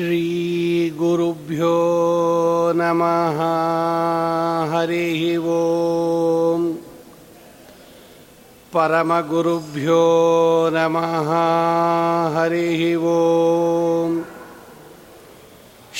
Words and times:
श्रीगुरुभ्यो 0.00 1.78
नमः। 2.76 3.40
हरिः 4.72 5.22
ॐ 5.54 6.62
परमगुरुभ्यो 8.74 10.04
नमः। 10.72 11.30
हरिः 12.36 12.82
ॐ 13.10 14.14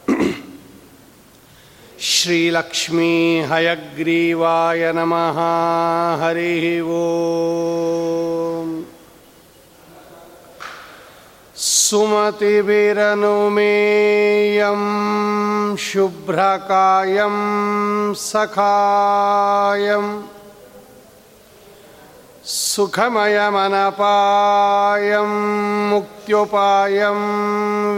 श्रीलक्ष्मी 2.11 3.15
हयग्रीवाय 3.53 4.83
नमः 4.97 5.41
हरिः 6.23 6.67
ॐ 6.99 8.71
सुमतिभिरनुमेयं 11.65 12.63
शुभ्रकायं 15.89 17.37
सखायम् 18.29 20.11
सुखमयमनपायं 22.77 24.01
मुक्त्युपायं 25.91 27.21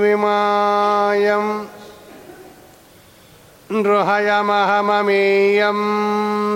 विमायं। 0.00 1.46
नृहयमहममेयं 3.72 5.78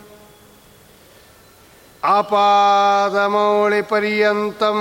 आपादमौलिपर्यन्तं 2.06 4.80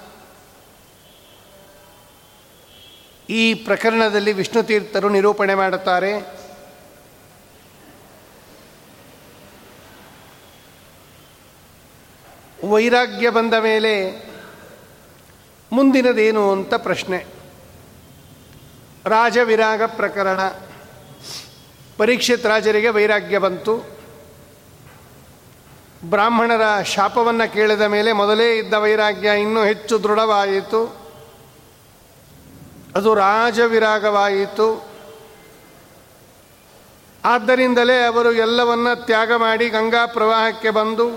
ಈ 3.29 3.55
ಪ್ರಕರಣದಲ್ಲಿ 3.55 4.33
ವಿಷ್ಣು 4.33 4.63
ತೀರ್ಥರು 4.63 5.09
ನಿರೂಪಣೆ 5.09 5.55
ಮಾಡುತ್ತಾರೆ. 5.55 6.39
ವೈರಾಗ್ಯ 12.69 13.31
ಬಂದ 13.31 13.55
ಮೇಲೆ 13.55 14.11
ಮುಂದಿನದೇನು 15.73 16.53
ಅಂತ 16.53 16.75
ಪ್ರಶ್ನೆ. 16.75 17.27
ರಾಜವಿರಾಗ 19.05 19.83
ಪ್ರಕರಣ. 19.87 20.49
ಪರೀಕ್ಷಿತ್ 21.97 22.47
ರಾಜರಿಗೆ 22.47 22.89
ವೈರಾಗ್ಯ 22.89 23.39
ಬಂತು. 23.39 23.94
ಬ್ರಾಹ್ಮಣರ 26.11 26.83
ಶಾಪವನ್ನು 26.83 27.53
ಕೇಳಿದ 27.53 27.81
ಮೇಲೆ 27.81 28.13
ಮೊದಲೇ 28.13 28.59
ಇದ್ದ 28.59 28.75
ವೈರಾಗ್ಯ 28.75 29.29
ಇನ್ನೂ 29.41 29.65
ಹೆಚ್ಚು 29.65 30.03
ದೃಢವಾಯಿತು. 30.03 31.05
ಅದು 32.97 33.15
ರಾಜವಿರಾಗವಾಯಿತು. 33.15 34.85
ಆದ್ದರಿಂದಲೇ 37.25 38.05
ಅವರು 38.05 38.33
ಎಲ್ಲವನ್ನ 38.33 38.95
ತ್ಯಾಗ 38.95 39.33
ಮಾಡಿ 39.33 39.69
ಗಂಗಾ 39.69 40.07
ಪ್ರವಾಹಕ್ಕೆ 40.07 40.71
ಬಂದು 40.71 41.11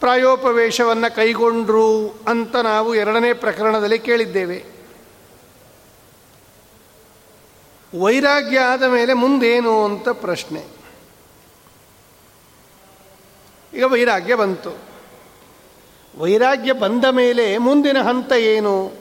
ಪ್ರಾಯೋಪವೇಶವನ್ನು 0.00 1.14
ಕೈಗೊಂಡ್ರು 1.16 2.08
ಅಂತ 2.08 2.56
ನಾವು 2.56 2.94
ಎರಡನೇ 2.94 3.32
ಪ್ರಕರಣದಲ್ಲಿ 3.32 3.98
ಕೇಳಿದ್ದೇವೆ. 3.98 4.64
ವೈರಾಗ್ಯ 8.00 8.60
ಆದ 8.60 8.82
ಮೇಲೆ 8.82 9.12
ಮುಂದೇನು 9.12 9.84
ಅಂತ 9.84 10.08
ಪ್ರಶ್ನೆ. 10.08 10.81
ಈಗ 13.74 13.84
ವೈರಾಗ್ಯ 13.84 14.34
ಬಂತು. 14.34 14.78
ವೈರಾಗ್ಯ 16.18 16.72
ಬಂದ 16.72 17.04
ಮೇಲೆ 17.04 17.58
ಮುಂದಿನ 17.58 18.02
ಹಂತ 18.02 18.32
ಏನು? 18.32 18.92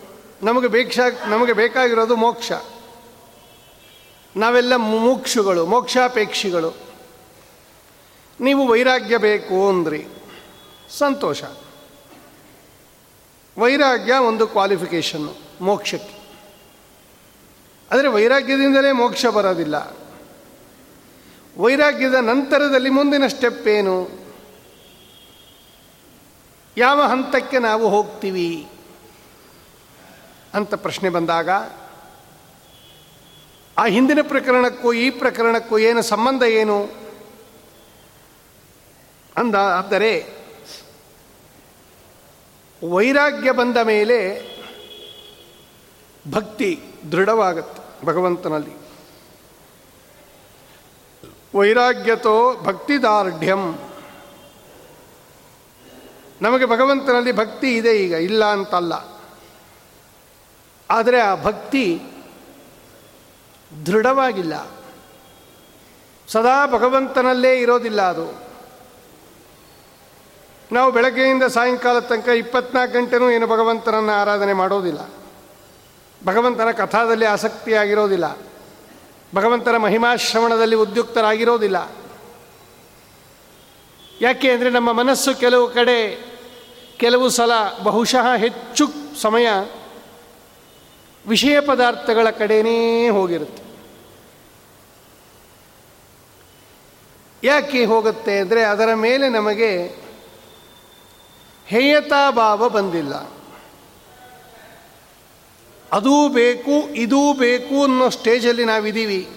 ನಮಗೆ 0.44 0.68
ಬೇಕಾ, 0.68 1.29
ನಮಗೆ 1.29 1.53
ಬೇಕಾಗಿರೋದು 1.53 2.15
ಮೋಕ್ಷ. 2.15 2.51
ನಾವೆಲ್ಲ 4.35 4.75
ಮುಮುಕ್ಷುಗಳು, 4.75 5.65
ಮೋಕ್ಷಾಪೇಕ್ಷಿಗಳು. 5.65 6.73
ನೀವು 8.39 8.68
ವೈರಾಗ್ಯ 8.68 9.18
ಬೇಕು 9.18 9.69
ಅಂದ್ರಿ. 9.69 10.07
ಸಂತೋಷ. 10.97 11.44
ವೈರಾಗ್ಯ 13.57 14.13
ಒಂದು 14.13 14.47
ಕ್ವಾಲಿಫಿಕೇಷನ್ನು 14.47 15.35
ಮೋಕ್ಷಕ್ಕೆ. 15.62 16.21
ಆದರೆ 17.91 18.07
ವೈರಾಗ್ಯದಿಂದಲೇ 18.07 18.91
ಮೋಕ್ಷ 18.91 19.25
ಬರೋದಿಲ್ಲ. 19.25 19.97
ವೈರಾಗ್ಯದ 21.57 22.13
ನಂತರದಲ್ಲಿ 22.13 22.89
ಮುಂದಿನ 22.89 23.27
ಸ್ಟೆಪ್ 23.27 23.68
ಏನು? 23.68 24.20
ಯಾವ 26.77 27.01
ಹಂತಕ್ಕೆ 27.01 27.59
ನಾವು 27.59 27.89
ಹೋಗ್ತೀವಿ 27.89 28.68
ಅಂತ 30.53 30.73
ಪ್ರಶ್ನೆ 30.75 31.09
ಬಂದಾಗ, 31.09 31.50
ಆ 33.77 33.85
ಹಿಂದಿನ 33.85 34.19
ಪ್ರಕರಣಕ್ಕೂ 34.21 34.94
ಈ 34.94 35.09
ಪ್ರಕರಣಕ್ಕೂ 35.09 35.77
ಏನು 35.77 36.01
ಸಂಬಂಧ 36.01 36.44
ಏನು? 36.44 36.83
ಅಂದ, 39.38 39.56
ಆದರೆ 39.56 40.41
ವೈರಾಗ್ಯ 42.89 43.51
ಬಂದ 43.51 43.77
ಮೇಲೆ 43.77 44.18
ಭಕ್ತಿ 46.31 46.79
ದೃಢವಾಗುತ್ತೆ 47.12 48.06
ಭಗವಂತನಲ್ಲಿ. 48.06 48.75
ವೈರಾಗ್ಯತೋ 51.57 52.63
ಭಕ್ತಿದಾರ್ಢ್ಯಂ 52.63 53.91
ನಮಗೆ 56.42 56.66
ಭಗವಂತನಲ್ಲಿ 56.66 57.32
ಭಕ್ತಿ 57.32 57.76
ಇದೆ 57.76 58.04
ಈಗ, 58.04 58.12
ಇಲ್ಲ 58.12 58.46
ಅಂತಲ್ಲ. 58.46 58.94
ಆದರೆ 60.90 61.20
ಆ 61.20 61.36
ಭಕ್ತಿ 61.36 62.02
ದೃಢವಾಗಿಲ್ಲ. 63.86 64.72
ಸದಾ 66.28 66.68
ಭಗವಂತನಲ್ಲೇ 66.68 67.60
ಇರೋದಿಲ್ಲ 67.60 68.02
ಅದು. 68.02 68.52
ನಾವು 70.72 70.92
ಬೆಳಗ್ಗೆಯಿಂದ 70.92 71.44
ಸಾಯಂಕಾಲ 71.44 72.00
ತನಕ 72.00 72.28
ಇಪ್ಪತ್ನಾಲ್ಕು 72.28 72.98
ಗಂಟೆನೂ 72.98 73.30
ಏನು 73.30 73.48
ಭಗವಂತನನ್ನು 73.48 74.12
ಆರಾಧನೆ 74.12 74.54
ಮಾಡೋದಿಲ್ಲ. 74.54 75.10
ಭಗವಂತನ 76.26 76.72
ಕಥಾದಲ್ಲಿ 76.72 77.26
ಆಸಕ್ತಿಯಾಗಿರೋದಿಲ್ಲ. 77.26 78.38
ಭಗವಂತನ 79.36 79.78
ಮಹಿಮಾಶ್ರವಣದಲ್ಲಿ 79.78 80.76
ಉದ್ಯುಕ್ತರಾಗಿರೋದಿಲ್ಲ. 80.76 81.92
ಯಾಕೆ 84.22 84.52
ಅಂದರೆ 84.52 84.70
ನಮ್ಮ 84.70 84.92
ಮನಸ್ಸು 84.92 85.40
ಕೆಲವು 85.40 85.70
ಕಡೆ 85.70 86.31
ಕೆಲವು 87.01 87.30
ಸಲ 87.30 87.51
ಬಹುಶಃ 87.83 88.36
ಹೆಚ್ಚು 88.36 88.86
ಸಮಯ 89.21 89.48
ವಿಷಯ 91.27 91.59
ಪದಾರ್ಥಗಳ 91.59 92.30
ಕಡೆಯೇ 92.30 93.09
ಹೋಗಿರುತ್ತೆ. 93.09 93.63
ಯಾಕೆ 97.44 97.86
ಹೋಗುತ್ತೆ 97.86 98.39
ಅಂದರೆ 98.39 98.63
ಅದರ 98.63 98.94
ಮೇಲೆ 98.94 99.30
ನಮಗೆ 99.30 100.01
ಹೇಯತಾಭಾವ 101.65 102.69
ಬಂದಿಲ್ಲ. 102.69 103.13
ಅದೂ 105.92 106.30
ಬೇಕು, 106.30 106.88
ಇದೂ 106.94 107.33
ಬೇಕು 107.33 107.83
ಅನ್ನೋ 107.83 108.09
ಸ್ಟೇಜಲ್ಲಿ 108.09 108.65
ನಾವಿದ್ದೀವಿ. 108.65 109.30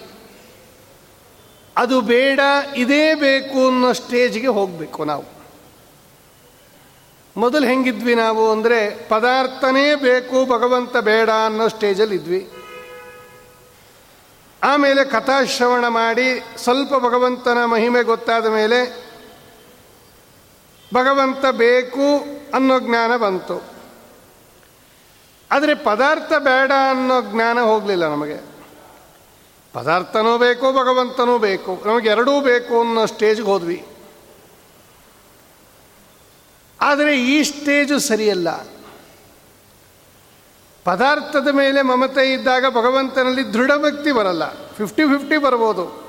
ಅದು 1.77 2.01
ಬೇಡ, 2.01 2.39
ಇದೇ 2.75 3.15
ಬೇಕು 3.15 3.67
ಅನ್ನೋ 3.67 3.93
ಸ್ಟೇಜ್ಗೆ 3.93 4.47
ಹೋಗಬೇಕು 4.47 5.05
ನಾವು. 5.05 5.34
ಮೊದಲು 7.37 7.65
ಹೆಂಗಿದ್ವಿ 7.65 8.15
ನಾವು 8.15 8.51
ಅಂದರೆ 8.51 9.07
ಪದಾರ್ಥನೇ 9.09 9.95
ಬೇಕು, 9.95 10.45
ಭಗವಂತ 10.45 10.97
ಬೇಡ 10.97 11.29
ಅನ್ನೋ 11.45 11.67
ಸ್ಟೇಜಲ್ಲಿ 11.67 12.15
ಇದ್ವಿ 12.15 12.51
ಆಮೇಲೆ 14.63 15.05
ಕಥಾಶ್ರವಣ 15.05 15.87
ಮಾಡಿ 15.87 16.43
ಸ್ವಲ್ಪ 16.57 16.93
ಭಗವಂತನ 16.93 17.65
ಮಹಿಮೆ 17.65 18.03
ಗೊತ್ತಾದ 18.03 18.45
ಮೇಲೆ 18.45 18.79
ಭಗವಂತ 20.93 21.45
ಬೇಕು 21.45 22.07
ಅನ್ನೋ 22.53 22.79
ಜ್ಞಾನ 22.79 23.17
ಬಂತು. 23.17 23.57
ಆದರೆ 25.51 25.73
ಪದಾರ್ಥ 25.75 26.33
ಬೇಡ 26.33 26.71
ಅನ್ನೋ 26.89 27.21
ಜ್ಞಾನ 27.21 27.61
ಹೋಗಲಿಲ್ಲ 27.61 28.07
ನಮಗೆ. 28.07 28.37
ಪದಾರ್ಥನೂ 29.73 30.37
ಬೇಕು, 30.37 30.71
ಭಗವಂತನೂ 30.71 31.37
ಬೇಕು 31.37 31.81
ನಮಗೆ 31.85 32.09
ಎರಡೂ 32.09 32.41
ಬೇಕು 32.41 32.79
ಅನ್ನೋ 32.79 33.05
ಸ್ಟೇಜ್ಗೆ 33.05 33.47
ಹೋದ್ವಿ. 33.47 33.85
ಆದರೆ 36.81 37.21
ಈ 37.21 37.43
ಸ್ಟೇಜು 37.43 37.99
ಸರಿಯಲ್ಲ. 37.99 38.49
ಪದಾರ್ಥದ 40.83 41.47
ಮೇಲೆ 41.47 41.81
ಮಮತೆ 41.81 42.33
ಇದ್ದಾಗ 42.33 42.65
ಭಗವಂತನಲ್ಲಿ 42.69 43.53
ದೃಢ 43.53 43.71
ಭಕ್ತಿ 43.71 44.11
ಬರಲ್ಲ. 44.11 44.67
ಫಿಫ್ಟಿ 44.67 45.03
ಫಿಫ್ಟಿ 45.03 45.37
ಬರ್ಬೋದು. 45.37 46.05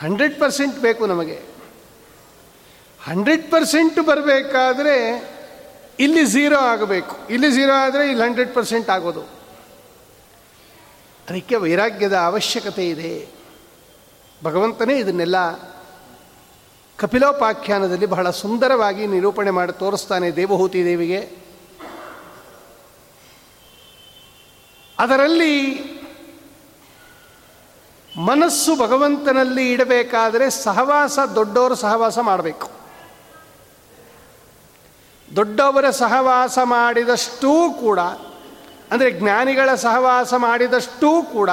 ಹಂಡ್ರೆಡ್ 0.00 0.40
ಪರ್ಸೆಂಟ್ 0.40 0.78
ಬೇಕು 0.78 1.06
ನಮಗೆ. 1.06 1.42
ಹಂಡ್ರೆಡ್ 3.04 3.50
ಪರ್ಸೆಂಟ್ 3.50 4.06
ಬರಬೇಕಾದ್ರೆ 4.06 5.30
ಇಲ್ಲಿ 5.98 6.24
ಝೀರೋ 6.24 6.56
ಆಗಬೇಕು. 6.56 7.16
ಇಲ್ಲಿ 7.30 7.52
ಝೀರೋ 7.52 7.72
ಆದರೆ 7.72 8.10
ಇಲ್ಲಿ 8.10 8.24
ಹಂಡ್ರೆಡ್ 8.24 8.54
ಪರ್ಸೆಂಟ್ 8.54 8.90
ಆಗೋದು. 8.90 9.20
ಅದಕ್ಕೆ 11.28 11.56
ವೈರಾಗ್ಯದ 11.56 12.12
ಅವಶ್ಯಕತೆ 12.12 12.88
ಇದೆ. 12.88 13.28
ಭಗವಂತನೇ 14.44 14.98
ಇದನ್ನೆಲ್ಲ 14.98 15.69
ಕಪಿಲೋಪಾಖ್ಯಾನದಲ್ಲಿ 17.00 18.06
ಬಹಳ 18.06 18.30
ಸುಂದರವಾಗಿ 18.30 19.06
ನಿರೂಪಣೆ 19.06 19.50
ಮಾಡಿ 19.50 19.78
ತೋರಿಸ್ತಾನೆ 19.78 20.30
ದೇವಹೂತಿ 20.30 20.84
ದೇವಿಗೆ. 20.84 21.20
ಅದರಲ್ಲಿ 24.98 25.54
ಮನಸ್ಸು 28.18 28.76
ಭಗವಂತನಲ್ಲಿ 28.76 29.72
ಇಡಬೇಕಾದರೆ 29.72 30.50
ಸಹವಾಸ, 30.50 31.18
ದೊಡ್ಡವರು 31.18 31.74
ಸಹವಾಸ 31.74 32.18
ಮಾಡಬೇಕು. 32.18 32.70
ದೊಡ್ಡವರ 35.36 35.90
ಸಹವಾಸ 35.90 36.58
ಮಾಡಿದಷ್ಟೂ 36.62 37.70
ಕೂಡ, 37.70 37.98
ಅಂದರೆ 38.90 39.10
ಜ್ಞಾನಿಗಳ 39.10 39.74
ಸಹವಾಸ 39.74 40.34
ಮಾಡಿದಷ್ಟೂ 40.34 41.22
ಕೂಡ 41.22 41.50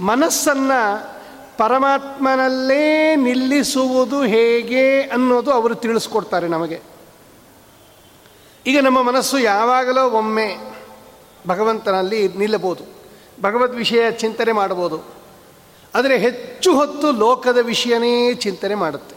ಮನಸ್ಸನ್ನು 0.00 1.17
ಪರಮಾತ್ಮನಲ್ಲೇ 1.58 3.16
ನಿಲ್ಲಿಸುವುದು 3.16 4.22
ಹೇಗೆ 4.22 5.02
ಅನ್ನೋದು 5.02 5.50
ಅವರು 5.50 5.74
ತಿಳಿಸ್ಕೊಡ್ತಾರೆ 5.74 6.48
ನಮಗೆ. 6.48 6.80
ಈಗ 8.66 8.78
ನಮ್ಮ 8.80 9.02
ಮನಸ್ಸು 9.02 9.38
ಯಾವಾಗಲೋ 9.38 10.10
ಒಮ್ಮೆ 10.10 10.56
ಭಗವಂತನಲ್ಲಿ 11.48 12.28
ನಿಲ್ಲಬಹುದು 12.28 12.84
ಭಗವದ್ 13.42 13.76
ವಿಷಯ 13.76 14.10
ಚಿಂತನೆ 14.10 14.52
ಮಾಡ್ಬೋದು. 14.52 15.02
ಆದರೆ 15.94 16.18
ಹೆಚ್ಚು 16.18 16.74
ಹೊತ್ತು 16.74 17.12
ಲೋಕದ 17.12 17.58
ವಿಷಯನೇ 17.62 18.34
ಚಿಂತನೆ 18.34 18.74
ಮಾಡುತ್ತೆ. 18.74 19.16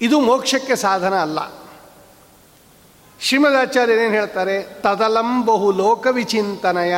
ಇದು 0.00 0.20
ಮೋಕ್ಷಕ್ಕೆ 0.20 0.76
ಸಾಧನ 0.76 1.14
ಅಲ್ಲ. 1.14 1.38
ಶ್ರೀಮದಾಚಾರ್ಯರೇನು 3.20 4.12
ಹೇಳ್ತಾರೆ? 4.12 4.62
ತದಲಂ 4.62 5.46
ಬಹು 5.46 5.72
ಲೋಕ 5.72 6.06
ವಿಚಿಂತನಯ 6.10 6.94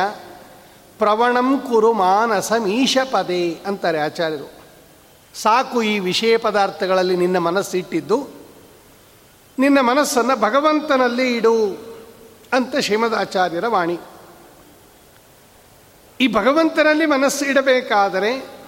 ಪ್ರವಣಂ 0.99 1.59
ಕುರು 1.59 1.93
ಮಾನಸ 1.93 2.51
ಮೀಶ 2.51 2.97
ಪದೇ 3.11 3.59
ಅಂತಾರೆ 3.65 3.99
ಆಚಾರ್ಯರು. 3.99 4.59
ಸಾಕು 5.41 5.81
ಈ 5.81 5.99
ವಿಷಯ 5.99 6.37
ಪದಾರ್ಥಗಳಲ್ಲಿ 6.37 7.15
ನಿನ್ನ 7.15 7.37
ಮನಸ್ಸು 7.37 7.77
ಇಟ್ಟಿದ್ದು 7.77 8.27
ನಿನ್ನ 9.59 9.79
ಮನಸ್ಸನ್ನು 9.81 10.39
ಭಗವಂತನಲ್ಲಿ 10.39 11.35
ಇಡು 11.35 11.53
ಅಂತ 12.53 12.77
ಶ್ರೀಮದ್ 12.77 13.15
ಆಚಾರ್ಯರ 13.15 13.67
ವಾಣಿ. 13.67 13.99
ಈ 16.21 16.33
ಭಗವಂತನಲ್ಲಿ 16.33 17.05
ಮನಸ್ಸು 17.05 17.45
ಇಡಬೇಕಾದರೆ 17.45 18.59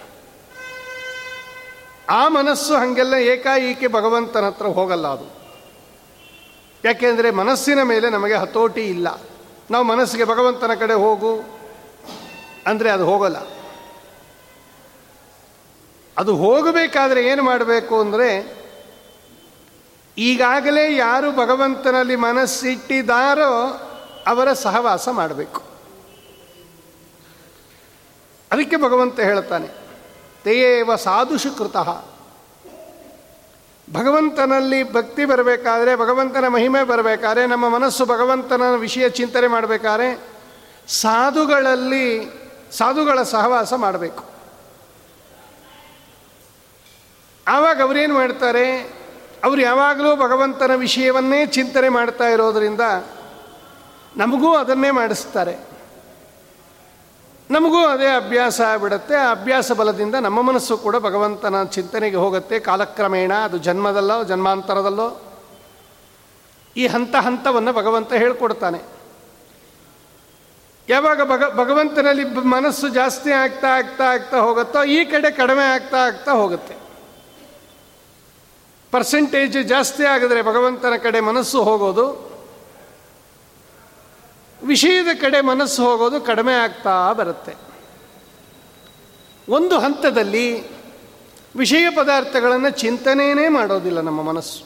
ಆ 2.09 2.27
ಮನಸ್ಸು 2.27 2.75
ಹಾಗೆಲ್ಲ 2.75 3.13
ಏಕಾಏಕಿ 3.13 3.87
ಭಗವಂತನ 3.87 4.45
ಹತ್ರ 4.45 4.65
ಹೋಗಲ್ಲ 4.65 5.07
ಅದು. 5.07 5.41
ಯಾಕೆಂದರೆ 6.85 7.31
ಮನಸ್ಸಿನ 7.31 7.81
ಮೇಲೆ 7.81 8.09
ನಮಗೆ 8.09 8.33
ಹತೋಟಿ 8.33 8.81
ಇಲ್ಲ. 8.81 9.21
ನಾವು 9.71 9.85
ಮನಸ್ಸಿಗೆ 9.85 10.23
ಭಗವಂತನ 10.23 10.73
ಕಡೆ 10.73 10.93
ಹೋಗು 10.93 11.60
ಅಂದರೆ 12.67 12.89
ಅದು 12.91 13.05
ಹೋಗಲ್ಲ. 13.05 13.37
ಅದು 16.17 16.35
ಹೋಗಬೇಕಾದ್ರೆ 16.35 17.25
ಏನು 17.25 17.43
ಮಾಡಬೇಕು 17.43 17.99
ಅಂದರೆ, 17.99 18.61
ಈಗಾಗಲೇ 20.17 20.95
ಯಾರು 20.95 21.31
ಭಗವಂತನಲ್ಲಿ 21.31 22.15
ಮನಸ್ಸಿಟ್ಟಿದ್ದಾರೋ 22.15 23.51
ಅವರ 24.27 24.53
ಸಹವಾಸ 24.53 25.09
ಮಾಡಬೇಕು. 25.09 25.61
ಅದಕ್ಕೆ 28.51 28.77
ಭಗವಂತ 28.77 29.19
ಹೇಳ್ತಾನೆ, 29.19 29.67
ತೇಯೇವ 30.43 30.95
ಸಾಧುಷು 30.95 31.57
ಕೃತಃ 31.57 31.89
ಭಗವಂತನಲ್ಲಿ 33.93 34.93
ಭಕ್ತಿ 34.93 35.25
ಬರಬೇಕಾದ್ರೆ, 35.25 35.95
ಭಗವಂತನ 35.95 36.47
ಮಹಿಮೆ 36.47 36.83
ಬರಬೇಕಾದ್ರೆ, 36.83 37.47
ನಮ್ಮ 37.47 37.69
ಮನಸ್ಸು 37.69 38.05
ಭಗವಂತನ 38.05 38.75
ವಿಷಯ 38.75 39.09
ಚಿಂತನೆ 39.09 39.47
ಮಾಡಬೇಕಾದ್ರೆ, 39.47 40.09
ಸಾಧುಗಳಲ್ಲಿ 40.87 42.40
ಸಾಧುಗಳ 42.71 43.23
ಸಹವಾಸ 43.23 43.73
ಮಾಡಬೇಕು. 43.73 44.23
ಆವಾಗ 47.47 47.81
ಅವರೇನು 47.81 48.13
ಮಾಡ್ತಾರೆ? 48.13 48.79
ಅವರು 49.43 49.61
ಯಾವಾಗಲೂ 49.61 50.15
ಭಗವಂತನ 50.15 50.75
ವಿಷಯವನ್ನೇ 50.75 51.45
ಚಿಂತನೆ 51.45 51.89
ಮಾಡ್ತಾ 51.89 52.23
ಇರೋದರಿಂದ 52.23 52.81
ನಮಗೂ 54.17 54.55
ಅದನ್ನೇ 54.55 54.91
ಮಾಡಿಸ್ತಾರೆ. 54.91 55.71
ನಮಗೂ 57.51 57.85
ಅದೇ 57.85 58.07
ಅಭ್ಯಾಸ 58.07 58.61
ಬಿಡುತ್ತೆ 58.81 59.15
ಆ 59.15 59.31
ಅಭ್ಯಾಸ 59.31 59.71
ಬಲದಿಂದ 59.71 60.15
ನಮ್ಮ 60.15 60.41
ಮನಸ್ಸು 60.41 60.77
ಕೂಡ 60.77 60.95
ಭಗವಂತನ 60.97 61.63
ಚಿಂತನೆಗೆ 61.63 62.15
ಹೋಗುತ್ತೆ. 62.15 62.59
ಕಾಲಕ್ರಮೇಣ 62.59 63.33
ಅದು 63.33 63.57
ಜನ್ಮದಲ್ಲೋ 63.57 64.23
ಜನ್ಮಾಂತರದಲ್ಲೋ 64.23 65.21
ಈ 66.77 66.87
ಹಂತ 66.87 67.15
ಹಂತವನ್ನು 67.15 67.73
ಭಗವಂತ 67.73 68.13
ಹೇಳ್ಕೊಡ್ತಾನೆ. 68.13 69.00
ಯಾವಾಗ 70.91 71.21
ಭಗ, 71.31 71.43
ಭಗವಂತನಲ್ಲಿ 71.61 72.23
ಮನಸ್ಸು 72.55 72.87
ಜಾಸ್ತಿ 72.99 73.31
ಆಗ್ತಾ 73.43 73.69
ಆಗ್ತಾ 73.79 74.05
ಆಗ್ತಾ 74.13 74.37
ಹೋಗುತ್ತೋ 74.45 74.79
ಈ 74.95 74.99
ಕಡೆ 75.11 75.29
ಕಡಿಮೆ 75.41 75.65
ಆಗ್ತಾ 75.75 75.99
ಆಗ್ತಾ 76.07 76.31
ಹೋಗುತ್ತೆ. 76.41 76.75
ಪರ್ಸೆಂಟೇಜ್ 78.93 79.57
ಜಾಸ್ತಿ 79.73 80.03
ಆಗಿದ್ರೆ 80.13 80.41
ಭಗವಂತನ 80.49 80.95
ಕಡೆ 81.03 81.19
ಮನಸ್ಸು 81.31 81.59
ಹೋಗೋದು, 81.69 82.05
ವಿಷಯದ 84.71 85.11
ಕಡೆ 85.21 85.39
ಮನಸ್ಸು 85.51 85.81
ಹೋಗೋದು 85.87 86.17
ಕಡಿಮೆ 86.29 86.55
ಆಗ್ತಾ 86.65 86.95
ಬರುತ್ತೆ. 87.19 87.53
ಒಂದು 89.47 89.75
ಹಂತದಲ್ಲಿ 89.85 90.45
ವಿಷಯ 91.61 91.85
ಪದಾರ್ಥಗಳನ್ನು 91.95 92.69
ಚಿಂತನೆಯೇ 92.81 93.47
ಮಾಡೋದಿಲ್ಲ 93.59 94.01
ನಮ್ಮ 94.09 94.21
ಮನಸ್ಸು. 94.31 94.59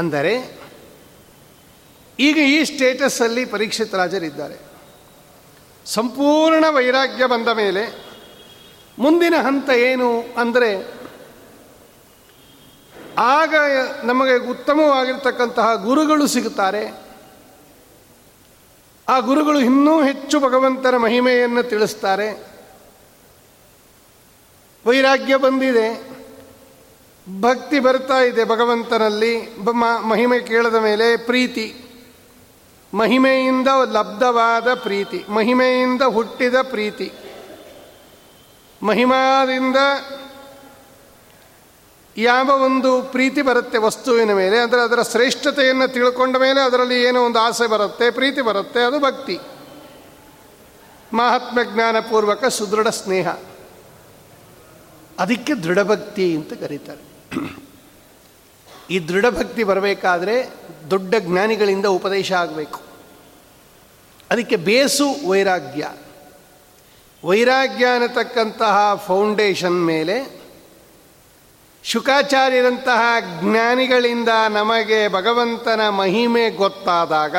ಅಂದರೆ 0.00 0.34
ಈಗ 2.20 2.36
ಈ 2.36 2.64
ಸ್ಟೇಟಸ್ಸಲ್ಲಿ 2.64 3.44
ಪರೀಕ್ಷಿತ 3.44 3.94
ರಾಜರಿದ್ದಾರೆ. 3.94 4.56
ಸಂಪೂರ್ಣ 5.86 6.64
ವೈರಾಗ್ಯ 6.70 7.26
ಬಂದ 7.26 7.48
ಮೇಲೆ 7.48 8.04
ಮುಂದಿನ 8.98 9.34
ಹಂತ 9.36 9.70
ಏನು 9.70 10.22
ಅಂದರೆ 10.36 11.00
ಆಗ 13.18 13.54
ನಮಗೆ 14.04 14.34
ಉತ್ತಮವಾಗಿರ್ತಕ್ಕಂತಹ 14.50 15.74
ಗುರುಗಳು 15.74 16.26
ಸಿಗುತ್ತಾರೆ. 16.26 16.84
ಆ 19.08 19.18
ಗುರುಗಳು 19.18 19.60
ಇನ್ನೂ 19.60 20.02
ಹೆಚ್ಚು 20.02 20.40
ಭಗವಂತನ 20.40 20.96
ಮಹಿಮೆಯನ್ನು 20.96 21.62
ತಿಳಿಸ್ತಾರೆ. 21.62 22.28
ವೈರಾಗ್ಯ 24.86 25.36
ಬಂದಿದೆ. 25.36 25.88
ಭಕ್ತಿ 27.40 27.78
ಬರ್ತಾ 27.80 28.18
ಇದೆ 28.18 28.44
ಭಗವಂತನಲ್ಲಿ. 28.44 29.56
ಮಹಿಮೆ 30.02 30.40
ಕೇಳದ 30.40 30.74
ಮೇಲೆ 30.74 31.16
ಪ್ರೀತಿ. 31.16 31.89
ಮಹಿಮೆಯಿಂದ 32.94 33.68
ಲಬ್ಧವಾದ 33.92 34.74
ಪ್ರೀತಿ, 34.74 35.24
ಮಹಿಮೆಯಿಂದ 35.28 36.02
ಹುಟ್ಟಿದ 36.02 36.54
ಪ್ರೀತಿ. 36.62 37.12
ಮಹಿಮಾದಿಂದ 38.82 39.76
ಯಾವ 42.16 42.48
ಒಂದು 42.62 43.02
ಪ್ರೀತಿ 43.02 43.42
ಬರುತ್ತೆ 43.42 43.78
ವಸ್ತುವಿನ 43.78 44.32
ಮೇಲೆ, 44.32 44.58
ಅಂದರೆ 44.58 44.80
ಅದರ 44.80 45.02
ಶ್ರೇಷ್ಠತೆಯನ್ನು 45.02 45.88
ತಿಳ್ಕೊಂಡ 45.88 46.36
ಮೇಲೆ 46.36 46.60
ಅದರಲ್ಲಿ 46.60 47.02
ಏನೋ 47.02 47.24
ಒಂದು 47.24 47.38
ಆಸೆ 47.38 47.66
ಬರುತ್ತೆ, 47.66 48.10
ಪ್ರೀತಿ 48.10 48.40
ಬರುತ್ತೆ, 48.40 48.80
ಅದು 48.80 49.00
ಭಕ್ತಿ. 49.00 49.38
ಮಹಾತ್ಮ 51.12 51.58
ಜ್ಞಾನಪೂರ್ವಕ 51.74 52.44
ಸುದೃಢ 52.44 52.88
ಸ್ನೇಹ. 52.88 53.28
ಅದಕ್ಕೆ 55.18 55.54
ದೃಢಭಕ್ತಿ 55.54 56.34
ಅಂತ 56.34 56.52
ಕರೀತಾರೆ. 56.52 57.02
ಈ 58.90 59.08
ದೃಢಭಕ್ತಿ 59.08 59.64
ಬರಬೇಕಾದ್ರೆ 59.64 60.54
ದೊಡ್ಡ 60.90 61.14
ಜ್ಞಾನಿಗಳಿಂದ 61.18 61.86
ಉಪದೇಶ 61.86 62.32
ಆಗಬೇಕು. 62.32 62.80
ಅದಕ್ಕೆ 64.30 64.56
ಬೇಸು 64.56 65.28
ವೈರಾಗ್ಯ. 65.28 65.88
ವೈರಾಗ್ಯ 67.24 67.86
ಅನ್ನತಕ್ಕಂತಹ 67.86 69.04
ಫೌಂಡೇಶನ್ 69.06 69.86
ಮೇಲೆ 69.86 70.40
ಶುಕಾಚಾರ್ಯರಂತಹ 71.84 73.00
ಜ್ಞಾನಿಗಳಿಂದ 73.40 74.28
ನಮಗೆ 74.48 75.08
ಭಗವಂತನ 75.08 75.88
ಮಹಿಮೆ 75.88 76.50
ಗೊತ್ತಾದಾಗ 76.50 77.36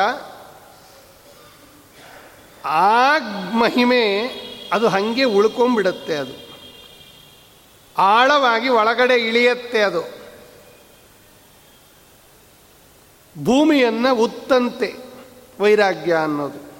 ಆ 2.64 3.18
ಮಹಿಮೆ 3.52 4.18
ಅದು 4.72 4.88
ಹಾಗೆ 4.88 5.24
ಉಳ್ಕೊಂಬಿಡುತ್ತೆ 5.24 6.16
ಅದು. 6.16 6.58
ಆಳವಾಗಿ 7.98 8.68
ಒಳಗಡೆ 8.68 9.14
ಇಳಿಯತ್ತೆ 9.14 9.80
ಅದು. 9.80 10.21
ಭೂಮಿಯನ್ನು 13.38 14.14
ಉತ್ತಂತೆ, 14.14 14.94
ವೈರಾಗ್ಯ 15.60 16.12
ಅನ್ನೋದು. 16.14 16.72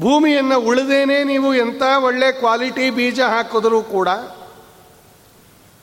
ಭೂಮಿಯನ್ನು 0.00 0.60
ಉಳಿದೇನೆ 0.60 1.24
ನೀವು 1.24 1.54
ಎಂಥ 1.54 1.82
ಒಳ್ಳೆ 1.98 2.32
ಕ್ವಾಲಿಟಿ 2.32 2.90
ಬೀಜ 2.90 3.20
ಹಾಕಿದ್ರೂ 3.20 3.82
ಕೂಡ, 3.82 4.08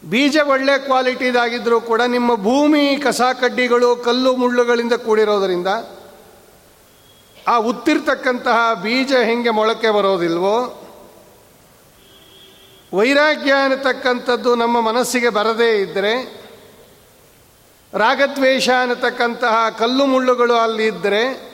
ಬೀಜ 0.09 0.37
ಒಳ್ಳೆ 0.37 0.79
ಕ್ವಾಲಿಟಿದಾಗಿದ್ದರೂ 0.79 1.81
ಕೂಡ 1.81 2.01
ನಿಮ್ಮ 2.01 2.35
ಭೂಮಿ 2.35 2.95
ಕಸ 2.95 3.21
ಕಡ್ಡಿಗಳು 3.41 3.95
ಕಲ್ಲು 3.95 4.35
ಮುಳ್ಳುಗಳಿಂದ 4.35 4.93
ಕೂಡಿರೋದರಿಂದ, 4.93 5.67
ಆ 7.47 7.57
ಉತ್ತಿರ್ತಕ್ಕಂತಹ 7.57 8.73
ಬೀಜ 8.73 9.13
ಹೆಂಗೆ 9.13 9.49
ಮೊಳಕೆ 9.49 9.89
ಬರೋದಿಲ್ವೋ, 9.89 10.79
ವೈರಾಗ್ಯ 12.93 13.51
ಅನ್ನತಕ್ಕಂಥದ್ದು 13.51 14.55
ನಮ್ಮ 14.55 14.81
ಮನಸ್ಸಿಗೆ 14.81 15.29
ಬರದೇ 15.29 15.69
ಇದ್ದರೆ 15.77 16.42
ರಾಗದ್ವೇಷ 17.93 18.69
ಅನ್ನತಕ್ಕಂತಹ 18.81 19.69
ಕಲ್ಲು 19.69 20.05
ಮುಳ್ಳುಗಳು 20.05 20.53
ಅಲ್ಲಿ 20.53 20.85
ಇದ್ದರೆ 20.85 21.53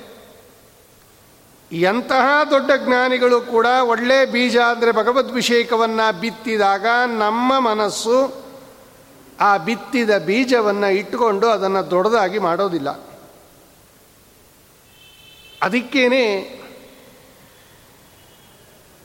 ಎಂತಹ 1.71 2.43
ದೊಡ್ಡ 2.51 2.71
ಜ್ಞಾನಿಗಳು 2.85 3.41
ಕೂಡ 3.41 3.65
ಒಳ್ಳೆ 3.65 4.25
ಬೀಜ 4.25 4.57
ಅಂದರೆ 4.57 4.91
ಭಗವದ್ಭಿಷೇಕವನ್ನು 4.91 6.19
ಬಿತ್ತಿದಾಗ 6.19 6.85
ನಮ್ಮ 7.05 7.59
ಮನಸ್ಸು 7.59 8.49
ಆ 9.39 9.57
ಬಿತ್ತಿದ 9.57 10.17
ಬೀಜವನ್ನು 10.17 10.89
ಇಟ್ಟುಕೊಂಡು 10.89 11.47
ಅದನ್ನು 11.47 11.89
ದೊಡ್ಡದಾಗಿ 11.89 12.39
ಮಾಡೋದಿಲ್ಲ. 12.39 12.89
ಅದಕ್ಕೇನೆ 15.61 16.23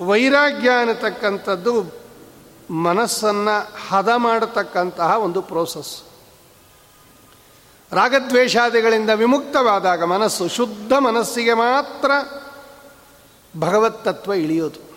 ವೈರಾಗ್ಯ 0.01 0.71
ಅನ್ನತಕ್ಕಂಥದ್ದು 0.71 1.95
ಮನಸ್ಸನ್ನು 2.71 3.73
ಹದ 3.89 4.09
ಮಾಡತಕ್ಕಂತಹ 4.17 5.17
ಒಂದು 5.17 5.43
ಪ್ರೋಸೆಸ್ 5.43 6.14
ರಾಗದ್ವೇಷಾದಿಗಳಿಂದ 7.95 9.11
ವಿಮುಕ್ತವಾದಾಗ 9.11 10.03
ಮನಸ್ಸು 10.03 10.49
ಶುದ್ಧ 10.49 10.93
ಮನಸ್ಸಿಗೆ 10.93 11.55
ಮಾತ್ರ 11.55 12.11
ಭಗವತ್ತತ್ವ 13.61 14.33
ಇಳಿಯೋದು. 14.33 14.95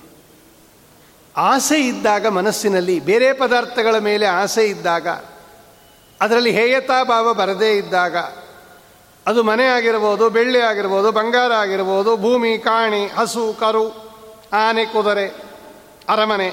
ಆಸೆ 1.38 1.80
ಇದ್ದಾಗ 1.80 2.28
ಮನಸ್ಸಿನಲ್ಲಿ 2.28 3.00
ಬೇರೆ 3.00 3.34
ಪದಾರ್ಥಗಳ 3.34 3.98
ಮೇಲೆ 3.98 4.26
ಆಸೆ 4.26 4.66
ಇದ್ದಾಗ, 4.66 5.08
ಅದರಲ್ಲಿ 6.22 6.52
ಹೇಯತಾ 6.52 7.04
ಭಾವ 7.04 7.34
ಬರದೇ 7.34 7.78
ಇದ್ದಾಗ, 7.78 8.18
ಅದು 9.28 9.44
ಮನೆ 9.44 9.66
ಆಗಿರ್ಬೋದು, 9.66 10.30
ಬೆಳ್ಳಿ 10.30 10.60
ಆಗಿರ್ಬೋದು, 10.62 11.12
ಬಂಗಾರ 11.12 11.52
ಆಗಿರ್ಬೋದು, 11.52 12.18
ಭೂಮಿ, 12.18 12.58
ಕಾಣಿ, 12.58 13.08
ಹಸು, 13.08 13.58
ಕರು, 13.60 14.08
ಆನೆ, 14.54 14.86
ಕುದುರೆ, 14.86 15.28
ಅರಮನೆ, 16.10 16.50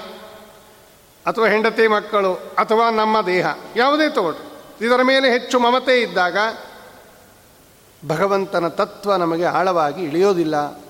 ಅಥವಾ 1.26 1.46
ಹೆಂಡತಿ 1.46 1.86
ಮಕ್ಕಳು, 1.86 2.34
ಅಥವಾ 2.34 2.90
ನಮ್ಮ 2.90 3.20
ದೇಹ, 3.20 3.46
ಯಾವುದೇ 3.76 4.08
ತಗೊಳ್ಳಿ 4.08 4.53
ಇದರ 4.84 5.02
ಮೇಲೆ 5.02 5.32
ಹೆಚ್ಚು 5.32 5.58
ಮಮತೆ 5.58 6.00
ಇದ್ದಾಗ 6.00 6.36
ಭಗವಂತನ 8.08 8.68
ತತ್ವ 8.68 9.16
ನಮಗೆ 9.16 9.44
ಆಳವಾಗಿ 9.44 10.02
ಇಳಿಯೋದಿಲ್ಲ. 10.02 10.84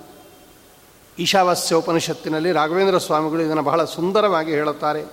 ಈಶಾವಾಸ್ಯ 1.18 1.74
ಉಪನಿಷತ್ತಿನಲ್ಲಿ 1.74 2.52
ರಾಘವೇಂದ್ರ 2.52 2.98
ಸ್ವಾಮಿಗಳು 2.98 3.42
ಇದನ್ನು 3.42 3.62
ಬಹಳ 3.62 3.84
ಸುಂದರವಾಗಿ 3.84 4.50
ಹೇಳುತ್ತಾರೆ. 4.50 5.04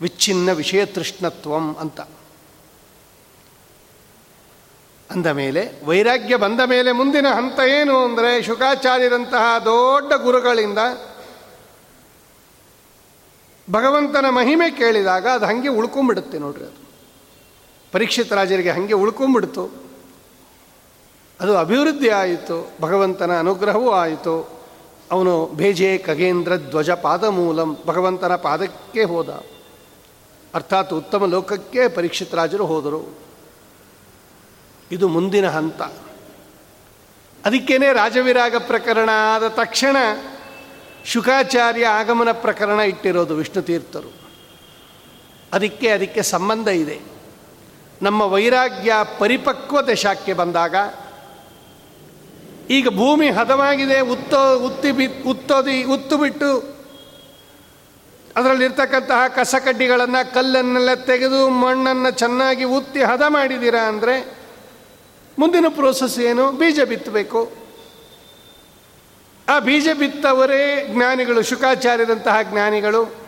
ವಿಚ್ಛಿನ್ನ 0.00 0.52
ವಿಷಯ 0.52 0.84
ತೃಷ್ಣತ್ವಂ 0.86 1.76
ಅಂತ. 1.76 2.00
ಅಂದ 5.10 5.26
ಮೇಲೆ 5.26 5.84
ವೈರಾಗ್ಯ 5.84 6.36
ಬಂದ 6.36 6.60
ಮೇಲೆ 6.60 6.92
ಮುಂದಿನ 6.92 7.28
ಹಂತ 7.28 7.60
ಏನು 7.60 8.04
ಅಂದರೆ 8.04 8.42
ಶುಕಾಚಾರ್ಯರಂತಹ 8.42 9.58
ದೊಡ್ಡ 9.58 10.12
ಗುರುಗಳಿಂದ 10.12 10.78
ಭಗವಂತನ 13.70 14.28
ಮಹಿಮೆ 14.28 14.70
ಕೇಳಿದಾಗ 14.70 15.28
ಅದು 15.28 15.46
ಹಂಗೆ 15.46 15.68
ಉಳ್ಕೊಂಬಿಡುತ್ತೆ 15.68 16.38
ನೋಡ್ರಿ 16.38 16.64
ಅದು. 16.64 16.81
ಪರೀಕ್ಷಿತ 17.92 18.32
ರಾಜರಿಗೆ 18.32 18.70
ಹಾಗೆ 18.70 18.92
ಉಳ್ಕೊಂಬಿಡ್ತು. 18.92 19.82
ಅದು 21.40 21.56
ಅಭಿವೃದ್ಧಿ 21.56 22.08
ಆಯಿತು, 22.08 22.72
ಭಗವಂತನ 22.80 23.38
ಅನುಗ್ರಹವೂ 23.38 23.90
ಆಯಿತು. 23.90 24.62
ಅವನು 25.10 25.50
ಭೇಜೆ 25.54 25.98
ಖಗೇಂದ್ರ 25.98 26.56
ಧ್ವಜ 26.56 26.90
ಪಾದ 26.90 27.24
ಮೂಲಂ, 27.24 27.76
ಭಗವಂತನ 27.86 28.36
ಪಾದಕ್ಕೆ 28.36 29.02
ಹೋದ. 29.02 29.28
ಅರ್ಥಾತ್ 30.54 30.92
ಉತ್ತಮ 30.92 31.26
ಲೋಕಕ್ಕೆ 31.26 31.88
ಪರೀಕ್ಷಿತ 31.88 32.34
ರಾಜರು 32.34 32.66
ಹೋದರು. 32.66 33.18
ಇದು 34.92 35.08
ಮುಂದಿನ 35.08 35.48
ಹಂತ. 35.48 35.82
ಅದಕ್ಕೇನೆ 37.44 37.92
ರಾಜವಿರಾಗ 37.92 38.54
ಪ್ರಕರಣ 38.58 39.10
ಆದ 39.34 39.48
ತಕ್ಷಣ 39.48 39.96
ಶುಕಾಚಾರ್ಯ 41.04 41.86
ಆಗಮನ 41.86 42.32
ಪ್ರಕರಣ 42.32 42.80
ಇಟ್ಟಿರೋದು 42.80 43.34
ವಿಷ್ಣು 43.34 43.62
ತೀರ್ಥರು 43.62 44.12
ಅದಕ್ಕೆ 45.52 45.88
ಅದಕ್ಕೆ 45.88 46.22
ಸಂಬಂಧ 46.22 46.68
ಇದೆ. 46.68 47.11
ನಮ್ಮ 48.02 48.22
ವೈರಾಗ್ಯ 48.22 48.92
ಪರಿಪಕ್ವ 49.18 49.80
ದಶಕ್ಕೆ 49.80 50.32
ಬಂದಾಗ, 50.32 50.74
ಈಗ 52.70 52.88
ಭೂಮಿ 52.88 53.30
ಹದವಾಗಿದೆ, 53.30 54.00
ಉತ್ತೋ, 54.00 54.56
ಉತ್ತಿ 54.56 54.92
ಬಿ, 54.92 55.06
ಉತ್ತೋದಿ, 55.06 55.84
ಉತ್ತು 55.84 56.18
ಬಿಟ್ಟು 56.18 56.82
ಅದರಲ್ಲಿರ್ತಕ್ಕಂತಹ 58.36 59.28
ಕಸಕಡ್ಡಿಗಳನ್ನು 59.28 60.34
ಕಲ್ಲನ್ನೆಲ್ಲ 60.34 60.94
ತೆಗೆದು 60.94 61.48
ಮಣ್ಣನ್ನು 61.48 62.10
ಚೆನ್ನಾಗಿ 62.10 62.64
ಉತ್ತಿ 62.64 63.02
ಹದ 63.02 63.22
ಮಾಡಿದ್ದೀರಾ 63.28 63.80
ಅಂದರೆ 63.80 64.42
ಮುಂದಿನ 65.38 65.64
ಪ್ರೋಸೆಸ್ 65.68 66.18
ಏನು? 66.18 66.52
ಬೀಜ 66.52 66.80
ಬಿತ್ತಬೇಕು. 66.80 67.52
ಆ 69.48 69.58
ಬೀಜ 69.58 69.88
ಬಿತ್ತವರೇ 69.98 70.88
ಜ್ಞಾನಿಗಳು 70.90 71.42
ಶುಕಾಚಾರ್ಯದಂತಹ 71.42 72.42
ಜ್ಞಾನಿಗಳು 72.42 73.21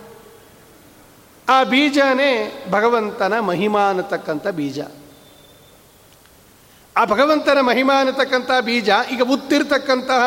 ಆ 1.49 1.65
ಬೀಜನೇ 1.65 2.65
ಭಗವಂತನ 2.71 3.39
ಮಹಿಮಾ 3.39 3.89
ಅನ್ನತಕ್ಕಂಥ 3.89 4.47
ಬೀಜ. 4.47 4.81
ಆ 6.97 7.05
ಭಗವಂತನ 7.05 7.61
ಮಹಿಮಾ 7.61 7.99
ಅನ್ನತಕ್ಕಂಥ 7.99 8.51
ಬೀಜ 8.61 8.89
ಈಗ 9.13 9.23
ಉತ್ತಿರ್ತಕ್ಕಂತಹ 9.23 10.25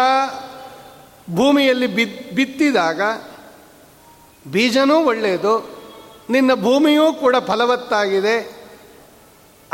ಭೂಮಿಯಲ್ಲಿ 1.36 1.88
ಬಿತ್ 1.88 2.32
ಬಿತ್ತಿದಾಗ 2.32 3.02
ಬೀಜನೂ 4.52 4.98
ಒಳ್ಳೆಯದು, 5.04 5.70
ನಿನ್ನ 6.30 6.54
ಭೂಮಿಯೂ 6.54 7.14
ಕೂಡ 7.14 7.36
ಫಲವತ್ತಾಗಿದೆ. 7.48 8.58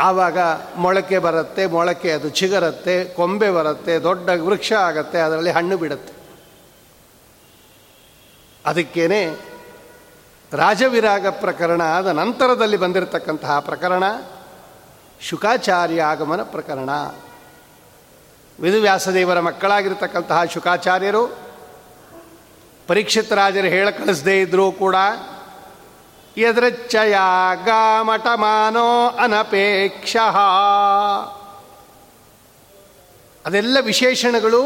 ಆವಾಗ 0.00 0.38
ಮೊಳಕೆ 0.76 1.18
ಬರುತ್ತೆ, 1.18 1.66
ಮೊಳಕೆ 1.66 2.10
ಅದು 2.10 2.28
ಚಿಗರತ್ತೆ, 2.28 3.04
ಕೊಂಬೆ 3.04 3.50
ಬರುತ್ತೆ, 3.50 3.98
ದೊಡ್ಡ 3.98 4.28
ವೃಕ್ಷ 4.28 4.72
ಆಗತ್ತೆ, 4.72 5.18
ಅದರಲ್ಲಿ 5.18 5.50
ಹಣ್ಣು 5.50 5.76
ಬಿಡುತ್ತೆ. 5.76 6.12
ಅದಕ್ಕೇನೆ 8.66 9.53
ರಾಜವಿರಾಗ 10.54 11.26
ಪ್ರಕರಣ 11.26 11.82
ಆದ 11.82 12.06
ನಂತರದಲ್ಲಿ 12.06 12.76
ಬಂದಿರತಕ್ಕಂತಹ 12.76 13.60
ಪ್ರಕರಣ, 13.60 14.04
ಶುಕಾಚಾರ್ಯ 15.20 16.02
ಆಗಮನ 16.02 16.42
ಪ್ರಕರಣ. 16.42 16.90
ವಿಧುವ್ಯಾಸದೇವರ 18.60 19.40
ಮಕ್ಕಳಾಗಿರ್ತಕ್ಕಂತಹ 19.40 20.44
ಶುಕಾಚಾರ್ಯರು, 20.44 21.36
ಪರೀಕ್ಷಿತ 22.86 23.32
ರಾಜರು 23.32 23.66
ಹೇಳ 23.66 23.90
ಕಳಿಸದೇ 23.90 24.40
ಇದ್ರೂ 24.40 24.72
ಕೂಡ 24.72 24.96
ಎದೃಚ್ಛಯ 26.36 27.14
ಮಾನೋ 28.34 29.08
ಅನಪೇಕ್ಷ 29.08 30.16
ಅದೆಲ್ಲ 33.46 33.76
ವಿಶೇಷಣಗಳು, 33.80 34.62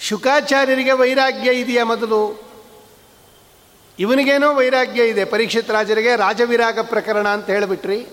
ಶುಕಾಚಾರ್ಯರಿಗೆ 0.00 0.92
ವೈರಾಗ್ಯ 0.92 1.52
ಇದೆಯಾ 1.52 1.84
ಮೊದಲು? 1.84 2.51
ಇವನಿಗೇನೋ 4.02 4.54
ವೈರಾಗ್ಯ 4.54 5.08
ಇದೆ. 5.08 5.24
ಪರೀಕ್ಷಿತ್ 5.24 5.70
ರಾಜರಿಗೆ 5.70 6.16
ರಾಜವಿರಾಗ 6.16 6.78
ಪ್ರಕರಣ 6.82 7.28
ಅಂತ 7.28 7.46
ಹೇಳಿಬಿಟ್ರಿ. 7.46 8.06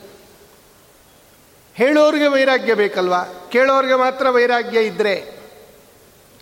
ಹೇಳೋರಿಗೆ 1.73 2.27
ವೈರಾಗ್ಯ 2.27 2.73
ಬೇಕಲ್ವಾ? 2.73 3.21
ಕೇಳೋರಿಗೆ 3.51 3.95
ಮಾತ್ರ 3.95 4.29
ವೈರಾಗ್ಯ 4.29 4.79
ಇದ್ದರೆ 4.79 5.15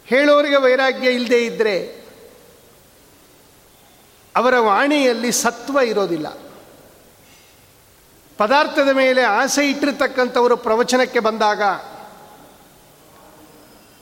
ಹೇಳೋರಿಗೆ 0.06 0.56
ವೈರಾಗ್ಯ 0.56 1.10
ಇಲ್ಲದೇ 1.10 1.46
ಇದ್ದರೆ 1.46 1.76
ಅವರ 4.36 4.60
ವಾಣಿಯಲ್ಲಿ 4.60 5.32
ಸತ್ವ 5.32 5.80
ಇರೋದಿಲ್ಲ. 5.80 6.28
ಪದಾರ್ಥದ 8.38 8.90
ಮೇಲೆ 8.90 9.22
ಆಸೆ 9.24 9.70
ಇಟ್ಟಿರ್ತಕ್ಕಂಥವರು 9.70 10.58
ಪ್ರವಚನಕ್ಕೆ 10.58 11.20
ಬಂದಾಗ, 11.20 11.62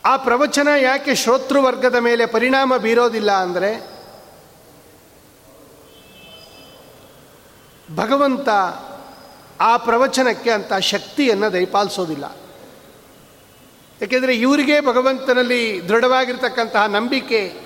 ಆ 0.05 0.17
ಪ್ರವಚನ 0.17 0.67
ಯಾಕೆ 0.81 1.15
ಶ್ರೋತೃವರ್ಗದ 1.15 1.95
ಮೇಲೆ 1.95 2.25
ಪರಿಣಾಮ 2.25 2.77
ಬೀರೋದಿಲ್ಲ 2.77 3.31
ಅಂದರೆ 3.31 3.94
ಭಗವಂತ 7.95 8.49
ಆ 9.61 9.77
ಪ್ರವಚನಕ್ಕೆ 9.77 10.51
ಅಂತ 10.51 10.73
ಶಕ್ತಿಯನ್ನು 10.73 11.53
ದಯಪಾಲಿಸೋದಿಲ್ಲ. 11.53 12.35
ಏಕೆಂದರೆ 14.01 14.35
ಇವರಿಗೆ 14.35 14.81
ಭಗವಂತನಲ್ಲಿ 14.81 15.89
ದೃಢವಾಗಿರ್ತಕ್ಕಂತಹ 15.89 16.85
ನಂಬಿಕೆ, 16.85 17.65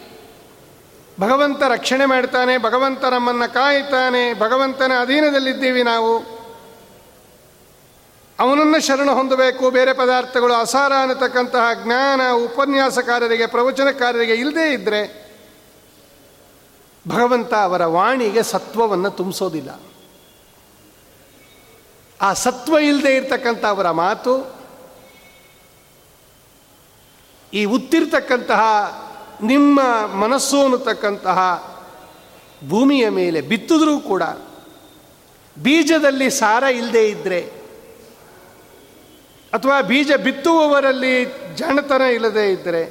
ಭಗವಂತ 1.19 1.63
ರಕ್ಷಣೆ 1.63 2.05
ಮಾಡ್ತಾನೆ, 2.05 2.57
ಭಗವಂತ 2.57 3.05
ನಮ್ಮನ್ನು 3.05 3.53
ಕಾಯ್ತಾನೆ, 3.53 4.39
ಭಗವಂತನ 4.39 4.91
ಅಧೀನದಲ್ಲಿದ್ದೀವಿ 5.01 5.83
ನಾವು. 5.83 6.39
ಅವನನ್ನು 8.39 8.86
ಶರಣ 8.86 9.09
ಹೊಂದಬೇಕು, 9.12 9.69
ಬೇರೆ 9.69 9.93
ಪದಾರ್ಥಗಳು 9.93 10.53
ಅಸಾರ 10.53 10.93
ಅನ್ನತಕ್ಕಂತಹ 11.01 11.83
ಜ್ಞಾನ 11.83 12.21
ಉಪನ್ಯಾಸಕಾರರಿಗೆ, 12.33 13.45
ಪ್ರವಚನಕಾರರಿಗೆ 13.45 14.33
ಇಲ್ಲದೇ 14.33 14.74
ಇದ್ದರೆ 14.74 15.29
ಭಗವಂತ 17.07 17.53
ಅವರ 17.53 17.85
ವಾಣಿಗೆ 17.85 18.44
ಸತ್ವವನ್ನು 18.44 19.09
ತುಂಬಿಸೋದಿಲ್ಲ. 19.09 19.70
ಆ 22.22 22.29
ಸತ್ವ 22.34 22.77
ಇಲ್ಲದೆ 22.77 23.16
ಇರತಕ್ಕಂಥ 23.16 23.66
ಅವರ 23.66 23.90
ಮಾತು, 23.92 24.34
ಈ 27.53 27.62
ಉತ್ತಿರ್ತಕ್ಕಂತಹ 27.66 28.62
ನಿಮ್ಮ 29.44 29.79
ಮನಸ್ಸು 30.16 30.58
ಅನ್ನತಕ್ಕಂತಹ 30.64 31.40
ಭೂಮಿಯ 32.70 33.10
ಮೇಲೆ 33.10 33.42
ಬಿತ್ತಿದ್ರೂ 33.42 34.00
ಕೂಡ, 34.00 34.24
ಬೀಜದಲ್ಲಿ 35.58 36.29
ಸಾರ 36.29 36.64
ಇಲ್ಲದೆ 36.64 37.03
ಇದ್ದರೆ 37.10 37.42
ಅಥವಾ 39.53 39.82
ಬೀಜ 39.82 40.12
ಬಿತ್ತುವವರಲ್ಲಿ 40.24 41.14
ಜಾಣತನ 41.55 42.01
ಇಲ್ಲದೆ 42.01 42.46
ಇದ್ದರೆ 42.51 42.84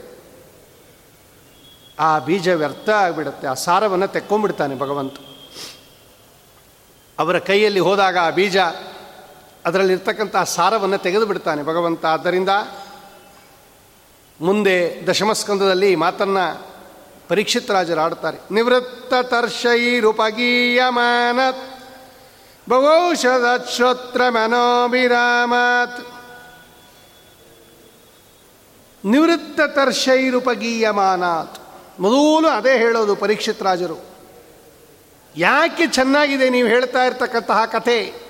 ಆ 1.99 2.19
ಬೀಜ 2.19 2.49
ವ್ಯರ್ಥ 2.49 2.89
ಆಗಿಬಿಡುತ್ತೆ, 2.89 3.47
ಆ 3.47 3.55
ಸಾರವನ್ನು 3.55 4.09
ತೆಕ್ಕೊಂಡ್ಬಿಡ್ತಾನೆ 4.09 4.75
ಭಗವಂತ. 4.79 5.17
ಅವರ 7.19 7.39
ಕೈಯಲ್ಲಿ 7.39 7.81
ಹೋದಾಗ 7.81 8.17
ಆ 8.23 8.31
ಬೀಜ 8.31 8.57
ಅದರಲ್ಲಿರ್ತಕ್ಕಂಥ 9.69 10.37
ಸಾರವನ್ನು 10.37 10.99
ತೆಗೆದು 10.99 11.27
ಬಿಡ್ತಾನೆ 11.27 11.63
ಭಗವಂತ. 11.63 12.05
ಆದ್ದರಿಂದ 12.05 12.49
ಮುಂದೆ 14.41 15.07
ದಶಮಸ್ಕಂದದಲ್ಲಿ 15.07 15.97
ಮಾತನ್ನ 15.97 16.39
ಪರೀಕ್ಷಿತ್ 17.29 17.71
ರಾಜರು 17.71 18.01
ಆಡ್ತಾರೆ 18.01 18.55
ನಿವೃತ್ತ 18.55 19.15
ತರ್ಷೈರುಪಗೀಯಮಾನತ್ 19.23 21.79
ಭವೌಷಧ 22.69 23.77
ಶ್ರೋತ್ರ 23.77 24.29
ಮನೋಭಿರಾಮತ್ 24.29 26.19
ನಿವೃತ್ತ 29.05 29.61
ತರ್ಷೈರುಪಗೀಯಮಾನಾತ್ 29.67 31.59
ಮೊದಲು 32.01 32.49
ಅದೇ 32.49 32.79
ಹೇಳೋದು 32.79 33.17
ಪರೀಕ್ಷಿತ್ 33.17 33.63
ರಾಜರು. 33.63 34.09
ಯಾಕೆ 35.37 35.87
ಚೆನ್ನಾಗಿದೆ 35.87 36.51
ನೀವು 36.51 36.69
ಹೇಳ್ತಾ 36.69 37.05
ಇರ್ತಕ್ಕಂತಹ 37.05 37.65
ಕಥೆ? 37.65 38.28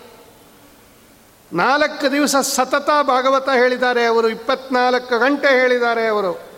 ನಾಲ್ಕು 1.53 2.13
ದಿವಸ 2.13 2.37
ಸತತ 2.37 2.91
ಭಾಗವತ 3.03 3.49
ಹೇಳಿದ್ದಾರೆ 3.49 4.07
ಅವರು, 4.07 4.29
ಇಪ್ಪತ್ನಾಲ್ಕು 4.29 5.19
ಗಂಟೆ 5.19 5.49
ಹೇಳಿದ್ದಾರೆ 5.49 6.07
ಅವರು. 6.07 6.49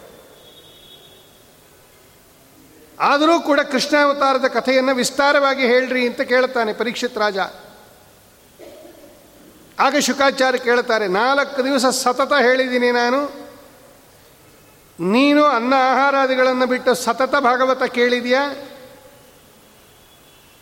ಆದರೂ 3.00 3.40
ಕೂಡ 3.40 3.60
ಕೃಷ್ಣಾವತಾರದ 3.60 4.44
ಕಥೆಯನ್ನು 4.44 4.94
ವಿಸ್ತಾರವಾಗಿ 4.94 5.66
ಹೇಳ್ರಿ 5.66 6.06
ಅಂತ 6.06 6.20
ಕೇಳ್ತಾನೆ 6.20 6.72
ಪರೀಕ್ಷಿತ್ 6.72 7.18
ರಾಜ. 7.18 7.38
ಆಗ 9.78 9.96
ಶುಕಾಚಾರ್ಯ 9.98 10.58
ಕೇಳ್ತಾರೆ 10.58 11.08
ನಾಲ್ಕು 11.08 11.64
ದಿವಸ 11.64 11.86
ಸತತ 11.86 12.32
ಹೇಳಿದ್ದೀನಿ 12.32 12.90
ನಾನು. 12.90 13.50
ನೀನು 15.00 15.44
ಅನ್ನ 15.44 15.74
ಆಹಾರಾದಿಗಳನ್ನು 15.74 16.66
ಬಿಟ್ಟು 16.66 16.94
ಸತತ 16.94 17.34
ಭಾಗವತ 17.34 17.82
ಕೇಳಿದೆಯಾ? 17.82 18.54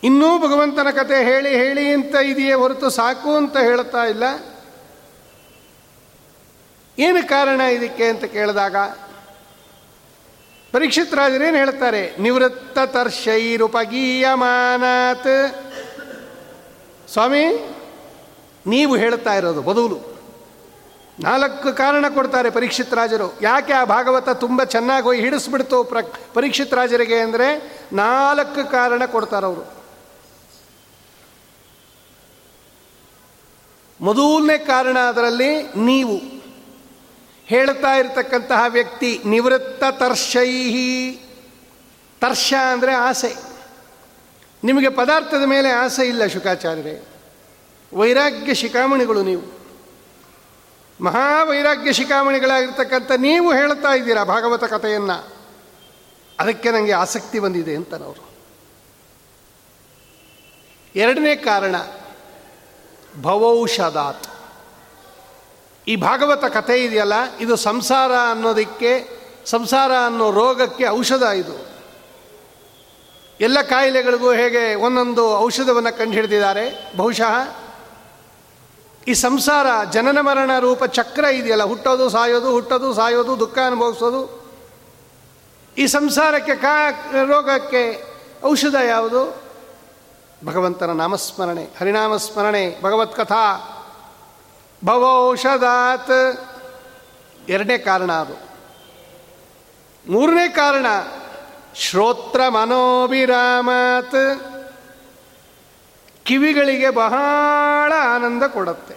ಇನ್ನೂ 0.03 0.39
ಭಗವಂತನ 0.39 0.91
ಕತೆ 0.91 1.19
ಹೇಳಿ 1.25 1.51
ಹೇಳಿ 1.57 1.85
ಅಂತ 1.93 2.15
ಇದೆಯೇ 2.31 2.55
ಹೊರತು 2.55 2.91
ಸಾಕು 2.91 3.31
ಅಂತ 3.37 3.57
ಹೇಳ್ತಾ 3.57 4.03
ಇಲ್ಲ? 4.05 4.25
ಏನು 6.99 7.21
ಕಾರಣ 7.29 7.61
ಇದಕ್ಕೆ 7.61 8.07
ಅಂತ 8.09 8.25
ಕೇಳಿದಾಗ, 8.25 8.77
ಪರೀಕ್ಷಿತ್ 10.73 11.15
ರಾಜರೇನು 11.15 11.57
ಹೇಳ್ತಾರೆ 11.57 12.03
ನಿವೃತ್ತ 12.21 12.79
ತರ್ಷೈರುಪಗೀಯಮಾನಾತ್ 12.79 13.75
ಸ್ವಾಮಿ, 17.13 17.45
ನೀವು 18.67 18.97
ಹೇಳ್ತಾ 18.97 19.35
ಇರೋದು 19.35 19.63
ಬದಲು. 19.63 19.99
ನಾಲ್ಕು 21.21 21.69
ಕಾರಣ 21.77 22.05
ಕೊಡ್ತಾರೆ 22.15 22.49
ಪರೀಕ್ಷಿತ್ 22.51 22.95
ರಾಜರು. 22.95 23.29
ಯಾಕೆ 23.43 23.73
ಆ 23.73 23.85
ಭಾಗವತ 23.85 24.29
ತುಂಬ 24.29 24.65
ಚೆನ್ನಾಗಿ 24.65 25.05
ಹೋಗಿ 25.05 25.21
ಹಿಡಿಸ್ಬಿಡ್ತು 25.21 25.79
ಪ್ರ, 25.85 25.99
ಪರೀಕ್ಷಿತ್ 26.35 26.75
ರಾಜರಿಗೆ 26.75 27.19
ಅಂದರೆ 27.21 27.49
ನಾಲ್ಕು 27.93 28.61
ಕಾರಣ 28.71 29.03
ಕೊಡ್ತಾರವರು. 29.05 29.78
ಮೊದಲನೇ 34.01 34.59
ಕಾರಣ 34.59 34.99
ಅದರಲ್ಲಿ 34.99 35.63
ನೀವು 35.77 36.39
ಹೇಳ್ತಾ 37.45 37.95
ಇರತಕ್ಕಂತಹ 37.95 38.65
ವ್ಯಕ್ತಿ 38.69 39.21
ನಿವೃತ್ತ 39.25 39.85
ತರ್ಷೈಹಿ. 39.91 41.21
ತರ್ಷ 42.21 42.55
ಅಂದರೆ 42.73 42.95
ಆಸೆ. 42.95 43.37
ನಿಮಗೆ 44.65 44.89
ಪದಾರ್ಥದ 44.89 45.43
ಮೇಲೆ 45.45 45.71
ಆಸೆ 45.71 46.09
ಇಲ್ಲ 46.09 46.27
ಶುಕಾಚಾರ್ಯರೇ. 46.27 47.07
ವೈರಾಗ್ಯ 47.95 48.55
ಶಿಖಾಮಣಿಗಳು 48.55 49.23
ನೀವು. 49.23 49.59
ಮಹಾವೈರಾಗ್ಯ 51.05 51.93
ಶಿಖಾಮಣಿಗಳಾಗಿರ್ತಕ್ಕಂಥ 51.93 53.11
ನೀವು 53.17 53.53
ಹೇಳ್ತಾ 53.53 53.95
ಇದ್ದೀರಾ 53.95 54.25
ಭಾಗವತ 54.25 54.65
ಕಥೆಯನ್ನು. 54.65 55.33
ಅದಕ್ಕೆ 56.41 56.71
ನನಗೆ 56.71 56.93
ಆಸಕ್ತಿ 56.93 57.39
ಬಂದಿದೆ 57.39 57.77
ಅಂತನವರು. 57.77 58.29
ಎರಡನೇ 60.95 61.37
ಕಾರಣ 61.37 61.75
ಭವೌಷಧಾತ್. 63.23 64.27
ಈ 65.88 65.97
ಭಾಗವತ 65.97 66.44
ಕಥೆ 66.44 66.85
ಇದೆಯಲ್ಲ? 66.85 67.37
ಇದು 67.40 67.57
ಸಂಸಾರ 67.57 68.12
ಅನ್ನೋದಕ್ಕೆ, 68.31 69.18
ಸಂಸಾರ 69.44 69.92
ಅನ್ನೋ 70.07 70.31
ರೋಗಕ್ಕೆ 70.31 70.88
ಔಷಧ 70.88 71.23
ಇದು. 71.23 71.68
ಎಲ್ಲ 73.40 73.62
ಕಾಯಿಲೆಗಳಿಗೂ 73.62 74.33
ಹೇಗೆ 74.33 74.75
ಒಂದೊಂದು 74.75 75.38
ಔಷಧವನ್ನು 75.38 75.99
ಕಂಡುಹಿಡಿದಿದ್ದಾರೆ? 75.99 76.92
ಬಹುಶಃ 76.97 77.57
ಈ 79.07 79.14
ಸಂಸಾರ, 79.14 79.85
ಜನನ 79.90 80.21
ಮರಣ 80.21 80.59
ರೂಪ 80.59 80.85
ಚಕ್ರ 80.85 81.25
ಇದೆಯಲ್ಲ? 81.25 81.64
ಹುಟ್ಟೋದು, 81.64 82.09
ಸಾಯೋದು 82.09 82.51
ಹುಟ್ಟೋದು, 82.51 82.94
ಸಾಯೋದು, 82.94 83.40
ದುಃಖ 83.40 83.59
ಅನುಭವಿಸೋದು. 83.59 84.49
ಈ 85.79 85.87
ಸಂಸಾರಕ್ಕೆ 85.87 86.57
ಕಾ, 86.57 86.90
ರೋಗಕ್ಕೆ 87.12 88.05
ಔಷಧ 88.44 88.75
ಯಾವುದು? 88.75 89.48
ಭಗವಂತನ 90.44 90.90
ನಾಮಸ್ಮರಣೆ, 90.90 91.64
ಹರಿನಾಮಸ್ಮರಣೆ 91.64 92.83
ಭಗವತ್ 92.83 93.16
ಕಥಾ 93.16 93.74
ಭವೌಷಧಾತ್. 94.85 96.40
ಎರಡನೇ 97.48 97.79
ಕಾರಣ 97.79 98.12
ಅದು. 98.12 98.48
ಮೂರನೇ 100.12 100.48
ಕಾರಣ, 100.48 100.87
ಶ್ರೋತ್ರ 101.74 102.48
ಮನೋಭಿರಾಮಾತ್ 102.48 104.40
ಕಿವಿಗಳಿಗೆ 106.24 106.90
ಬಹಳ 106.90 107.92
ಆನಂದ 108.14 108.42
ಕೊಡತ್ತೆ. 108.42 108.96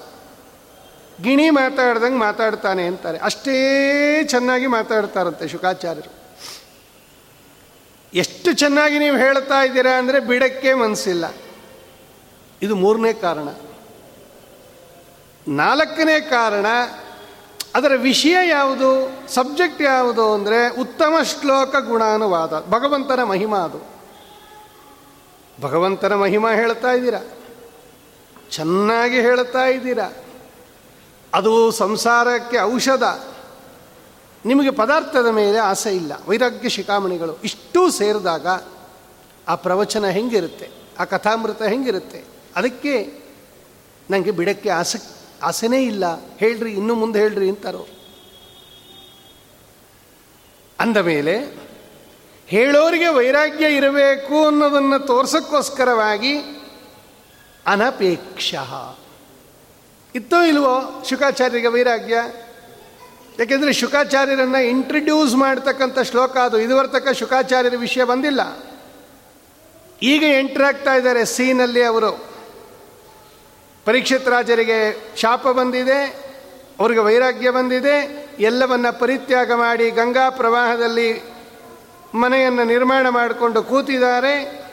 ಗಿಣಿ 1.23 1.49
ಮಾತಾಡ್ದಂಗೆ 1.49 2.17
ಮಾತಾಡ್ತಾನೆ 2.17 2.87
ಅಂತಾರೆ. 2.87 3.17
ಅಷ್ಟೇ 3.17 4.23
ಚೆನ್ನಾಗಿ 4.23 4.67
ಮಾತಾಡ್ತಾರಂತೆ 4.67 5.47
ಶುಕಾಚಾರ್ಯರು. 5.47 6.17
ಎಷ್ಟು 8.13 8.53
ಚೆನ್ನಾಗಿ 8.53 8.99
ನೀವು 8.99 9.17
ಹೇಳ್ತಾ 9.17 9.61
ಇದ್ದೀರಾ 9.61 9.97
ಅಂದರೆ 9.97 10.19
ಬಿಡಕ್ಕೆ 10.19 10.73
ಮನಸ್ಸಿಲ್ಲ 10.73 11.25
ಇದು 12.61 12.75
ಮೂರನೇ 12.75 13.13
ಕಾರಣ. 13.13 13.47
ನಾಲ್ಕನೇ 15.47 16.21
ಕಾರಣ, 16.21 16.65
ಅದರ 17.75 17.91
ವಿಷಯ 17.95 18.35
ಯಾವುದು, 18.49 19.11
ಸಬ್ಜೆಕ್ಟ್ 19.33 19.81
ಯಾವುದು 19.81 20.33
ಅಂದರೆ 20.33 20.69
ಉತ್ತಮ 20.69 21.13
ಶ್ಲೋಕ 21.23 21.75
ಗುಣಾನುವಾದ. 21.75 22.65
ಭಗವಂತನ 22.69 23.23
ಮಹಿಮಾ 23.23 23.57
ಅದು. 23.57 23.97
ಭಗವಂತನ 25.61 26.15
ಮಹಿಮಾ 26.15 26.51
ಹೇಳ್ತಾ 26.51 26.91
ಇದ್ದೀರಾ? 26.91 27.19
ಚೆನ್ನಾಗಿ 28.51 29.21
ಹೇಳ್ತಾ 29.21 29.65
ಇದ್ದೀರಾ? 29.65 30.13
ಅದು 31.33 31.71
ಸಂಸಾರಕ್ಕೆ 31.71 32.59
ಔಷಧ. 32.59 33.03
ನಿಮಗೆ 34.45 34.71
ಪದಾರ್ಥದ 34.71 35.25
ಮೇಲೆ 35.25 35.57
ಆಸೆ 35.57 35.95
ಇಲ್ಲ. 35.95 36.11
ವೈರಾಗ್ಯ 36.27 36.69
ಶಿಖಾಮಣಿಗಳು 36.69 37.37
ಇಷ್ಟೂ 37.43 37.89
ಸೇರಿದಾಗ 37.89 38.47
ಆ 39.47 39.55
ಪ್ರವಚನ 39.55 40.05
ಹೆಂಗಿರುತ್ತೆ? 40.05 40.69
ಆ 40.99 41.03
ಕಥಾಮೃತ 41.03 41.61
ಹೆಂಗಿರುತ್ತೆ? 41.61 42.23
ಅದಕ್ಕೆ 42.55 43.13
ನನಗೆ 44.09 44.31
ಬಿಡಕ್ಕೆ 44.31 44.69
ಆಸೆ, 44.69 44.99
ಆಸೆನೇ 45.43 45.83
ಇಲ್ಲ. 45.83 46.25
ಹೇಳ್ರಿ, 46.37 46.71
ಇನ್ನು 46.71 46.95
ಮುಂದೆ 46.95 47.19
ಹೇಳ್ರಿ 47.19 47.49
ಅಂತಾರೋ. 47.49 47.87
ಅಂದ 50.79 50.97
ಮೇಲೆ 50.97 51.57
ಹೇಳೋರಿಗೆ 52.47 53.07
ವೈರಾಗ್ಯ 53.07 53.75
ಇರಬೇಕು 53.75 54.47
ಅನ್ನೋದನ್ನು 54.47 55.07
ತೋರ್ಸೋಕ್ಕೋಸ್ಕರವಾಗಿ 55.07 56.37
ಅನಪೇಕ್ಷ. 57.67 58.55
ಇತ್ತೋ 60.15 60.43
ಇಲ್ವೋ 60.43 61.05
ಶುಕಾಚಾರ್ಯರಿಗೆ 61.09 61.67
ವೈರಾಗ್ಯ? 61.67 62.15
ಯಾಕೆಂದರೆ 63.39 63.73
ಶುಕಾಚಾರ್ಯರನ್ನು 63.73 64.63
ಇಂಟ್ರಡ್ಯೂಸ್ 64.63 65.35
ಮಾಡ್ತಕ್ಕಂಥ 65.35 65.99
ಶ್ಲೋಕ 65.99 66.37
ಅದು. 66.37 66.59
ಇದುವರ್ತಕ್ಕ 66.59 67.09
ಶುಕಾಚಾರ್ಯರ 67.09 67.73
ವಿಷಯ 67.77 68.03
ಬಂದಿಲ್ಲ. 68.03 68.41
ಈಗ 70.01 70.23
ಎಂಟ್ರಾಗ್ತಾ 70.23 70.93
ಇದ್ದಾರೆ 70.93 71.25
ಸೀನಲ್ಲಿ 71.25 71.83
ಅವರು. 71.83 72.29
ಪರೀಕ್ಷಿತ್ 73.85 74.27
ರಾಜರಿಗೆ 74.27 74.97
ಶಾಪ 75.15 75.47
ಬಂದಿದೆ, 75.47 76.27
ಅವ್ರಿಗೆ 76.79 76.99
ವೈರಾಗ್ಯ 76.99 77.49
ಬಂದಿದೆ, 77.49 78.27
ಎಲ್ಲವನ್ನ 78.39 78.89
ಪರಿತ್ಯಾಗ 78.89 79.53
ಮಾಡಿ 79.53 79.89
ಗಂಗಾ 79.89 80.29
ಪ್ರವಾಹದಲ್ಲಿ 80.29 81.23
ಮನೆಯನ್ನು 82.15 82.63
ನಿರ್ಮಾಣ 82.63 83.09
ಮಾಡಿಕೊಂಡು 83.09 83.63
ಕೂತಿದ್ದಾರೆ. 83.63 84.66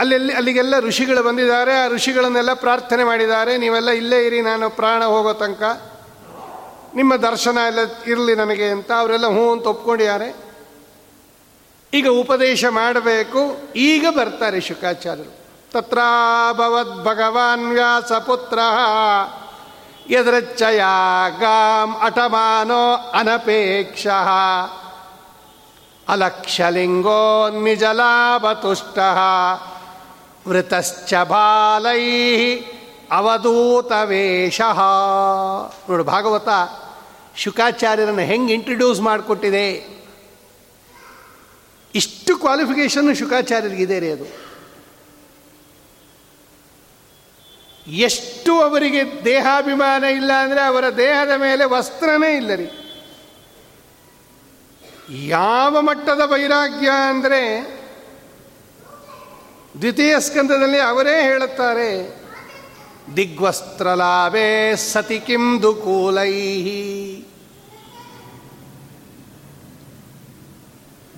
ಅಲ್ಲೆಲ್ಲಿ 0.00 0.34
ಅಲ್ಲಿಗೆಲ್ಲ 0.34 0.78
ಋಷಿಗಳು 0.78 1.22
ಬಂದಿದ್ದಾರೆ. 1.22 1.84
ಆ 1.84 1.88
ಋಷಿಗಳನ್ನೆಲ್ಲ 1.88 2.52
ಪ್ರಾರ್ಥನೆ 2.52 3.04
ಮಾಡಿದ್ದಾರೆ. 3.04 3.58
ನೀವೆಲ್ಲ 3.58 3.90
ಇಲ್ಲೇ 3.90 4.26
ಇರಿ, 4.26 4.42
ನಾನು 4.42 4.70
ಪ್ರಾಣ 4.70 5.04
ಹೋಗೋ 5.04 5.32
ತನಕ. 5.32 5.62
ನಿಮ್ಮ 6.94 7.16
ದರ್ಶನ 7.16 7.58
ಎಲ್ಲ 7.66 7.78
ಇರಲಿ 8.06 8.34
ನನಗೆ 8.34 8.70
ಅಂತ. 8.70 8.92
ಅವರೆಲ್ಲ 8.92 9.26
ಹ್ಞೂ 9.26 9.52
ಅಂತ 9.52 9.66
ಒಪ್ಕೊಂಡಿದ್ದಾರೆ. 9.66 10.48
ಈಗ 11.94 12.08
ಉಪದೇಶ 12.08 12.64
ಮಾಡಬೇಕು. 12.68 13.72
ಈಗ 13.76 14.06
ಬರ್ತಾರೆ 14.16 14.60
ಶುಕಾಚಾರ್ಯರು 14.60 15.38
ತತ್ರಾಭವದ್ 15.72 17.04
ಭಗವಾನ್ 17.04 17.72
ವ್ಯಾಸಪುತ್ರ 17.72 18.58
ಎದರಚ್ಚಯ 20.10 20.78
ಗಾಂ 21.40 21.96
ಅಟಮಾನೋ 22.00 22.94
ಅನಪೇಕ್ಷ. 22.94 24.06
ಅಲಕ್ಷಲಿಂಗೋ 26.08 27.48
ನಿಜಲಾಭತುಷ್ಟ 27.48 28.98
ವೃತಶ್ಚ 30.46 31.14
ಬಾಲೈ 31.14 32.02
ಅವಧೂತ 33.12 33.92
ವೇಷ 34.04 34.60
ನೋಡು, 35.88 36.04
ಭಾಗವತ 36.04 36.48
ಶುಕಾಚಾರ್ಯರನ್ನು 37.36 38.22
ಹೆಂಗೆ 38.22 38.52
ಇಂಟ್ರಡ್ಯೂಸ್ 38.54 39.00
ಮಾಡಿಕೊಟ್ಟಿದೆ? 39.00 39.66
ಇಷ್ಟು 41.94 42.32
ಕ್ವಾಲಿಫಿಕೇಶನ್ 42.36 43.16
ಶುಕಾಚಾರ್ಯರಿಗಿದೆ 43.16 43.98
ರೀ 44.00 44.10
ಅದು. 44.10 44.26
ಎಷ್ಟು 47.86 48.52
ಅವರಿಗೆ 48.60 49.24
ದೇಹಾಭಿಮಾನ 49.24 50.04
ಇಲ್ಲ 50.04 50.32
ಅಂದರೆ 50.32 50.60
ಅವರ 50.60 50.84
ದೇಹದ 50.96 51.34
ಮೇಲೆ 51.36 51.64
ವಸ್ತ್ರನೇ 51.64 52.30
ಇಲ್ಲ 52.36 52.54
ರೀ. 52.54 52.68
ಯಾವ 55.28 55.80
ಮಟ್ಟದ 55.80 56.22
ವೈರಾಗ್ಯ 56.26 56.88
ಅಂದರೆ 57.08 57.42
ದ್ವಿತೀಯ 59.80 60.20
ಸ್ಕಂದದಲ್ಲಿ 60.20 60.78
ಅವರೇ 60.78 61.22
ಹೇಳುತ್ತಾರೆ, 61.22 61.90
ದಿಗ್ವಸ್ತ್ರಲಾಭೇ 63.16 64.76
ಸತಿ 64.76 65.18
ಕಿಂ 65.20 65.62
ದುಕೂಲೈ 65.62 66.32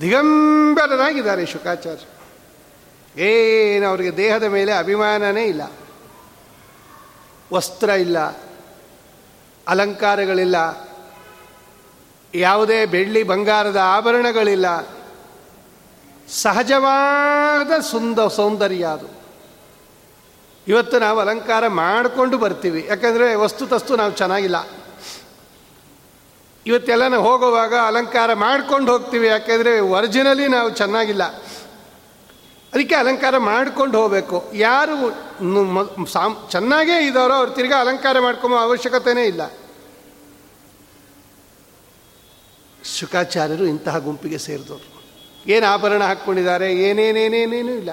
ದಿಗಂಬರರಾಗಿದ್ದಾರೆ 0.01 1.47
ಶುಕಾಚಾರ್ಯ. 1.47 2.07
ಏನು 3.23 3.87
ಅವರಿಗೆ 3.87 4.17
ದೇಹದ 4.17 4.43
ಮೇಲೆ 4.43 4.73
ಅಭಿಮಾನನೇ 4.73 5.45
ಇಲ್ಲ. 5.45 5.63
ವಸ್ತ್ರ 7.53 7.89
ಇಲ್ಲ, 7.89 8.19
ಅಲಂಕಾರಗಳಿಲ್ಲ, 9.67 10.57
ಯಾವುದೇ 12.35 12.87
ಬೆಳ್ಳಿ 12.87 13.23
ಬಂಗಾರದ 13.23 13.77
ಆಭರಣಗಳಿಲ್ಲ. 13.77 15.00
ಸಹಜವಾದ 16.31 17.81
ಸುಂದ 17.81 18.19
ಸೌಂದರ್ಯ 18.19 18.85
ಅದು. 18.85 19.21
ಇವತ್ತು 20.69 20.99
ನಾವು 20.99 21.19
ಅಲಂಕಾರ 21.19 21.69
ಮಾಡಿಕೊಂಡು 21.69 22.39
ಬರ್ತೀವಿ. 22.39 22.87
ಯಾಕಂದರೆ 22.89 23.35
ವಸ್ತು 23.35 23.67
ತಸ್ತು 23.67 23.97
ನಾವು 23.97 24.13
ಚೆನ್ನಾಗಿಲ್ಲ. 24.13 24.69
ಇವತ್ತೆಲ್ಲ 26.67 27.09
ನಾವು 27.09 27.31
ಹೋಗುವಾಗ 27.31 27.75
ಅಲಂಕಾರ 27.75 28.35
ಮಾಡ್ಕೊಂಡು 28.35 28.93
ಹೋಗ್ತೀವಿ. 28.93 29.27
ಯಾಕೆಂದರೆ 29.27 29.81
ಒರಿಜಿನಲಿ 29.81 30.49
ನಾವು 30.49 30.71
ಚೆನ್ನಾಗಿಲ್ಲ. 30.71 31.25
ಅದಕ್ಕೆ 32.75 32.95
ಅಲಂಕಾರ 32.95 33.39
ಮಾಡ್ಕೊಂಡು 33.39 34.03
ಹೋಗಬೇಕು. 34.03 34.51
ಯಾರು 34.55 36.07
ಸಾಮ್ 36.07 36.51
ಚೆನ್ನಾಗೇ 36.51 37.07
ಇದ್ದಾರೋ 37.07 37.35
ಅವ್ರು 37.35 37.53
ತಿರ್ಗಾ 37.53 37.81
ಅಲಂಕಾರ 37.81 38.21
ಮಾಡ್ಕೊಂಬೋ 38.21 38.57
ಅವಶ್ಯಕತೆಯೇ 38.57 39.27
ಇಲ್ಲ. 39.27 39.51
ಶುಕಾಚಾರ್ಯರು 42.85 43.65
ಇಂತಹ 43.65 43.99
ಗುಂಪಿಗೆ 43.99 44.39
ಸೇರಿದವರು. 44.39 44.90
ಏನು 45.47 45.67
ಆಭರಣ 45.67 46.05
ಹಾಕ್ಕೊಂಡಿದ್ದಾರೆ? 46.05 46.75
ಏನೇನೇನೇನೇನೂ 46.75 47.73
ಇಲ್ಲ. 47.73 47.91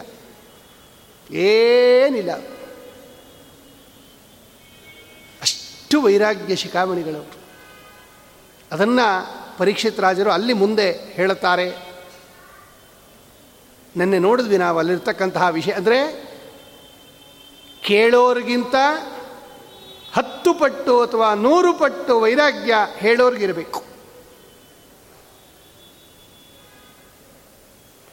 ಏನಿಲ್ಲ. 1.35 2.31
ಅಷ್ಟು 5.41 6.01
ವೈರಾಗ್ಯ 6.01 6.55
ಶಿಖಾಮಣಿಗಳವರು. 6.55 7.37
ಅದನ್ನು 8.71 9.37
ಪರೀಕ್ಷಿತ್ 9.57 9.99
ರಾಜರು 9.99 10.31
ಅಲ್ಲಿ 10.31 10.53
ಮುಂದೆ 10.53 10.91
ಹೇಳುತ್ತಾರೆ. 10.91 11.69
ನೆನ್ನೆ 13.97 14.19
ನೋಡಿದ್ವಿ 14.19 14.57
ನಾವು 14.57 14.79
ಅಲ್ಲಿರ್ತಕ್ಕಂತಹ 14.79 15.47
ವಿಷಯ. 15.47 15.71
ಅಂದರೆ 15.71 16.27
ಕೇಳೋರಿಗಿಂತ 17.81 18.75
ಹತ್ತು 20.13 20.53
ಪಟ್ಟು 20.53 21.01
ಅಥವಾ 21.01 21.33
ನೂರು 21.33 21.73
ಪಟ್ಟು 21.73 22.19
ವೈರಾಗ್ಯ 22.19 22.73
ಹೇಳೋರಿಗಿರಬೇಕು. 22.97 23.96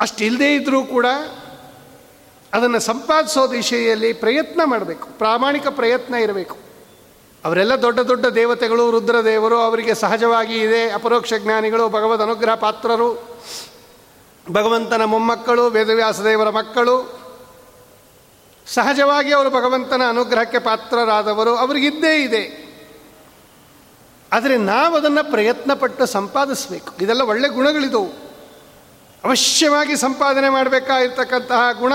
ಅಷ್ಟಿಲ್ಲದೇ 0.00 0.54
ಇದ್ದರೂ 0.54 0.85
ಕೂಡ 0.85 1.07
ಅದನ್ನು 2.52 2.80
ಸಂಪಾದಿಸೋ 2.80 3.52
ದಿಶೆಯಲ್ಲಿ 3.52 4.12
ಪ್ರಯತ್ನ 4.12 4.61
ಮಾಡಬೇಕು. 4.64 5.09
ಪ್ರಾಮಾಣಿಕ 5.09 5.66
ಪ್ರಯತ್ನ 5.66 6.14
ಇರಬೇಕು. 6.14 6.57
ಅವರೆಲ್ಲ 7.44 7.83
ದೊಡ್ಡ 7.83 8.00
ದೊಡ್ಡ 8.00 8.26
ದೇವತೆಗಳು, 8.26 8.90
ರುದ್ರದೇವರು, 8.90 9.59
ಅವರಿಗೆ 9.59 9.94
ಸಹಜವಾಗಿ 9.94 10.54
ಇದೆ. 10.54 10.90
ಅಪರೋಕ್ಷ 10.90 11.33
ಜ್ಞಾನಿಗಳು, 11.38 11.88
ಭಗವದ್ 11.88 12.22
ಅನುಗ್ರಹ 12.22 12.54
ಪಾತ್ರರು, 12.54 13.38
ಭಗವಂತನ 14.50 15.04
ಮೊಮ್ಮಕ್ಕಳು, 15.04 15.66
ವೇದವ್ಯಾಸದೇವರ 15.66 16.50
ಮಕ್ಕಳು. 16.50 17.24
ಸಹಜವಾಗಿ 18.66 19.33
ಅವರು 19.33 19.50
ಭಗವಂತನ 19.50 20.02
ಅನುಗ್ರಹಕ್ಕೆ 20.09 20.59
ಪಾತ್ರರಾದವರು. 20.59 21.57
ಅವರಿಗಿದ್ದೇ 21.57 22.22
ಇದೆ. 22.22 22.64
ಆದರೆ 24.33 24.57
ನಾವು 24.57 24.96
ಅದನ್ನು 24.96 25.30
ಪ್ರಯತ್ನಪಟ್ಟು 25.30 26.07
ಸಂಪಾದಿಸಬೇಕು. 26.07 27.04
ಇದೆಲ್ಲ 27.04 27.22
ಒಳ್ಳೆ 27.22 27.48
ಗುಣಗಳಿದವು. 27.48 28.24
ಅವಶ್ಯವಾಗಿ 29.25 29.97
ಸಂಪಾದನೆ 29.97 30.49
ಮಾಡಬೇಕಾಗಿರ್ತಕ್ಕಂತಹ 30.49 31.73
ಗುಣ 31.79 31.93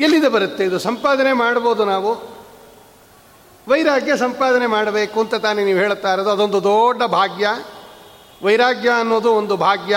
ಎಲ್ಲಿದೆ 0.00 0.28
ಬರುತ್ತೆ 0.28 0.64
ಇದು? 0.64 0.78
ಸಂಪಾದನೆ 0.78 1.32
ಮಾಡ್ಬೋದು 1.32 1.84
ನಾವು. 1.84 2.32
ವೈರಾಗ್ಯ 3.68 4.16
ಸಂಪಾದನೆ 4.16 4.66
ಮಾಡಬೇಕು 4.66 5.20
ಅಂತ 5.20 5.34
ತಾನೇ 5.34 5.64
ನೀವು 5.64 5.78
ಹೇಳ್ತಾ 5.78 6.12
ಇರೋದು. 6.12 6.30
ಅದೊಂದು 6.30 6.62
ದೊಡ್ಡ 6.62 7.02
ಭಾಗ್ಯ. 7.02 7.48
ವೈರಾಗ್ಯ 8.42 8.90
ಅನ್ನೋದು 8.90 9.32
ಒಂದು 9.32 9.56
ಭಾಗ್ಯ. 9.56 9.96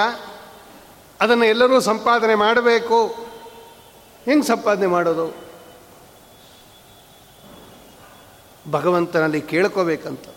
ಅದನ್ನು 1.22 1.46
ಎಲ್ಲರೂ 1.46 1.80
ಸಂಪಾದನೆ 1.80 2.36
ಮಾಡಬೇಕು. 2.36 3.08
ಹೆಂಗೆ 4.26 4.48
ಸಂಪಾದನೆ 4.48 4.88
ಮಾಡೋದು? 4.88 5.36
ಭಗವಂತನಲ್ಲಿ 8.72 9.41
ಕೇಳ್ಕೋಬೇಕಂತ. 9.41 10.35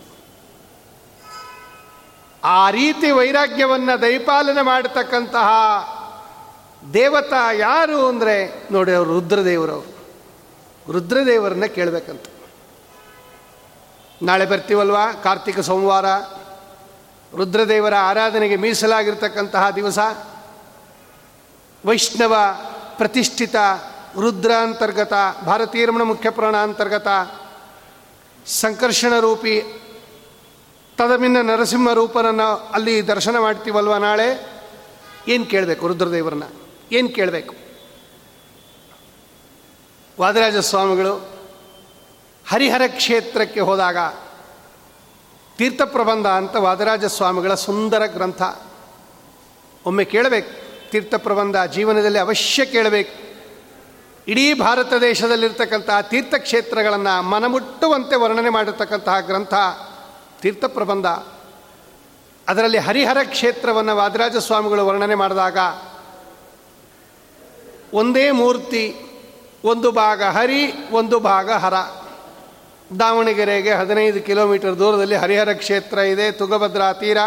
ಆ 2.49 2.71
ರೀತಿ 2.71 3.11
ವೈರಾಗ್ಯವನ್ನು 3.11 4.03
ದೈಪಾಲನೆ 4.03 4.63
ಮಾಡತಕ್ಕಂತಹ 4.63 5.49
ದೇವತಾ 6.95 7.53
ಯಾರು 7.53 8.09
ಅಂದರೆ 8.09 8.69
ನೋಡಿ 8.73 8.93
ಅವರು 8.93 9.11
ರುದ್ರದೇವರವರು. 9.11 9.99
ರುದ್ರದೇವರನ್ನ 10.93 11.65
ಕೇಳಬೇಕಂತ. 11.65 12.23
ನಾಳೆ 14.23 14.47
ಬರ್ತೀವಲ್ವಾ? 14.47 15.13
ಕಾರ್ತಿಕ 15.13 15.61
ಸೋಮವಾರ. 15.61 16.07
ರುದ್ರದೇವರ 17.37 17.95
ಆರಾಧನೆಗೆ 17.95 18.57
ಮೀಸಲಾಗಿರ್ತಕ್ಕಂತಹ 18.57 19.71
ದಿವಸ. 19.71 19.99
ವೈಷ್ಣವ 21.87 22.37
ಪ್ರತಿಷ್ಠಿತ 22.97 23.57
ರುದ್ರ 24.21 24.53
ಅಂತರ್ಗತ 24.53 25.13
ಭಾರತೀಯರಮಣ 25.45 26.03
ಮುಖ್ಯ 26.03 26.31
ಪುರಾಣ 26.31 26.57
ಅಂತರ್ಗತ 26.57 27.09
ಸಂಕರ್ಷಣ 28.47 29.19
ರೂಪಿ 29.19 29.83
ತದಮಿನ್ನ 30.99 31.51
ನರಸಿಂಹ 31.51 31.93
ರೂಪನನ್ನು 31.93 32.71
ಅಲ್ಲಿ 32.73 33.07
ದರ್ಶನ 33.07 33.39
ಮಾಡ್ತೀವಲ್ವ 33.39 33.97
ನಾಳೆ? 33.97 34.49
ಏನು 35.29 35.47
ಕೇಳಬೇಕು 35.47 35.87
ರುದ್ರದೇವರನ್ನ? 35.87 36.43
ಏನು 36.93 37.09
ಕೇಳಬೇಕು? 37.09 37.55
ವಾದರಾಜ 40.21 40.57
ಸ್ವಾಮಿಗಳು 40.57 41.29
ಹರಿಹರ 42.49 42.83
ಕ್ಷೇತ್ರಕ್ಕೆ 42.87 43.61
ಹೋದಾಗ 43.61 43.97
ತೀರ್ಥ 45.57 45.83
ಪ್ರಬಂಧ 45.83 46.27
ಅಂತ 46.27 46.57
ವಾದರಾಜ 46.57 47.05
ಸ್ವಾಮಿಗಳ 47.05 47.55
ಸುಂದರ 47.55 48.03
ಗ್ರಂಥ. 48.07 48.43
ಒಮ್ಮೆ 49.87 50.05
ಕೇಳಬೇಕು 50.05 50.51
ತೀರ್ಥಪ್ರಬಂಧ 50.91 51.57
ಜೀವನದಲ್ಲಿ 51.57 52.19
ಅವಶ್ಯ 52.19 52.65
ಕೇಳಬೇಕು. 52.65 53.39
ಇಡೀ 54.29 54.55
ಭಾರತ 54.55 54.93
ದೇಶದಲ್ಲಿರ್ತಕ್ಕಂತಹ 54.95 56.01
ತೀರ್ಥಕ್ಷೇತ್ರಗಳನ್ನು 56.01 57.23
ಮನಮುಟ್ಟುವಂತೆ 57.23 58.17
ವರ್ಣನೆ 58.17 58.49
ಮಾಡಿರ್ತಕ್ಕಂತಹ 58.49 59.21
ಗ್ರಂಥ. 59.21 59.55
ತೀರ್ಥಪ್ರಬಂಧ 60.41 61.07
ಅದರಲ್ಲಿ 62.49 62.79
ಹರಿಹರ 62.79 63.17
ಕ್ಷೇತ್ರವನ್ನು 63.25 63.97
ವಾದರಾಜ 63.97 64.37
ಸ್ವಾಮಿಗಳು 64.37 64.87
ವರ್ಣನೆ 64.87 65.15
ಮಾಡಿದಾಗ 65.15 65.59
ಒಂದೇ 67.93 68.31
ಮೂರ್ತಿ, 68.31 68.97
ಒಂದು 69.65 69.93
ಭಾಗ 69.93 70.23
ಹರಿ, 70.23 70.73
ಒಂದು 70.91 71.21
ಭಾಗ 71.21 71.53
ಹರ. 71.53 71.75
ದಾವಣಗೆರೆಗೆ 72.99 73.73
ಹದಿನೈದು 73.73 74.21
ಕಿಲೋಮೀಟರ್ 74.21 74.79
ದೂರದಲ್ಲಿ 74.79 75.15
ಹರಿಹರ 75.15 75.53
ಕ್ಷೇತ್ರ 75.53 75.99
ಇದೆ, 75.99 76.33
ತುಗಭದ್ರಾ 76.33 76.93
ತೀರ. 76.93 77.19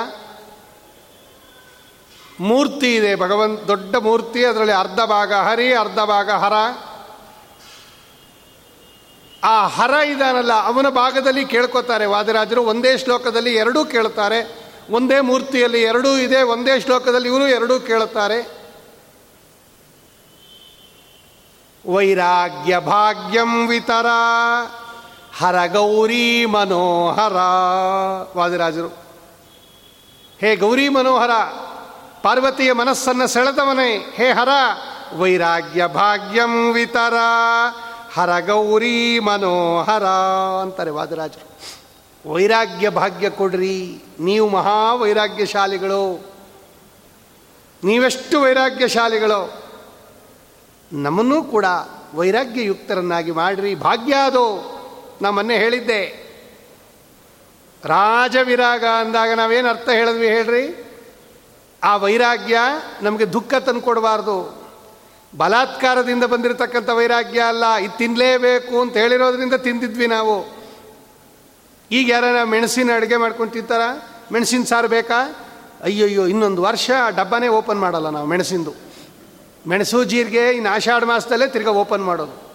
ಮೂರ್ತಿ 2.40 2.96
ಇದೆ, 2.96 3.16
ಭಗವಂತ, 3.16 3.64
ದೊಡ್ಡ 3.64 3.96
ಮೂರ್ತಿ, 3.96 4.46
ಅದರಲ್ಲಿ 4.46 4.74
ಅರ್ಧ 4.74 5.00
ಭಾಗ 5.02 5.34
ಹರಿ, 5.34 5.74
ಅರ್ಧ 5.74 6.00
ಭಾಗ 6.00 6.32
ಹರ. 6.32 6.54
ಆ 9.44 9.68
ಹರ 9.68 9.94
ಇದಾನಲ್ಲ, 10.08 10.54
ಅವನ 10.66 10.90
ಭಾಗದಲ್ಲಿ 10.90 11.46
ಕೇಳ್ಕೊತಾರೆ. 11.46 12.06
ವಾದಿರಾಜರು 12.06 12.64
ಒಂದೇ 12.64 12.98
ಶ್ಲೋಕದಲ್ಲಿ 12.98 13.56
ಎರಡೂ 13.56 13.86
ಕೇಳ್ತಾರೆ. 13.86 14.40
ಒಂದೇ 14.90 15.20
ಮೂರ್ತಿಯಲ್ಲಿ 15.20 15.82
ಎರಡೂ 15.82 16.18
ಇದೆ, 16.18 16.42
ಒಂದೇ 16.42 16.80
ಶ್ಲೋಕದಲ್ಲಿ 16.80 17.30
ಇವರು 17.30 17.48
ಎರಡೂ 17.48 17.80
ಕೇಳುತ್ತಾರೆ 17.80 18.62
ವೈರಾಗ್ಯ 21.86 22.80
ಭಾಗ್ಯಂ 22.80 23.68
ವಿತರ 23.68 24.06
ಹರ 25.38 25.66
ಗೌರಿ 25.68 26.46
ಮನೋಹರ. 26.46 27.38
ವಾದಿರಾಜರು, 28.38 28.88
ಹೇ 30.40 30.56
ಗೌರಿ 30.56 30.90
ಮನೋಹರ, 30.90 31.32
ಪಾರ್ವತಿಯ 32.24 32.74
ಮನಸ್ಸನ್ನು 32.74 33.28
ಸೆಳೆದವನೇ, 33.28 34.14
ಹೇ 34.16 34.32
ಹರ, 34.32 34.50
ವೈರಾಗ್ಯ 35.18 35.88
ಭಾಗ್ಯಂ 35.88 36.72
ವಿತರ 36.74 37.14
ಹರ 38.14 38.40
ಗೌರಿ 38.40 39.20
ಮನೋಹರ 39.20 40.04
ಅಂತಾರೆ 40.62 40.90
ವಾದರಾಜರು. 40.90 41.52
ವೈರಾಗ್ಯ 42.34 42.90
ಭಾಗ್ಯ 42.90 43.30
ಕೊಡ್ರಿ. 43.30 44.04
ನೀವು 44.20 44.50
ಮಹಾ 44.50 44.94
ವೈರಾಗ್ಯಶಾಲಿಗಳು. 44.94 46.32
ನೀವೆಷ್ಟು 47.84 48.42
ವೈರಾಗ್ಯಶಾಲಿಗಳು. 48.42 49.64
ನಮ್ಮನ್ನೂ 50.94 51.44
ಕೂಡ 51.44 51.66
ವೈರಾಗ್ಯಯುಕ್ತರನ್ನಾಗಿ 52.14 53.32
ಮಾಡ್ರಿ. 53.32 53.76
ಭಾಗ್ಯ 53.76 54.14
ಅದು 54.14 54.72
ನಾ 55.22 55.30
ಮೊನ್ನೆ 55.30 55.58
ಹೇಳಿದ್ದೆ. 55.58 56.32
ರಾಜವಿರಾಗ 57.86 58.86
ಅಂದಾಗ 58.86 59.32
ನಾವೇನು 59.32 59.70
ಅರ್ಥ 59.70 59.90
ಹೇಳಿದ್ವಿ 59.90 60.28
ಹೇಳ್ರಿ? 60.28 60.86
ಆ 61.84 61.98
ವೈರಾಗ್ಯ 61.98 62.58
ನಮಗೆ 63.02 63.34
ದುಃಖ 63.34 63.54
ತಂದುಕೊಡಬಾರ್ದು. 63.54 64.61
ಬಲಾತ್ಕಾರದಿಂದ 65.38 66.24
ಬಂದಿರತಕ್ಕಂಥ 66.24 66.90
ವೈರಾಗ್ಯ 66.90 67.40
ಅಲ್ಲ, 67.40 67.76
ಇದು 67.76 67.98
ತಿನ್ನಲೇಬೇಕು 67.98 68.82
ಅಂತ 68.82 68.98
ಹೇಳಿರೋದ್ರಿಂದ 68.98 69.54
ತಿಂದಿದ್ವಿ 69.54 70.08
ನಾವು. 70.08 70.62
ಈಗ 71.92 72.10
ಯಾರ 72.10 72.44
ಮೆಣಸಿನ 72.44 72.90
ಅಡುಗೆ 72.96 73.18
ಮಾಡ್ಕೊಂಡು 73.18 73.54
ತಿಂತಾರ? 73.54 73.82
ಮೆಣಸಿನ 74.32 74.64
ಸಾರು 74.64 74.88
ಬೇಕಾ? 74.88 75.36
ಅಯ್ಯಯ್ಯೋ, 75.84 76.28
ಇನ್ನೊಂದು 76.28 76.62
ವರ್ಷ 76.62 76.92
ಆ 77.04 77.10
ಡಬ್ಬನೇ 77.10 77.48
ಓಪನ್ 77.48 77.80
ಮಾಡಲ್ಲ 77.80 78.10
ನಾವು 78.10 78.28
ಮೆಣಸಿಂದು. 78.28 78.74
ಮೆಣಸು 79.68 80.04
ಜೀರಿಗೆ 80.04 80.50
ಇನ್ನು 80.50 80.70
ಆಷಾಢ 80.70 81.04
ಮಾಸದಲ್ಲೇ 81.04 81.48
ತಿರ್ಗಾ 81.48 81.72
ಓಪನ್ 81.72 82.04
ಮಾಡೋದು. 82.04 82.52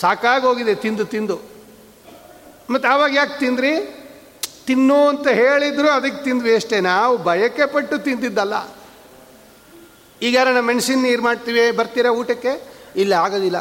ಸಾಕಾಗೋಗಿದೆ 0.00 0.74
ತಿಂದು 0.74 1.04
ತಿಂದು. 1.04 1.40
ಮತ್ತು 2.70 2.88
ಆವಾಗ 2.88 3.14
ಯಾಕೆ 3.14 3.38
ತಿಂದ್ರಿ? 3.38 3.94
ತಿನ್ನು 4.66 5.08
ಅಂತ 5.08 5.28
ಹೇಳಿದ್ರು 5.28 5.90
ಅದಕ್ಕೆ 5.90 6.24
ತಿಂದ್ವಿ 6.24 6.54
ಅಷ್ಟೇ. 6.54 6.80
ನಾವು 6.80 7.16
ಬಯಕೆ 7.16 7.66
ಪಟ್ಟು 7.66 7.98
ತಿಂತಿದ್ದಲ್ಲ 7.98 8.77
ಈಗ 10.22 10.34
ಯಾರನ್ನ 10.34 10.60
ಮೆಣಸಿನ 10.60 11.02
ನೀರು 11.02 11.22
ಮಾಡ್ತೀವಿ, 11.22 11.70
ಬರ್ತೀರಾ 11.70 12.10
ಊಟಕ್ಕೆ? 12.10 12.72
ಇಲ್ಲ, 12.96 13.12
ಆಗೋದಿಲ್ಲ. 13.12 13.58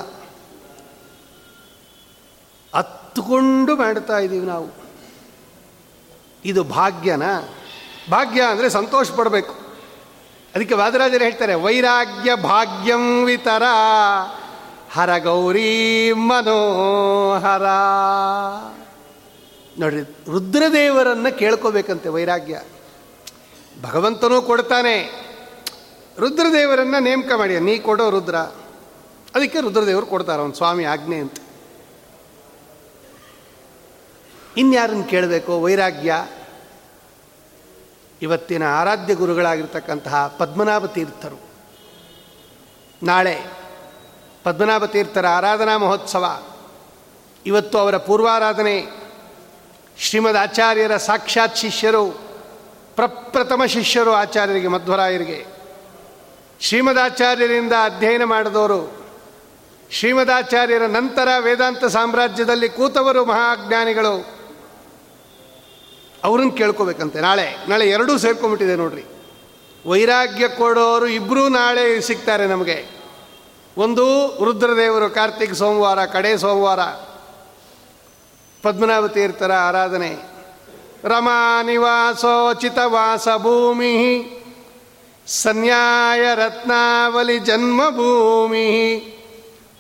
ಹತ್ತುಕೊಂಡು 2.76 3.76
ಮಾಡ್ತಾ 3.76 4.20
ಇದ್ದೀವಿ 4.20 4.46
ನಾವು. 4.46 4.70
ಇದು 6.46 6.64
ಭಾಗ್ಯನ? 6.64 7.24
ಭಾಗ್ಯ 8.12 8.42
ಅಂದರೆ 8.42 8.70
ಸಂತೋಷ 8.70 9.12
ಪಡಬೇಕು. 9.12 9.54
ಅದಕ್ಕೆ 10.56 10.76
ವಾದರಾಜರು 10.76 11.24
ಹೇಳ್ತಾರೆ, 11.24 11.54
ವೈರಾಗ್ಯ 11.54 12.36
ಭಾಗ್ಯಂ 12.36 13.26
ವಿತರ, 13.26 13.64
ಹರ 14.92 15.18
ಗೌರಿ 15.18 16.12
ಮನೋಹರ. 16.14 17.64
ನೋಡ್ರಿ, 19.80 20.02
ರುದ್ರದೇವರನ್ನು 20.02 21.38
ಕೇಳ್ಕೋಬೇಕಂತೆ 21.38 22.10
ವೈರಾಗ್ಯ. 22.10 22.62
ಭಗವಂತನೂ 23.82 24.42
ಕೊಡ್ತಾನೆ. 24.42 25.27
ರುದ್ರದೇವರನ್ನು 26.20 27.00
ನೇಮಕ 27.00 27.32
ಮಾಡಿ, 27.38 27.60
ನೀ 27.60 27.80
ಕೊಡೋ 27.80 28.10
ರುದ್ರ. 28.10 28.36
ಅದಕ್ಕೆ 29.36 29.62
ರುದ್ರದೇವರು 29.62 30.06
ಕೊಡ್ತಾರೆ, 30.06 30.42
ಅವನು 30.42 30.54
ಸ್ವಾಮಿ 30.54 30.84
ಆಜ್ಞೆ 30.84 31.16
ಅಂತ. 31.16 31.34
ಇನ್ಯಾರನ್ನು 34.58 35.04
ಕೇಳಬೇಕು? 35.04 35.62
ವೈರಾಗ್ಯ. 35.62 36.28
ಇವತ್ತಿನ 38.22 38.64
ಆರಾಧ್ಯ 38.68 39.16
ಗುರುಗಳಾಗಿರ್ತಕ್ಕಂತಹ 39.16 40.36
ಪದ್ಮನಾಭ 40.40 40.86
ತೀರ್ಥರು. 40.86 41.42
ನಾಳೆ 43.04 43.44
ಪದ್ಮನಾಭ 44.44 44.86
ತೀರ್ಥರ 44.86 45.28
ಆರಾಧನಾ 45.28 45.78
ಮಹೋತ್ಸವ. 45.78 46.44
ಇವತ್ತು 47.46 47.78
ಅವರ 47.78 47.98
ಪೂರ್ವಾರಾಧನೆ. 47.98 48.86
ಶ್ರೀಮದ್ 49.98 50.38
ಆಚಾರ್ಯರ 50.38 50.98
ಸಾಕ್ಷಾತ್ 50.98 51.58
ಶಿಷ್ಯರು, 51.58 52.22
ಪ್ರಪ್ರಥಮ 52.96 53.66
ಶಿಷ್ಯರು 53.66 54.12
ಆಚಾರ್ಯರಿಗೆ, 54.12 54.68
ಮಧ್ವರಾಯರಿಗೆ. 54.68 55.57
ಶ್ರೀಮದಾಚಾರ್ಯರಿಂದ 56.60 57.74
ಅಧ್ಯಯನ 57.84 58.24
ಮಾಡಿದವರು, 58.24 59.06
ಶ್ರೀಮದಾಚಾರ್ಯರ 59.92 60.82
ನಂತರ 60.82 61.28
ವೇದಾಂತ 61.40 61.86
ಸಾಮ್ರಾಜ್ಯದಲ್ಲಿ 61.86 62.70
ಕೂತವರು 62.70 63.26
ಮಹಾಜ್ಞಾನಿಗಳು. 63.26 64.26
ಅವ್ರನ್ನ 66.24 66.52
ಕೇಳ್ಕೋಬೇಕಂತೆ 66.52 67.20
ನಾಳೆ. 67.20 67.70
ನಾಳೆ 67.70 67.90
ಎರಡೂ 67.90 68.18
ಸೇರ್ಕೊಂಬಿಟ್ಟಿದೆ 68.18 68.76
ನೋಡ್ರಿ. 68.76 69.04
ವೈರಾಗ್ಯ 69.86 70.48
ಕೊಡೋರು 70.48 71.08
ಇಬ್ಬರೂ 71.08 71.48
ನಾಳೆ 71.48 72.02
ಸಿಗ್ತಾರೆ 72.02 72.48
ನಮಗೆ. 72.48 72.86
ಒಂದು 73.78 74.28
ರುದ್ರದೇವರು, 74.44 75.10
ಕಾರ್ತಿಕ್ 75.10 75.56
ಸೋಮವಾರ, 75.56 76.06
ಕಡೆ 76.06 76.38
ಸೋಮವಾರ. 76.38 76.80
ಪದ್ಮನಾಭ 78.64 79.06
ತೀರ್ಥರ 79.06 79.52
ಆರಾಧನೆ. 79.52 80.16
ರಮಾ 81.04 81.64
ನಿವಾಸೋಚಿತ 81.64 82.78
ವಾಸ 82.86 83.28
ಭೂಮಿ 83.38 84.34
ಸನ್ಯಾಯ 85.28 86.36
ರತ್ನಾವಲಿ 86.36 87.40
ಜನ್ಮಭೂಮಿ. 87.40 88.98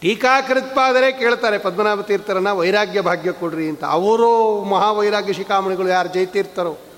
ಟೀಕಾಕೃತ್ಪಾದರೆ 0.00 1.12
ಕೇಳ್ತಾರೆ 1.12 1.58
ಪದ್ಮನಾಭ 1.58 2.00
ತೀರ್ಥರನ್ನ 2.00 2.50
ವೈರಾಗ್ಯ 2.50 3.00
ಭಾಗ್ಯ 3.00 3.32
ಕೊಡ್ರಿ 3.32 3.68
ಅಂತ. 3.68 3.84
ಅವರು 3.84 4.64
ಮಹಾವೈರಾಗ್ಯ 4.64 5.32
ಶಿಖಾಮಣಿಗಳು 5.32 5.88
ಯಾರು? 5.88 6.08
ಜೈತೀರ್ಥರು 6.08 6.89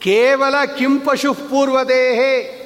ಕೇವಲ 0.00 0.64
ಕಿಂಪಶು 0.64 1.34
ಪೂರ್ವದೇಹೇ. 1.34 2.56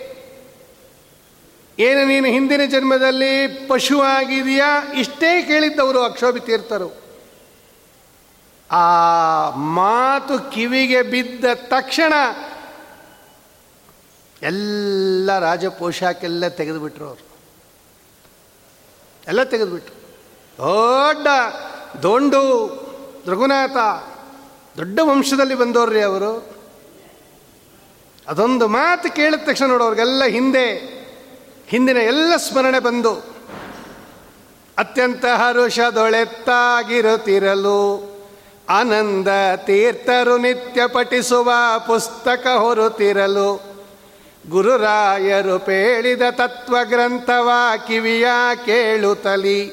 ಏನು 1.78 2.08
ನೀನು 2.08 2.26
ಹಿಂದಿನ 2.26 2.60
ಜನ್ಮದಲ್ಲಿ 2.70 3.46
ಪಶುವಾಗಿದೆಯಾ 3.68 4.92
ಇಷ್ಟೇ 4.92 5.42
ಕೇಳಿದ್ದವರು 5.42 6.02
ಅಕ್ಷೋಭಿ 6.02 6.40
ತೀರ್ಥರು. 6.40 7.04
ಆ 8.70 9.50
ಮಾತು 9.50 10.50
ಕಿವಿಗೆ 10.50 11.02
ಬಿದ್ದ 11.02 11.44
ತಕ್ಷಣ 11.54 12.12
ಎಲ್ಲ 14.42 15.38
ರಾಜ 15.38 15.66
ಪೋಷಾಕೆಲ್ಲ 15.66 16.48
ತೆಗೆದುಬಿಟ್ರು 16.48 17.06
ಅವರು. 17.08 17.26
ಎಲ್ಲ 19.28 19.42
ತೆಗೆದುಬಿಟ್ರು. 19.42 19.94
ದೊಡ್ಡ 20.58 21.26
ದೊಂಡು 22.02 22.66
ರಘುನಾಥ 23.26 23.76
ದೊಡ್ಡ 24.76 25.00
ವಂಶದಲ್ಲಿ 25.02 25.54
ಬಂದವ್ರಿ 25.54 26.02
ಅವರು. 26.02 26.53
ಅದೊಂದು 28.28 28.68
ಮಾತು 28.68 29.16
ಕೇಳಿದ 29.16 29.46
ತಕ್ಷಣ 29.46 29.66
ನೋಡೋರಿಗೆಲ್ಲ 29.66 30.24
ಹಿಂದೆ, 30.24 30.94
ಹಿಂದಿನ 31.68 31.96
ಎಲ್ಲ 31.96 32.36
ಸ್ಮರಣೆ 32.36 32.78
ಬಂದು, 32.78 33.34
ಅತ್ಯಂತ 34.78 35.24
ಹರುಷದೊಳೆತ್ತಾಗಿರುತ್ತಿರಲು 35.24 38.14
ಆನಂದ 38.68 39.56
ತೀರ್ಥರು 39.56 40.38
ನಿತ್ಯ 40.38 40.86
ಪಠಿಸುವ 40.86 41.52
ಪುಸ್ತಕ 41.86 42.46
ಹೊರುತ್ತಿರಲು, 42.46 43.74
ಗುರುರಾಯರು 44.50 45.58
ಪೇಳಿದ 45.58 46.30
ತತ್ವ 46.30 46.76
ಗ್ರಂಥವ 46.84 47.50
ಕಿವಿಯ 47.86 48.26
ಕೇಳುತ್ತಲಿ, 48.66 49.72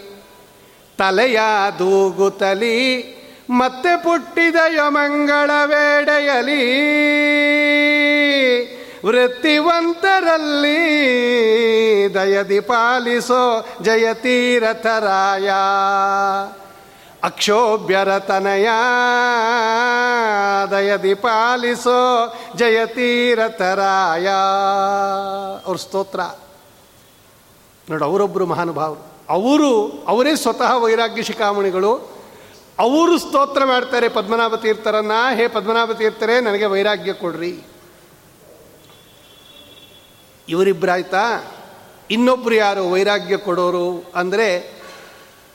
ತಲೆಯ 0.98 1.40
ದೂಗುತ್ತಲಿ 1.80 3.04
ಮತ್ತೆ 3.52 3.98
ಪುಟ್ಟಿದ 3.98 4.56
ಯಮಂಗಳ 4.76 5.52
ವೇಡೆಯಲಿ, 5.66 6.62
ವೃತ್ತಿವಂತರಲ್ಲಿ 9.06 10.82
ದಯದಿ 12.14 12.60
ಪಾಲಿಸೋ 12.60 13.66
ಜಯತೀರಥರಾಯ. 13.82 15.52
ಅಕ್ಷೋಭ್ಯರತನಯ 17.24 18.68
ದಯದಿ 20.72 21.14
ಪಾಲಿಸೋ 21.14 22.34
ಜಯತೀರಥರಾಯ. 22.56 24.28
ಅವ್ರ 25.66 25.78
ಸ್ತೋತ್ರ. 25.78 26.20
ನೋಡು 27.90 28.06
ಅವರೊಬ್ಬರು 28.06 28.46
ಮಹಾನುಭಾವರು. 28.46 29.12
ಅವರು, 29.30 30.04
ಅವರೇ 30.08 30.36
ಸ್ವತಃ 30.36 30.78
ವೈರಾಗ್ಯ 30.78 31.24
ಶಿಖಾಮಣಿಗಳು. 31.24 32.11
ಅವರು 32.82 33.18
ಸ್ತೋತ್ರ 33.18 33.66
ಮಾಡ್ತಾರೆ 33.66 34.10
ಪದ್ಮನಾಭ 34.10 34.56
ತೀರ್ಥರನ್ನ 34.56 35.12
ಹೇ 35.36 35.48
ಪದ್ಮನಾಭ 35.48 35.92
ತೀರ್ಥರೇ 35.92 36.40
ನನಗೆ 36.42 36.66
ವೈರಾಗ್ಯ 36.66 37.14
ಕೊಡ್ರಿ. 37.14 37.54
ಇವರಿಬ್ಬರಾಯ್ತಾ 40.50 41.24
ಇನ್ನೊಬ್ರು 42.12 42.56
ಯಾರು 42.56 42.92
ವೈರಾಗ್ಯ 42.92 43.38
ಕೊಡೋರು 43.38 44.12
ಅಂದರೆ 44.16 44.48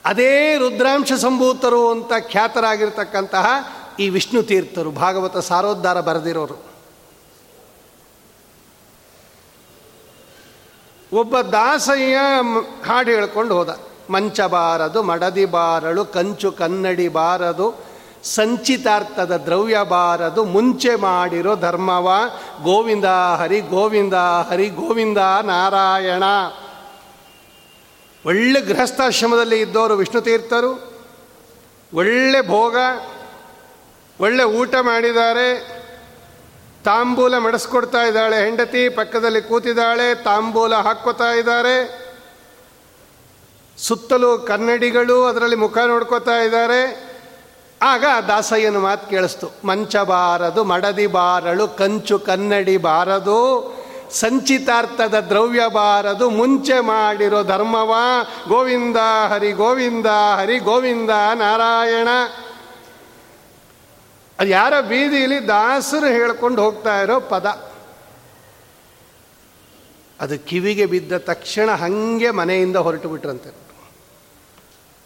ಅದೇ 0.05 0.57
ರುದ್ರಾಂಶ 0.57 1.13
ಸಂಭೂತರು 1.13 1.91
ಅಂತ 1.91 2.11
ಖ್ಯಾತರಾಗಿರ್ತಕ್ಕಂತಹ 2.31 3.47
ಈ 3.99 4.09
ವಿಷ್ಣು 4.09 4.43
ತೀರ್ಥರು, 4.43 4.91
ಭಾಗವತ 4.91 5.37
ಸಾರೋದ್ಧಾರ 5.37 5.99
ಬರೆದಿರೋರು. 6.01 6.57
ಒಬ್ಬ 11.13 11.39
ದಾಸಯ್ಯ 11.41 12.17
ಹಾಡು 12.85 13.11
ಹೇಳ್ಕೊಂಡು 13.11 13.53
ಹೋದ. 13.55 13.86
ಮಂಚ 14.09 14.41
ಬಾರದು 14.41 15.03
ಮಡದಿ 15.03 15.45
ಬಾರಳು, 15.45 16.05
ಕಂಚು 16.05 16.51
ಕನ್ನಡಿ 16.51 17.07
ಬಾರದು, 17.07 17.85
ಸಂಚಿತಾರ್ಥದ 18.23 19.37
ದ್ರವ್ಯ 19.37 19.77
ಬಾರದು, 19.83 20.43
ಮುಂಚೆ 20.43 20.95
ಮಾಡಿರೋ 20.95 21.55
ಧರ್ಮವ 21.55 22.11
ಗೋವಿಂದ 22.63 23.05
ಹರಿ 23.39 23.59
ಗೋವಿಂದ 23.59 24.13
ಹರಿ, 24.13 24.69
ಗೋವಿಂದ 24.69 25.17
ನಾರಾಯಣ. 25.41 26.23
ಒಳ್ಳೆ 28.25 28.61
ಗೃಹಸ್ಥಾಶ್ರಮದಲ್ಲಿ 28.61 29.59
ಇದ್ದವರು 29.59 29.95
ವಿಷ್ಣು 29.95 30.21
ತೀರ್ಥರು, 30.21 30.71
ಒಳ್ಳೆ 31.93 32.47
ಭೋಗ, 32.47 32.75
ಒಳ್ಳೆ 34.19 34.43
ಊಟ 34.43 34.75
ಮಾಡಿದ್ದಾರೆ, 34.81 35.77
ತಾಂಬೂಲ 36.85 37.37
ಮಡಿಸ್ಕೊಡ್ತಾ 37.37 38.01
ಇದ್ದಾಳೆ, 38.01 38.45
ಹೆಂಡತಿ 38.45 38.89
ಪಕ್ಕದಲ್ಲಿ 38.89 39.41
ಕೂತಿದ್ದಾಳೆ, 39.41 40.15
ತಾಂಬೂಲ 40.15 40.75
ಹಾಕ್ಕೋತಾ 40.75 41.31
ಇದ್ದಾರೆ. 41.31 42.06
ಸುತ್ತಲೂ 43.77 44.37
ಕನ್ನಡಿಗಳು 44.37 45.25
ಅದರಲ್ಲಿ 45.25 45.55
ಮುಖ 45.55 45.77
ನೋಡ್ಕೋತಾ 45.77 46.37
ಇದ್ದಾರೆ. 46.37 47.07
ಆಗ 47.81 48.05
ದಾಸಯ್ಯನ 48.27 48.77
ಮಾತು 48.77 49.09
ಕೇಳಿಸ್ತು. 49.09 49.51
ಮಂಚ 49.65 49.95
ಬಾರದು, 49.95 50.63
ಮಡದಿ 50.63 51.07
ಬಾರಳು, 51.07 51.67
ಕಂಚು 51.67 52.19
ಕನ್ನಡಿ 52.19 52.77
ಬಾರದು, 52.77 53.73
ಸಂಚಿತಾರ್ಥದ 54.11 55.19
ದ್ರವ್ಯ 55.19 55.61
ಬಾರದು, 55.67 56.29
ಮುಂಚೆ 56.29 56.79
ಮಾಡಿರೋ 56.79 57.43
ಧರ್ಮವ 57.43 57.93
ಗೋವಿಂದ 58.47 58.97
ಹರಿ 59.29 59.51
ಗೋವಿಂದ 59.51 60.05
ಹರಿ, 60.05 60.57
ಗೋವಿಂದ 60.57 61.09
ನಾರಾಯಣ. 61.33 62.07
ಅದು 64.39 64.49
ಯಾರ 64.49 64.81
ಬೀದಿಯಲ್ಲಿ 64.81 65.47
ದಾಸರು 65.47 66.05
ಹೇಳ್ಕೊಂಡು 66.05 66.63
ಹೋಗ್ತಾ 66.63 67.01
ಇರೋ 67.01 67.19
ಪದ. 67.19 67.45
ಅದು 70.21 70.45
ಕಿವಿಗೆ 70.45 70.85
ಬಿದ್ದ 70.85 71.17
ತಕ್ಷಣ 71.17 71.71
ಹಂಗೆ 71.71 72.31
ಮನೆಯಿಂದ 72.31 72.75
ಹೊರಟು 72.75 73.09
ಬಿಟ್ರಂತೆ. 73.09 73.66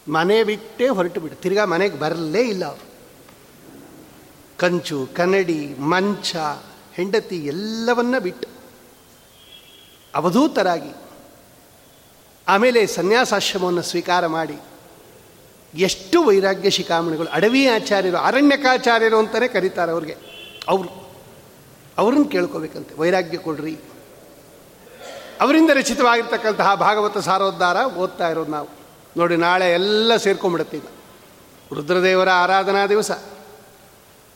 ಮನೆ 0.08 0.44
ಬಿಟ್ಟೇ 0.44 0.88
ಹೊರಟು 0.88 1.20
ಬಿಟ್ಟು 1.20 1.42
ತಿರ್ಗಾ 1.42 1.66
ಮನೆಗೆ 1.66 2.00
ಬರಲೇ 2.00 2.42
ಇಲ್ಲ 2.42 2.66
ಅವರು. 2.66 2.92
ಕಂಚು, 4.58 5.10
ಕನ್ನಡಿ, 5.16 5.76
ಮಂಚ, 5.80 6.36
ಹೆಂಡತಿ 6.94 7.38
ಎಲ್ಲವನ್ನ 7.38 8.18
ಬಿಟ್ಟು 8.18 8.48
ಅವಧೂತರಾಗಿ 10.16 10.96
ಆಮೇಲೆ 12.48 12.88
ಸನ್ಯಾಸಾಶ್ರಮವನ್ನು 12.88 13.82
ಸ್ವೀಕಾರ 13.82 14.28
ಮಾಡಿ 14.28 14.56
ಎಷ್ಟು 15.76 16.24
ವೈರಾಗ್ಯ 16.24 16.70
ಶಿಖಾಮಣಿಗಳು, 16.70 17.28
ಅಡವಿ 17.28 17.68
ಆಚಾರ್ಯರು, 17.68 18.18
ಅರಣ್ಯಕಾಚಾರ್ಯರು 18.18 19.18
ಅಂತಲೇ 19.18 19.48
ಕರೀತಾರೆ 19.48 19.92
ಅವ್ರಿಗೆ. 19.92 20.16
ಅವರು, 20.68 21.12
ಅವ್ರನ್ನ 21.98 22.24
ಕೇಳ್ಕೋಬೇಕಂತೆ. 22.24 22.96
ವೈರಾಗ್ಯ 22.96 23.38
ಕೊಡ್ರಿ. 23.38 23.78
ಅವರಿಂದ 25.42 25.70
ರಚಿತವಾಗಿರ್ತಕ್ಕಂತಹ 25.70 26.76
ಭಾಗವತ 26.76 27.18
ಸಾರೋದ್ಧಾರ 27.18 27.78
ಓದ್ತಾ 27.98 28.30
ಇರೋದು 28.30 28.52
ನಾವು. 28.52 28.81
ನೋಡಿ, 29.18 29.36
ನಾಳೆ 29.36 29.74
ಎಲ್ಲ 29.74 30.16
ಸೇರ್ಕೊಂಡ್ಬಿಡುತ್ತೀಗ 30.16 30.84
ರುದ್ರದೇವರ 31.74 32.30
ಆರಾಧನಾ 32.30 32.88
ದಿವಸ, 32.88 33.12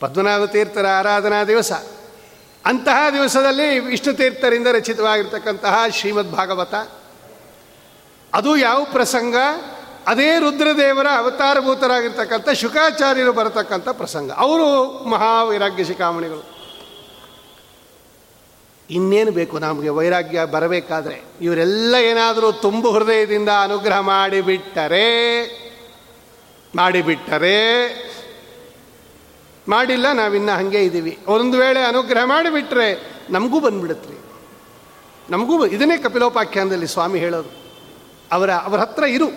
ಪದ್ಮನಾಭ 0.00 0.44
ತೀರ್ಥರ 0.44 0.86
ಆರಾಧನಾ 0.86 1.44
ದಿವಸ. 1.44 1.72
ಅಂತಹ 2.66 3.10
ದಿವಸದಲ್ಲಿ 3.12 3.78
ವಿಷ್ಣು 3.78 4.14
ತೀರ್ಥರಿಂದ 4.14 4.66
ರಚಿತವಾಗಿರ್ತಕ್ಕಂತಹ 4.66 5.78
ಶ್ರೀಮದ್ 5.90 6.32
ಭಾಗವತ. 6.32 6.74
ಅದು 8.34 8.56
ಯಾವ 8.56 8.84
ಪ್ರಸಂಗ? 8.84 9.34
ಅದೇ 10.06 10.38
ರುದ್ರದೇವರ 10.38 11.06
ಅವತಾರಭೂತರಾಗಿರ್ತಕ್ಕಂಥ 11.16 12.48
ಶುಕಾಚಾರ್ಯರು 12.48 13.32
ಬರತಕ್ಕಂಥ 13.32 13.88
ಪ್ರಸಂಗ. 13.88 14.30
ಅವರು 14.32 14.88
ಮಹಾವೈರಾಗ್ಯ 15.04 15.84
ಶಿಖಾಮಣಿಗಳು. 15.84 16.55
ಇನ್ನೇನು 18.90 19.30
ಬೇಕು 19.30 19.58
ನಮಗೆ? 19.58 19.88
ವೈರಾಗ್ಯ 19.88 20.44
ಬರಬೇಕಾದ್ರೆ 20.44 21.22
ಇವರೆಲ್ಲ 21.40 21.94
ಏನಾದರೂ 21.94 22.52
ತುಂಬು 22.52 22.90
ಹೃದಯದಿಂದ 22.90 23.48
ಅನುಗ್ರಹ 23.62 24.00
ಮಾಡಿಬಿಟ್ಟರೆ 24.00 25.06
ಮಾಡಿಬಿಟ್ಟರೆ, 26.76 27.56
ಮಾಡಿಲ್ಲ, 29.68 30.12
ನಾವಿನ್ನ 30.12 30.50
ಹಾಗೆ 30.50 30.84
ಇದ್ದೀವಿ 30.84 31.18
ಒಂದು 31.26 31.58
ವೇಳೆ 31.58 31.80
ಅನುಗ್ರಹ 31.82 32.24
ಮಾಡಿಬಿಟ್ರೆ 32.24 33.12
ನಮಗೂ 33.30 33.60
ಬಂದ್ಬಿಡುತ್ತೆ 33.60 34.16
ನಮಗೂ 35.30 35.66
ಇದನ್ನೇ 35.66 35.96
ಕಪಿಲೋಪಾಖ್ಯಾನದಲ್ಲಿ 35.96 36.86
ಸ್ವಾಮಿ 36.86 37.18
ಹೇಳೋದು. 37.18 37.48
ಅವರ 38.32 38.50
ಅವರ 38.50 38.80
ಹತ್ರ 38.80 39.04
ಇರು. 39.04 39.28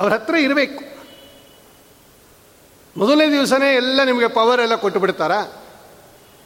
ಅವ್ರ 0.00 0.12
ಹತ್ರ 0.12 0.34
ಇರಬೇಕು. 0.34 0.94
ಮೊದಲನೇ 2.96 3.30
ದಿವಸನೇ 3.32 3.74
ಎಲ್ಲ 3.74 4.02
ನಿಮಗೆ 4.02 4.28
ಪವರ್ 4.28 4.60
ಎಲ್ಲ 4.60 4.74
ಕೊಟ್ಟು 4.74 5.00
ಬಿಡ್ತಾರಾ? 5.00 5.63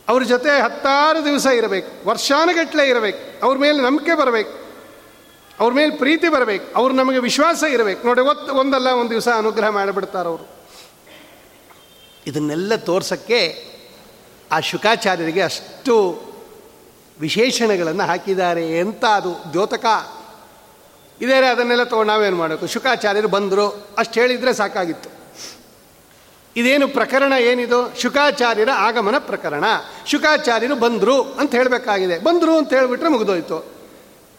ಅವ್ರ 0.09 0.23
ಜೊತೆ 0.23 0.61
ಹತ್ತಾರು 0.61 1.25
ದಿವಸ 1.25 1.47
ಇರಬೇಕು 1.47 2.09
ವರ್ಷಾನುಗಟ್ಟಲೆ 2.09 2.89
ಇರಬೇಕು, 2.89 3.47
ಅವ್ರ 3.47 3.59
ಮೇಲೆ 3.59 3.83
ನಂಬಿಕೆ 3.83 4.15
ಬರಬೇಕು, 4.15 4.69
ಅವ್ರ 5.61 5.75
ಮೇಲೆ 5.75 5.91
ಪ್ರೀತಿ 5.91 6.29
ಬರಬೇಕು, 6.29 6.77
ಅವ್ರು 6.77 6.95
ನಮಗೆ 6.95 7.19
ವಿಶ್ವಾಸ 7.19 7.63
ಇರಬೇಕು. 7.63 8.07
ನೋಡಿ, 8.07 8.21
ಒತ್ತು, 8.21 8.55
ಒಂದಲ್ಲ, 8.55 8.87
ಒಂದು 8.87 9.11
ದಿವಸ 9.11 9.29
ಅನುಗ್ರಹ 9.37 9.69
ಮಾಡಿಬಿಡ್ತಾರೆ 9.69 10.29
ಅವರು. 10.29 10.49
ಇದನ್ನೆಲ್ಲ 12.27 12.77
ತೋರ್ಸೋಕ್ಕೆ 12.77 13.67
ಆ 14.53 14.61
ಶುಕಾಚಾರ್ಯರಿಗೆ 14.61 15.43
ಅಷ್ಟು 15.43 15.95
ವಿಶೇಷಣಗಳನ್ನು 17.21 18.05
ಹಾಕಿದ್ದಾರೆ 18.05 18.79
ಅಂತ 18.79 19.05
ಅದು 19.05 19.53
ದ್ಯೋತಕ. 19.53 19.87
ಇದೇ 21.21 21.35
ಅದನ್ನೆಲ್ಲ 21.35 21.85
ತಗೊಂಡು 21.85 22.13
ನಾವೇನು 22.13 22.37
ಮಾಡಬೇಕು 22.37 22.67
ಶುಕಾಚಾರ್ಯರು 22.67 23.29
ಬಂದರು, 23.29 23.95
ಅಷ್ಟು 23.99 24.21
ಹೇಳಿದರೆ 24.21 24.53
ಸಾಕಾಗಿತ್ತು. 24.53 25.18
ಇದೇನು 26.57 26.89
ಪ್ರಕರಣ 26.89 27.33
ಏನಿದು? 27.33 28.01
ಶುಕಾಚಾರ್ಯರ 28.01 28.69
ಆಗಮನ 28.75 29.15
ಪ್ರಕರಣ. 29.19 29.65
ಶುಕಾಚಾರ್ಯರು 30.07 30.77
ಬಂದರು 30.77 31.23
ಅಂತ 31.23 31.55
ಹೇಳಬೇಕಾಗಿದೆ. 31.55 32.19
ಬಂದರು 32.19 32.57
ಅಂತ 32.57 32.73
ಹೇಳಿಬಿಟ್ರೆ 32.73 33.09
ಮುಗಿದೋಯ್ತು. 33.09 33.79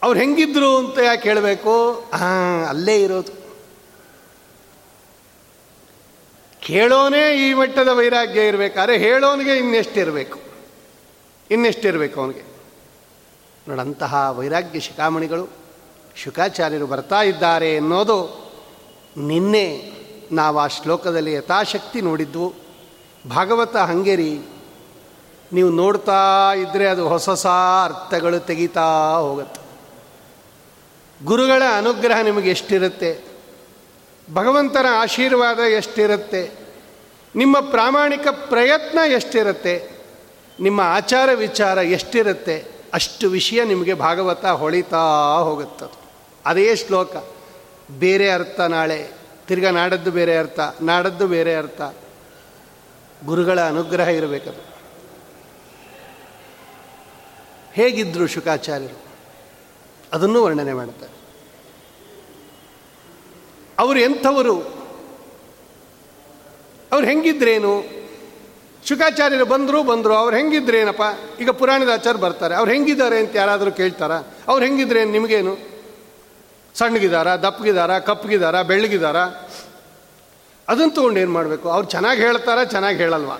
ಅವ್ರು 0.02 0.20
ಹೆಂಗಿದ್ರು 0.20 0.76
ಅಂತ 0.76 0.98
ಯಾಕೆ 0.98 1.28
ಹೇಳಬೇಕು? 1.28 2.04
ಹಾಂ 2.14 2.64
ಅಲ್ಲೇ 2.68 3.02
ಇರೋದು. 3.02 3.40
ಕೇಳೋನೇ 6.60 7.50
ಈ 7.50 7.54
ಮಟ್ಟದ 7.54 7.88
ವೈರಾಗ್ಯ 7.88 8.48
ಇರಬೇಕಾದ್ರೆ 8.48 8.98
ಹೇಳೋನಿಗೆ 8.98 9.56
ಇನ್ನೆಷ್ಟಿರಬೇಕು? 9.56 10.38
ಇನ್ನೆಷ್ಟಿರಬೇಕು 11.50 12.20
ಅವನಿಗೆ? 12.20 12.50
ನೋಡಂತಹ 13.68 14.34
ವೈರಾಗ್ಯ 14.36 14.80
ಶಿಖಾಮಣಿಗಳು 14.80 15.48
ಶುಕಾಚಾರ್ಯರು 16.16 16.86
ಬರ್ತಾ 16.86 17.22
ಇದ್ದಾರೆ 17.22 17.76
ಅನ್ನೋದು 17.76 18.50
ನಿನ್ನೆ 19.16 19.99
ನಾವು 20.32 20.58
ಆ 20.58 20.66
ಶ್ಲೋಕದಲ್ಲಿ 20.66 21.32
ಯಥಾಶಕ್ತಿ 21.32 22.00
ನೋಡಿದ್ವು 22.00 22.54
ಭಾಗವತ 23.30 23.76
ಹಂಗೇರಿ, 23.76 24.40
ನೀವು 25.52 25.70
ನೋಡ್ತಾ 25.70 26.52
ಇದ್ದರೆ 26.54 26.88
ಅದು 26.88 27.08
ಹೊಸ 27.08 27.28
ಹೊಸ 27.28 27.46
ಅರ್ಥಗಳು 27.84 28.40
ತೆಗಿತಾ 28.40 29.16
ಹೋಗುತ್ತೆ. 29.16 29.60
ಗುರುಗಳ 31.24 31.62
ಅನುಗ್ರಹ 31.76 32.20
ನಿಮಗೆ 32.20 32.50
ಎಷ್ಟಿರುತ್ತೆ? 32.50 33.24
ಭಗವಂತನ 34.34 34.86
ಆಶೀರ್ವಾದ 35.00 35.58
ಎಷ್ಟಿರುತ್ತೆ? 35.58 36.42
ನಿಮ್ಮ 37.36 37.60
ಪ್ರಾಮಾಣಿಕ 37.60 38.28
ಪ್ರಯತ್ನ 38.28 38.98
ಎಷ್ಟಿರುತ್ತೆ? 39.06 39.90
ನಿಮ್ಮ 40.60 40.80
ಆಚಾರ 40.80 41.28
ವಿಚಾರ 41.34 41.78
ಎಷ್ಟಿರುತ್ತೆ? 41.78 42.64
ಅಷ್ಟು 42.92 43.30
ವಿಷಯ 43.30 43.64
ನಿಮಗೆ 43.64 43.94
ಭಾಗವತ 43.94 44.46
ಹೊಳಿತಾ 44.46 45.02
ಹೋಗುತ್ತದೆ. 45.38 45.98
ಅದೇ 46.46 46.76
ಶ್ಲೋಕ, 46.76 47.16
ಬೇರೆ 47.98 48.30
ಅರ್ಥ 48.30 48.60
ನಾಳೆ. 48.60 49.19
ತಿರ್ಗಾ 49.50 49.70
ನಾಡದ್ದು 49.70 50.10
ಬೇರೆ 50.10 50.38
ಅರ್ಥ, 50.38 50.60
ನಾಡದ್ದು 50.82 51.26
ಬೇರೆ 51.26 51.52
ಅರ್ಥ. 51.56 51.82
ಗುರುಗಳ 53.24 53.60
ಅನುಗ್ರಹ 53.60 54.08
ಇರಬೇಕದು. 54.08 54.60
ಹೇಗಿದ್ರು 57.72 58.26
ಶುಕಾಚಾರ್ಯರು, 58.26 58.98
ಅದನ್ನು 60.12 60.42
ವರ್ಣನೆ 60.42 60.72
ಮಾಡುತ್ತಾರೆ 60.72 61.16
ಅವರು 63.78 63.98
ಎಂಥವರು? 63.98 64.56
ಅವ್ರು 66.92 67.06
ಹೆಂಗಿದ್ರೇನು? 67.06 67.74
ಶುಕಾಚಾರ್ಯರು 68.84 69.46
ಬಂದರು 69.46 69.82
ಬಂದರು, 69.82 70.14
ಅವ್ರು 70.14 70.36
ಹೆಂಗಿದ್ರೇನಪ್ಪ? 70.36 71.02
ಈಗ 71.40 71.50
ಪುರಾಣದ 71.50 71.88
ಆಚಾರ 71.88 72.16
ಬರ್ತಾರೆ, 72.16 72.54
ಅವ್ರು 72.54 72.72
ಹೆಂಗಿದ್ದಾರೆ 72.72 73.18
ಅಂತ 73.18 73.36
ಯಾರಾದರೂ 73.36 73.72
ಕೇಳ್ತಾರ? 73.72 74.12
ಅವ್ರು 74.48 74.62
ಹೆಂಗಿದ್ರೇನು, 74.66 75.10
ನಿಮಗೇನು? 75.10 75.69
ಸಣ್ಣಗಿದಾರ, 76.74 77.40
ದಪ್ಪಗಿದಾರ, 77.40 77.98
ಕಪ್ಪಗಿದಾರ, 77.98 78.62
ಬೆಳ್ಳಗಿದಾರ? 78.62 79.16
ಅದನ್ನು 80.68 80.94
ತೊಗೊಂಡು 80.94 81.20
ಏನು 81.20 81.32
ಮಾಡಬೇಕು? 81.32 81.70
ಅವ್ರು 81.70 81.88
ಚೆನ್ನಾಗಿ 81.88 82.20
ಹೇಳ್ತಾರ, 82.20 82.64
ಚೆನ್ನಾಗಿ 82.64 82.98
ಹೇಳಲ್ವಾ? 82.98 83.38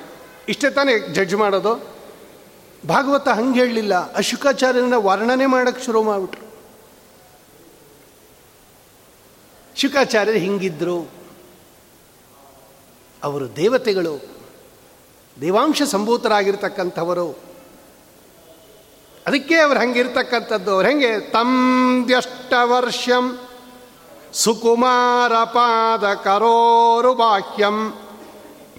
ಇಷ್ಟೇ 0.49 0.70
ತಾನೇ 0.70 0.99
ಜಡ್ಜ್ 0.99 1.35
ಮಾಡೋದು? 1.35 2.01
ಭಾಗವತ 2.89 3.28
ಹಂಗೆ 3.28 3.61
ಹೇಳಲಿಲ್ಲ. 3.61 4.12
ಅಶುಕಾಚಾರ್ಯನ 4.14 4.95
ವರ್ಣನೆ 4.97 5.47
ಮಾಡೋಕ್ಕೆ 5.47 5.85
ಶುರು 5.85 6.03
ಮಾಡಿಬಿಟ್ರು. 6.03 6.51
ಶುಕಾಚಾರ್ಯರು 9.76 10.39
ಹಿಂಗಿದ್ರು. 10.39 11.11
ಅವರು 13.22 13.57
ದೇವತೆಗಳು. 13.57 14.22
ದೇವಾಂಶ 15.41 15.83
ಸಂಭೂತರಾಗಿರ್ತಕ್ಕಂಥವರು. 15.83 17.49
ಅದಕ್ಕೆ 19.27 19.57
ಅವ್ರು 19.61 19.79
ಹಂಗಿರ್ತಕ್ಕಂಥದ್ದು. 19.81 20.71
ಅವ್ರು 20.75 20.89
ಹೆಂಗೆ? 20.89 21.12
ತಂದ್ಯಷ್ಟ 21.35 22.53
ವರ್ಷಂ 22.73 23.39
ಸುಕುಮಾರ 24.33 25.33
ಪಾದ 25.45 26.05
ಬಾಹ್ಯಂ 27.18 27.77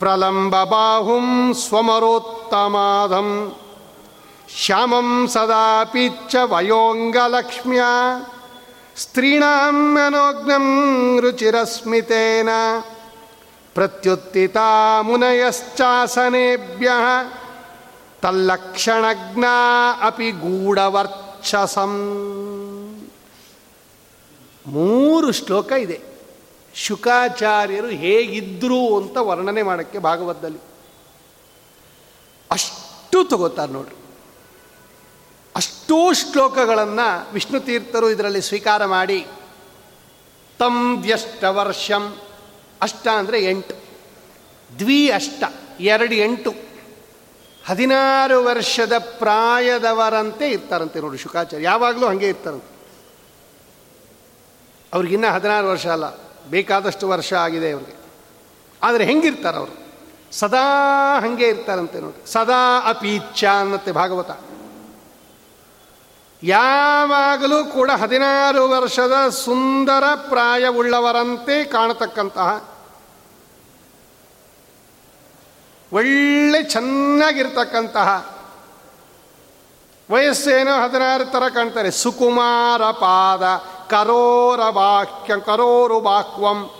ಪ್ರಲಂಬಬಾಹುಂ 0.00 1.26
ಸ್ವಮರೋತ್ತಮಾದಂ 1.62 3.28
ಶ್ಯಾಮಂ 4.56 5.10
ಸದಾಪಿ 5.26 6.06
ಚ 6.28 6.44
ವಯೋಂಗಲಕ್ಷ್ಮ್ಯ 6.50 7.82
ಸ್ತ್ರೀಣಾಂ 8.96 9.76
ಮನೋಜ್ಞಂ 9.94 10.66
ರುಚಿರಸ್ಮಿತೇನ 11.22 12.50
ಪ್ರತ್ಯುತ್ತಿತಾ 13.76 14.68
ಮುನಯಶ್ಚಾಸನೇಭ್ಯ 15.02 16.88
ತಲ್ಲಕ್ಷಣಜ್ಞ 18.22 19.44
ಅಪಿ 20.00 20.30
ಗೂಢವರ್ಚಸಂ. 20.30 21.92
ಮೂರು 24.66 25.32
ಶ್ಲೋಕ 25.32 25.72
ಇದೆ. 25.72 26.00
ಶುಕಾಚಾರ್ಯರು 26.74 27.86
ಹೇಗಿದ್ರು 27.86 28.96
ಅಂತ 28.96 29.16
ವರ್ಣನೆ 29.16 29.62
ಮಾಡೋಕ್ಕೆ 29.62 29.98
ಭಾಗವತದಲ್ಲಿ. 29.98 30.58
ಅಷ್ಟು 32.50 33.24
ತಗೋತಾರೆ 33.24 33.72
ನೋಡ್ರಿ. 33.72 33.94
ಅಷ್ಟೋ 35.56 36.12
ಶ್ಲೋಕಗಳನ್ನು 36.12 37.32
ವಿಷ್ಣು 37.32 37.60
ತೀರ್ಥರು 37.60 38.10
ಇದರಲ್ಲಿ 38.10 38.42
ಸ್ವೀಕಾರ 38.42 38.86
ಮಾಡಿ, 38.86 39.26
ತಂ 40.58 41.02
ವ್ಯಷ್ಟ 41.02 41.44
ವರ್ಷಂ 41.44 42.16
ಅಷ್ಟ 42.82 43.08
ಅಂದರೆ 43.08 43.44
ಎಂಟು. 43.44 43.74
ದ್ವಿ 44.78 45.10
ಅಷ್ಟ 45.10 45.44
ಎರಡು 45.80 46.14
ಎಂಟು. 46.14 46.71
ಹದಿನಾರು 47.68 48.44
ವರ್ಷದ 48.44 48.92
ಪ್ರಾಯದವರಂತೆ 48.98 50.48
ಇರ್ತಾರಂತೆ 50.48 51.00
ನೋಡಿ 51.00 51.18
ಶುಕಾಚಾರ್ಯ 51.18 51.64
ಯಾವಾಗಲೂ 51.64 52.06
ಹಾಗೆ 52.06 52.28
ಇರ್ತಾರಂತೆ. 52.28 52.70
ಅವ್ರಿಗಿನ್ನ 54.94 55.26
ಹದಿನಾರು 55.26 55.68
ವರ್ಷ 55.68 55.86
ಅಲ್ಲ, 55.86 56.06
ಬೇಕಾದಷ್ಟು 56.50 57.08
ವರ್ಷ 57.08 57.32
ಆಗಿದೆ 57.32 57.72
ಅವ್ರಿಗೆ 57.72 57.96
ಆದರೆ 58.82 59.04
ಹೆಂಗಿರ್ತಾರೆ 59.04 59.58
ಅವರು? 59.58 59.74
ಸದಾ 60.32 60.64
ಹಾಗೆ 61.20 61.48
ಇರ್ತಾರಂತೆ 61.48 62.00
ನೋಡಿ. 62.00 62.32
ಸದಾ 62.32 62.80
ಅಪೀಚ್ಛ 62.88 63.44
ಅನ್ನತ್ತೆ 63.44 63.92
ಭಾಗವತ. 63.92 64.30
ಯಾವಾಗಲೂ 66.42 67.64
ಕೂಡ 67.64 67.90
ಹದಿನಾರು 67.90 68.70
ವರ್ಷದ 68.70 69.28
ಸುಂದರ 69.28 70.04
ಪ್ರಾಯವುಳ್ಳವರಂತೆ 70.14 71.64
ಕಾಣತಕ್ಕಂತಹ 71.64 72.71
ಒಳ್ಳೆ 75.92 76.62
ಚೆನ್ನಾಗಿರ್ತಕ್ಕಂತಹ 76.62 78.36
ವಯಸ್ಸೇನೋ 80.10 80.72
ಹದಿನಾರು 80.82 81.24
ಥರ 81.24 81.48
ಕಾಣ್ತಾರೆ. 81.48 81.90
ಸುಕುಮಾರ 81.90 82.90
ಪಾದ, 82.90 83.42
ಕರೋರ 83.90 84.60
ವಾಕ್ಯ, 84.60 85.34
ಕರೋರು 85.40 86.00
ವಾಕ್ವಂ, 86.00 86.70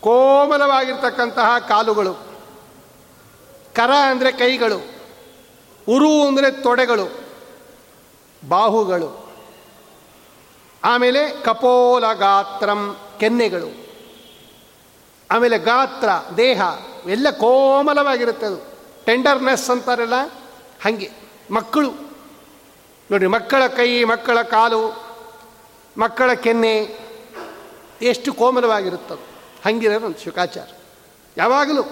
ಕೋಮಲವಾಗಿರ್ತಕ್ಕಂತಹ 0.00 1.58
ಕಾಲುಗಳು. 1.58 2.14
ಕರ 3.74 3.90
ಅಂದರೆ 4.10 4.32
ಕೈಗಳು, 4.32 4.78
ಉರು 5.88 6.26
ಅಂದರೆ 6.26 6.50
ತೊಡೆಗಳು, 6.50 7.06
ಬಾಹುಗಳು. 8.48 9.30
ಆಮೇಲೆ 10.84 11.28
ಕಪೋಲ 11.44 12.12
ಗಾತ್ರಂ 12.12 12.96
ಕೆನ್ನೆಗಳು. 13.20 13.81
ಆಮೇಲೆ 15.32 15.58
ಗಾತ್ರ, 15.58 16.08
ದೇಹ 16.36 16.62
ಎಲ್ಲ 17.06 17.30
ಕೋಮಲವಾಗಿರುತ್ತೆ 17.30 18.46
ಅದು. 18.46 18.72
ಟೆಂಡರ್ನೆಸ್ 19.04 19.70
ಅಂತಾರಲ್ಲ, 19.70 20.14
ಹಾಗೆ. 20.84 21.10
ಮಕ್ಕಳು. 21.50 21.92
ನೋಡಿ, 23.10 23.26
ಮಕ್ಕಳ 23.26 23.66
ಕೈ, 23.66 24.04
ಮಕ್ಕಳ 24.04 24.42
ಕಾಲು, 24.42 25.12
ಮಕ್ಕಳ 25.98 26.32
ಕೆನ್ನೆ, 26.32 26.98
ಎಷ್ಟು 28.02 28.34
ಕೋಮಲವಾಗಿರುತ್ತದು 28.34 29.26
ಹಂಗಿರೋದು 29.66 30.24
ಶುಕಾಚಾರ. 30.24 30.66
ಯಾವಾಗಲೂ. 31.36 31.82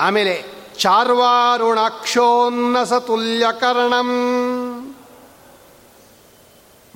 ಆಮೇಲೆ 0.00 0.44
ಚಾರ್ವಾರುಣಾಕ್ಷೋನ್ನಸ 0.78 2.92
ತುಲ್ಯಕರ್ಣಂ 2.92 4.10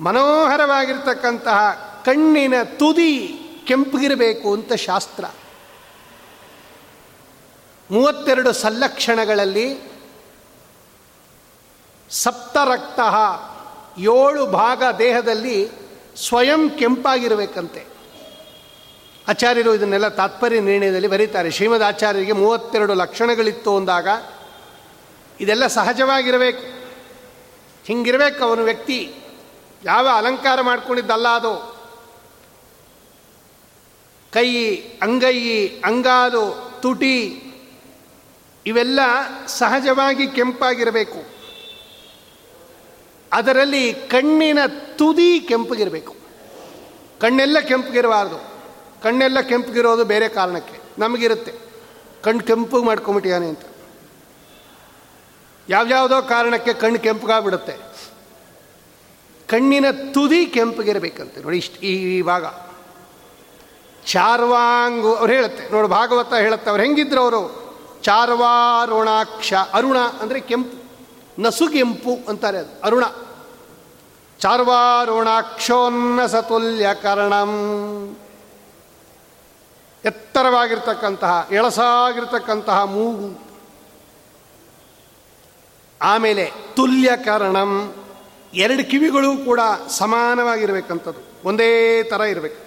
ಮನೋಹರವಾಗಿರ್ತಕ್ಕಂತಹ 0.01 1.59
ಕಣ್ಣಿನ 2.05 2.63
ತುದಿ. 2.63 3.41
ಕೆಂಪಗಿರಬೇಕು 3.65 4.53
ಅಂತ 4.53 4.73
ಶಾಸ್ತ್ರ. 4.73 5.25
ಮೂವತ್ತೆರಡು 7.91 8.53
ಸಲ್ಲಕ್ಷಣಗಳಲ್ಲಿ 8.53 9.95
ಸಪ್ತರಕ್ತ 12.09 12.99
ಏಳು 13.99 14.45
ಭಾಗ 14.45 14.83
ದೇಹದಲ್ಲಿ 14.99 15.69
ಸ್ವಯಂ 16.27 16.69
ಕೆಂಪಾಗಿರಬೇಕಂತೆ. 16.69 17.85
ಆಚಾರ್ಯರು 19.27 19.75
ಇದನ್ನೆಲ್ಲ 19.75 20.07
ತಾತ್ಪರ್ಯ 20.07 20.59
ನಿರ್ಣಯದಲ್ಲಿ 20.59 21.07
ಬರೀತಾರೆ. 21.07 21.51
ಶ್ರೀಮದ್ 21.51 21.83
ಆಚಾರ್ಯರಿಗೆ 21.83 22.31
ಮೂವತ್ತೆರಡು 22.31 22.93
ಲಕ್ಷಣಗಳಿತ್ತು 22.93 23.77
ಅಂದಾಗ 23.77 24.07
ಇದೆಲ್ಲ 25.39 25.67
ಸಹಜವಾಗಿರಬೇಕು. 25.67 26.85
ಹಿಂಗಿರಬೇಕು 27.85 28.43
ಅವನು 28.43 28.63
ವ್ಯಕ್ತಿ. 28.63 29.15
ಯಾವ 29.83 30.07
ಅಲಂಕಾರ 30.15 30.61
ಮಾಡ್ಕೊಂಡಿದ್ದಲ್ಲ 30.61 31.27
ಅದು. 31.27 31.74
ಕೈ, 34.35 34.75
ಅಂಗೈ, 35.01 35.67
ಅಂಗಾಲು, 35.85 36.71
ತುಟಿ 36.81 37.41
ಇವೆಲ್ಲ 38.65 38.99
ಸಹಜವಾಗಿ 39.47 40.27
ಕೆಂಪಾಗಿರಬೇಕು. 40.27 41.23
ಅದರಲ್ಲಿ 43.33 43.93
ಕಣ್ಣಿನ 43.93 44.59
ತುದಿ 44.95 45.39
ಕೆಂಪಗಿರಬೇಕು. 45.39 46.15
ಕಣ್ಣೆಲ್ಲ 47.21 47.59
ಕೆಂಪಗಿರಬಾರ್ದು. 47.59 48.37
ಕಣ್ಣೆಲ್ಲ 49.03 49.41
ಕೆಂಪಗಿರೋದು 49.41 50.05
ಬೇರೆ 50.05 50.29
ಕಾರಣಕ್ಕೆ. 50.29 50.79
ನಮಗಿರುತ್ತೆ. 50.99 51.53
ಕಣ್ಣು 52.23 52.43
ಕೆಂಪು 52.43 52.83
ಮಾಡ್ಕೊಂಬಿಟ್ಟಿಯಾನೆ 52.83 53.47
ಅಂತ. 53.47 53.59
ಯಾವ್ಯಾವುದೋ 55.69 56.21
ಕಾರಣಕ್ಕೆ 56.21 56.73
ಕಣ್ಣು 56.73 56.99
ಕೆಂಪಗಾಗ್ಬಿಡುತ್ತೆ. 56.99 57.73
ಕಣ್ಣಿನ 59.47 59.85
ತುದಿ 59.91 60.45
ಕೆಂಪಗಿರಬೇಕಂತೆ 60.45 61.41
ನೋಡಿ 61.41 61.57
ಇಷ್ಟು 61.57 61.79
ಈ 61.79 62.21
ಭಾಗ. 62.21 62.45
ಚಾರ್ವಾಂಗು 64.05 65.15
ಅವ್ರು 65.15 65.33
ಹೇಳುತ್ತೆ. 65.33 65.71
ನೋಡು, 65.71 65.87
ಭಾಗವತ 65.87 66.33
ಹೇಳುತ್ತೆ 66.33 66.69
ಅವ್ರು 66.69 66.83
ಹೆಂಗಿದ್ರು 66.83 67.21
ಅವರು? 67.21 67.65
ಚಾರ್ವಾರುಣಾಕ್ಷ 68.01 69.53
ಅರುಣ 69.73 69.97
ಅಂದರೆ 69.97 70.39
ಕೆಂಪು. 70.39 70.85
ನಸು 71.41 71.67
ಕೆಂಪು 71.67 72.29
ಅಂತಾರೆ 72.29 72.57
ಅದು, 72.57 72.81
ಅರುಣ. 72.81 73.03
ಚಾರ್ವಾರುಣಾಕ್ಷೋನ್ನಸತುಲ್ಯ 74.39 76.89
ಕರ್ಣಂ. 77.03 78.17
ಎತ್ತರವಾಗಿರ್ತಕ್ಕಂತಹ, 80.05 81.47
ಎಳಸಾಗಿರ್ತಕ್ಕಂತಹ 81.51 82.83
ಮೂಗು. 82.83 83.45
ಆಮೇಲೆ 86.01 86.51
ತುಲ್ಯ 86.75 87.09
ಕರ್ಣಂ. 87.25 87.95
ಎರಡು 88.53 88.89
ಕಿವಿಗಳು 88.89 89.45
ಕೂಡ 89.45 89.59
ಸಮಾನವಾಗಿರಬೇಕಂಥದ್ದು 89.89 91.47
ಒಂದೇ 91.47 92.03
ಥರ 92.03 92.21
ಇರಬೇಕು. 92.21 92.64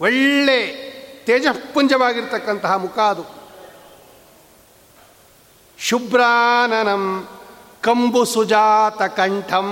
ಒಳ್ಳೆ 0.00 0.90
ತೇಜಃಪುಂಜವಾಗಿರ್ತಕ್ಕಂತಹ 1.26 2.76
ಮುಖ 2.76 2.98
ಅದು. 2.98 3.24
ಶುಭ್ರಾನನಂ 5.78 7.28
ಕಂಬು 7.80 8.24
ಸುಜಾತ 8.24 9.02
ಕಂಠಂ. 9.02 9.68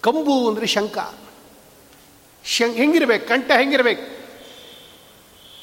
ಕಂಬು 0.00 0.48
ಅಂದರೆ 0.48 0.66
ಶಂಕ 0.66 0.98
ಶಂ 2.44 2.72
ಹೆಂಗಿರ್ಬೇಕು? 2.72 3.28
ಕಂಠ 3.28 3.50
ಹೆಂಗಿರ್ಬೇಕು? 3.50 4.16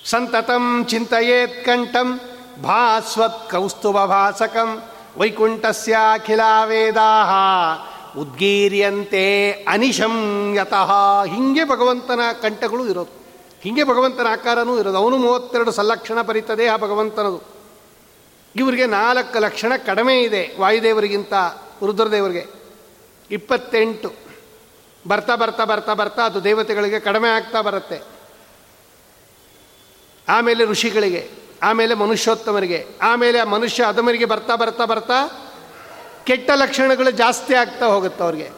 ಸಂತತಂ 0.10 0.86
ಚಿಂತೆಯೇತ್ 0.89 1.66
ಕಂಠಂ 1.66 2.20
ಭಾಸ್ವತ್ 2.64 3.52
ಕೌಸ್ತುಭ 3.52 4.06
ಭಾಸಕಂ 4.06 4.84
ವೈಕುಂಠಸ್ಯಾಖಿಲ 5.18 6.39
ವೇದಾ 6.66 7.26
ಉದ್ಗೀರ್ಯಂತೆ 8.18 9.51
ಅನಿಶಂ 9.51 10.55
ಯತಃ. 10.55 10.91
ಹಿಂಗೆ 11.24 11.64
ಭಗವಂತನ 11.64 12.20
ಕಂಠಗಳು 12.41 12.88
ಇರೋದು. 12.88 13.09
ಹಿಂಗೆ 13.61 13.84
ಭಗವಂತನ 13.84 14.28
ಆಕಾರನೂ 14.30 14.80
ಇರೋದು. 14.80 14.97
ಅವನು 14.97 15.18
ಮೂವತ್ತೆರಡು 15.18 15.72
ಸಲ್ಲಕ್ಷಣ 15.72 16.22
ಬರೀತದೆ 16.22 16.68
ಆ 16.68 16.78
ಭಗವಂತನದು. 16.78 17.41
ಇವರಿಗೆ 18.55 18.86
ನಾಲ್ಕು 18.86 19.39
ಲಕ್ಷಣ 19.39 19.74
ಕಡಿಮೆ 19.86 20.24
ಇದೆ 20.24 20.57
ವಾಯುದೇವರಿಗಿಂತ, 20.59 21.34
ರುದ್ರದೇವರಿಗೆ. 21.86 22.47
ಇಪ್ಪತ್ತೆಂಟು. 23.32 24.14
ಬರ್ತಾ 25.07 25.36
ಬರ್ತಾ 25.36 25.66
ಬರ್ತಾ 25.66 25.93
ಬರ್ತಾ 25.93 26.26
ಅದು 26.26 26.43
ದೇವತೆಗಳಿಗೆ 26.43 26.99
ಕಡಿಮೆ 26.99 27.30
ಆಗ್ತಾ 27.30 27.61
ಬರುತ್ತೆ. 27.61 28.01
ಆಮೇಲೆ 30.30 30.66
ಋಷಿಗಳಿಗೆ, 30.66 31.30
ಆಮೇಲೆ 31.64 31.93
ಮನುಷ್ಯೋತ್ತಮರಿಗೆ, 31.93 32.88
ಆಮೇಲೆ 33.01 33.39
ಆ 33.39 33.43
ಮನುಷ್ಯ 33.43 33.84
ಅದಮರಿಗೆ 33.84 34.26
ಬರ್ತಾ 34.26 34.55
ಬರ್ತಾ 34.55 34.86
ಬರ್ತಾ 34.86 35.39
ಕೆಟ್ಟ 36.26 36.51
ಲಕ್ಷಣಗಳು 36.55 37.11
ಜಾಸ್ತಿ 37.11 37.53
ಆಗ್ತಾ 37.53 37.86
ಹೋಗುತ್ತೆ 37.86 38.24
ಅವ್ರಿಗೆ. 38.24 38.51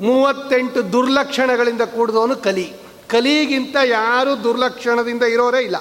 ಮೂವತ್ತೆಂಟು 0.00 0.92
ದುರ್ಲಕ್ಷಣಗಳಿಂದ 0.92 1.82
ಕೂಡಿದವನು 1.82 2.36
ಕಲಿ. 2.36 2.72
ಕಲಿಗಿಂತ 3.08 3.76
ಯಾರು 3.84 4.44
ದುರ್ಲಕ್ಷಣದಿಂದ 4.44 5.22
ಇರೋರೇ 5.22 5.58
ಇಲ್ಲ. 5.58 5.76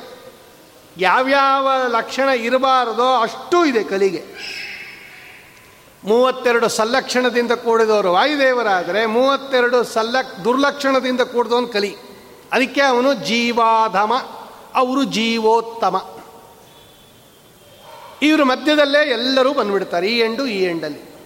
ಯಾವ್ಯಾವ 0.97 1.69
ಲಕ್ಷಣ 1.87 2.29
ಇರಬಾರದೋ 2.29 3.15
ಅಷ್ಟೂ 3.15 3.65
ಇದೆ 3.65 3.83
ಕಲಿಗೆ. 3.83 4.23
ಮೂವತ್ತೆರಡು 6.03 6.67
ಸಲ್ಲಕ್ಷಣದಿಂದ 6.69 7.51
ಕೂಡಿದವರು 7.51 8.11
ವಾಯುದೇವರಾದರೆ 8.11 9.05
ಮೂವತ್ತೆರಡು 9.05 9.83
ಸಲ್ಲ 9.83 10.15
ದುರ್ಲಕ್ಷಣದಿಂದ 10.43 11.21
ಕೂಡಿದವನು 11.21 11.67
ಕಲಿ. 11.67 11.95
ಅದಕ್ಕೆ 12.51 12.81
ಅವನು 12.81 13.13
ಜೀವಾಧಮ, 13.13 14.13
ಅವರು 14.75 15.03
ಜೀವೋತ್ತಮ. 15.03 16.16
ಇವರು 18.21 18.45
ಮಧ್ಯದಲ್ಲೇ 18.45 19.09
ಎಲ್ಲರೂ 19.09 19.53
ಬಂದ್ಬಿಡ್ತಾರೆ, 19.53 20.07
ಈ 20.07 20.19
ಎಂಡು, 20.19 20.47
ಈ 20.47 20.63
ಎಂಡಲ್ಲಿ. 20.63 21.17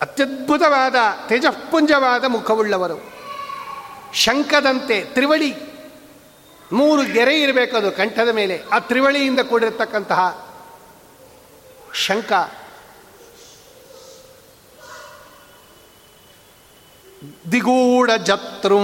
ಅತ್ಯದ್ಭುತವಾದ, 0.00 0.94
ತೇಜಪುಂಜವಾದ 1.28 2.24
ಮುಖವುಳ್ಳವರು. 2.24 3.12
ಶಂಕದಂತೆ 4.14 5.04
ತ್ರಿವಳಿ, 5.04 5.54
ಮೂರು 6.72 7.02
ಗೆರೆ 7.12 7.40
ಇರಬೇಕು 7.40 7.76
ಅದು 7.76 7.92
ಕಂಠದ 7.92 8.28
ಮೇಲೆ. 8.28 8.62
ಆ 8.72 8.78
ತ್ರಿವಳಿಯಿಂದ 8.78 9.40
ಕೂಡಿರತಕ್ಕಂತಹ 9.40 10.50
ಶಂಕ 11.94 12.32
ದಿಗೂಢ 17.52 18.10
ಜತ್ರುಂ. 18.10 18.80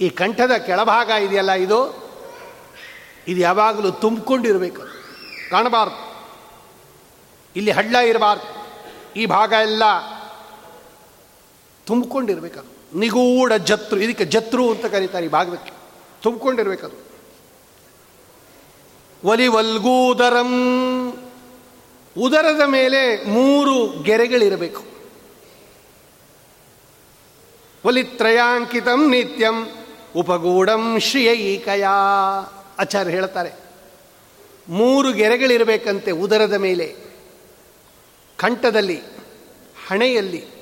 ಈ 0.00 0.10
ಕಂಠದ 0.10 0.52
ಕೆಳಭಾಗ 0.66 1.08
ಇದೆಯಲ್ಲ 1.08 1.52
ಇದು? 1.52 1.99
ಇದು 3.28 3.40
ಯಾವಾಗಲೂ 3.40 3.90
ತುಂಬಿಕೊಂಡಿರಬೇಕು. 3.90 4.82
ಕಾಣಬಾರ್ದು. 5.50 6.10
ಇಲ್ಲಿ 7.56 7.70
ಹಳ್ಳ 7.70 7.94
ಇರಬಾರ್ದು. 7.94 8.60
ಈ 9.16 9.26
ಭಾಗ 9.26 9.52
ಎಲ್ಲ 9.62 9.82
ತುಂಬಿಕೊಂಡಿರ್ಬೇಕದು 11.86 12.98
ನಿಗೂಢ 12.98 13.52
ಜತ್ರು, 13.52 14.00
ಇದಕ್ಕೆ 14.00 14.24
ಜತ್ರು 14.24 14.70
ಅಂತ 14.70 14.86
ಕರೀತಾರೆ 14.86 15.26
ಈ 15.26 15.28
ಭಾಗಕ್ಕೆ 15.28 15.72
ತುಂಬಿಕೊಂಡಿರ್ಬೇಕದು. 16.22 17.10
ಒಲಿ 19.24 19.48
ವಲ್ಗೂದರಂ 19.48 20.52
ಉದರದ 22.18 22.60
ಮೇಲೆ 22.66 23.24
ಮೂರು 23.24 24.02
ಗೆರೆಗಳಿರಬೇಕು. 24.02 24.84
ಒಲಿತ್ರಯಾಂಕಿತಂ 27.84 29.10
ನಿತ್ಯಂ 29.10 29.68
ಉಪಗೂಢಂ 30.16 31.00
ಶ್ರಿಯೈಕಯ. 31.00 31.84
ಆಚಾರ್ಯ 32.80 33.10
ಹೇಳ್ತಾರೆ 33.10 33.52
ಮೂರು 34.68 35.12
ಗೆರೆಗಳಿರಬೇಕಂತೆ 35.12 36.10
ಉದರದ 36.10 36.52
ಮೇಲೆ, 36.52 36.96
ಕಂಠದಲ್ಲಿ, 38.36 39.02
ಹಣೆಯಲ್ಲಿ. 39.88 40.60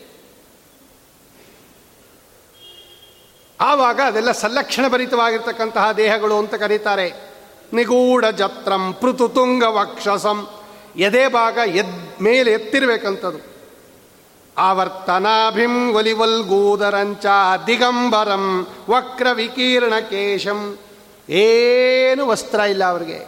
ಆವಾಗ 3.60 4.00
ಅದೆಲ್ಲ 4.06 4.32
ಸಂಲಕ್ಷಣ 4.32 4.88
ಭರಿತವಾಗಿರ್ತಕ್ಕಂತಹ 4.88 5.92
ದೇಹಗಳು 5.92 6.38
ಅಂತ 6.38 6.54
ಕರೀತಾರೆ. 6.54 7.12
ನಿಗೂಢ 7.72 8.24
ಜತ್ರಂ 8.26 8.92
ಪೃತುತುಂಗ 8.92 9.62
ವಕ್ಷಸಂ. 9.62 10.48
ಎದೆ 10.96 11.28
ಭಾಗ 11.28 11.58
ಎದ್ 11.66 12.22
ಮೇಲೆ 12.22 12.52
ಎತ್ತಿರಬೇಕಂಥದ್ದು 12.52 13.58
ಆವರ್ತನಾಭಿಂ 14.58 15.94
ಒಲಿವಲ್ಗೂದರಂಚ 15.94 17.26
ದಿಗಂಬರಂ 17.66 18.66
ವಕ್ರ 18.90 19.26
ವಿಕೀರ್ಣ 19.32 19.98
ಕೇಶಂ 19.98 20.78
ಏನು 21.28 22.26
ವಸ್ತ್ರ 22.26 22.60
ಇಲ್ಲ 22.60 22.84
ಅವರಿಗೆ. 22.84 23.26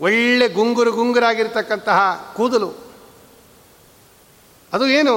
ಒಳ್ಳೆ 0.00 0.48
ಗುಂಗುರು 0.48 0.92
ಗುಂಗುರಾಗಿರ್ತಕ್ಕಂತಹ 0.92 2.32
ಕೂದಲು. 2.36 2.70
ಅದು 4.72 4.86
ಏನು? 4.88 5.14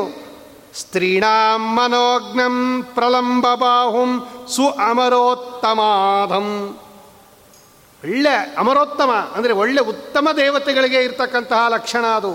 ಸ್ತ್ರೀಣಾಂ 0.73 1.75
ಮನೋಜ್ಞಂ 1.75 2.83
ಪ್ರಲಂಬ 2.83 3.55
ಬಾಹುಂ 3.55 4.11
ಸು 4.47 4.69
ಅಮರೋತ್ತಮಾಧಂ 4.69 6.47
ಒಳ್ಳೆ 8.03 8.55
ಅಮರೋತ್ತಮ, 8.57 9.11
ಅಂದರೆ 9.11 9.53
ಒಳ್ಳೆ 9.53 9.81
ಉತ್ತಮ 9.81 10.29
ದೇವತೆಗಳಿಗೆ 10.37 11.03
ಇರ್ತಕ್ಕಂತಹ 11.03 11.67
ಲಕ್ಷಣ 11.69 12.05
ಅದು. 12.05 12.33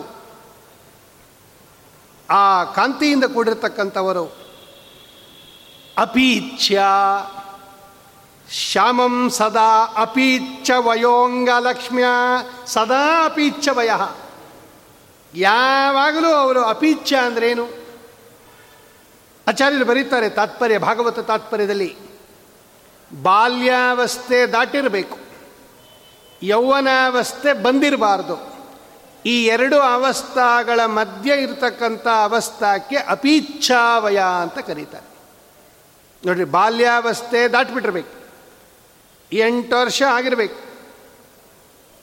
ಆ 2.30 2.64
ಕಾಂತಿಯಿಂದ 2.64 3.24
ಕೂಡಿರ್ತಕ್ಕಂಥವರು 3.24 4.24
ಅಪೀಚ್ಯ. 5.98 6.80
ಶ್ಯಾಮಂ 8.50 9.30
ಸದಾ 9.30 9.94
ಅಪೀಚ್ಛ 9.96 10.70
ವಯೋಂಗ 10.70 11.48
ಲಕ್ಷ್ಮ್ಯ 11.58 12.04
ಸದಾ 12.66 13.24
ಅಪೀಚ್ಛ 13.24 13.68
ವಯ. 13.68 13.90
ಯಾವಾಗಲೂ 15.34 16.28
ಅವರು 16.28 16.64
ಅಪೀಚ್ಛ 16.64 17.12
ಅಂದ್ರೇನು? 17.12 17.68
ಆಚಾರ್ಯರು 19.48 19.84
ಬರೀತಾರೆ 19.84 20.28
ತಾತ್ಪರ್ಯ, 20.28 20.78
ಭಾಗವತ 20.78 21.18
ತಾತ್ಪರ್ಯದಲ್ಲಿ. 21.18 21.96
ಬಾಲ್ಯಾವಸ್ಥೆ 23.22 24.46
ದಾಟಿರಬೇಕು. 24.46 25.18
ಯೌವನಾವಸ್ಥೆ 26.42 27.52
ಬಂದಿರಬಾರ್ದು. 27.52 28.52
ಈ 29.26 29.44
ಎರಡು 29.44 29.78
ಅವಸ್ಥಾಗಳ 29.78 30.84
ಮಧ್ಯೆ 30.84 31.42
ಇರತಕ್ಕಂಥ 31.42 32.06
ಅವಸ್ಥಾಕ್ಕೆ 32.06 32.96
ಅಪೀಚ್ಛಾವಯ 32.96 34.20
ಅಂತ 34.42 34.58
ಕರೀತಾರೆ. 34.58 35.06
ನೋಡ್ರಿ, 36.26 36.44
ಬಾಲ್ಯಾವಸ್ಥೆ 36.44 37.48
ದಾಟಿಬಿಟ್ಟಿರ್ಬೇಕು 37.48 38.17
ಎಂಟು 39.32 39.76
ವರ್ಷ 39.76 40.02
ಆಗಿರಬೇಕು. 40.02 40.68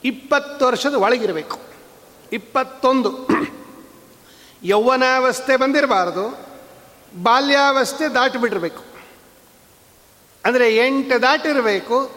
ಇಪ್ಪತ್ತು 0.03 0.65
ವರ್ಷದ 0.65 0.93
ಒಳಗಿರಬೇಕು. 0.93 1.59
ಇಪ್ಪತ್ತೊಂದು. 2.34 3.28
ಯೌವನಾವಸ್ಥೆ 4.63 5.57
ಬಂದಿರಬಾರ್ದು. 5.57 6.45
ಬಾಲ್ಯಾವಸ್ಥೆ 7.23 8.13
ದಾಟಿಬಿಟ್ಟಿರಬೇಕು. 8.13 8.84
ಅಂದರೆ 10.45 10.76
ಎಂಟು 10.76 11.21
ದಾಟಿರಬೇಕು, 11.21 12.11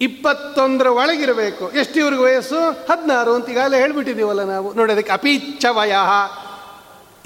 ಇಪ್ಪತ್ತೊಂದರ 0.00 0.86
ಒಳಗಿರಬೇಕು. 0.86 1.70
ಎಷ್ಟು 1.70 2.00
ಇವ್ರಿಗೆ 2.00 2.22
ವಯಸ್ಸು? 2.22 2.70
ಹದಿನಾರು 2.70 3.34
ಅಂತ 3.34 3.48
ಈಗಾಗಲೇ 3.48 3.78
ಹೇಳಿಬಿಟ್ಟಿದ್ದೀವಲ್ಲ 3.78 4.44
ನಾವು. 4.44 4.74
ನೋಡಿ 4.74 4.92
ಅದಕ್ಕೆ 4.92 5.12
ಅಪೀಚ್ಛ 5.12 5.64
ವಯ 5.70 5.94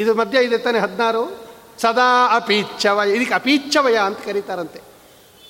ಇದು 0.01 0.15
ಮಧ್ಯ 0.15 0.45
ಇದೆ 0.45 0.59
ತಾನೆ 0.59 0.79
ಹದಿನಾರು? 0.79 1.49
ಸದಾ 1.79 2.37
ಅಪೀಚ್ಛವಯ. 2.37 3.17
ಇದಕ್ಕೆ 3.17 3.35
ಅಪೀಚ್ಛವಯ 3.35 3.97
ಅಂತ 3.97 4.19
ಕರೀತಾರಂತೆ. 4.19 4.90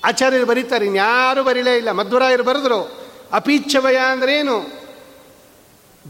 ಆಚಾರ್ಯರು 0.05 0.47
ಬರೀತಾರೆ, 0.47 0.87
ಇನ್ಯಾರು 0.87 1.45
ಬರೀಲೇ 1.45 1.77
ಇಲ್ಲ. 1.77 1.91
ಮಧ್ವರಾಯರು 1.91 2.45
ಬರೆದ್ರು, 2.45 3.01
ಅಪೀಚ್ಛವಯ 3.33 3.97
ಏನು 4.31 4.81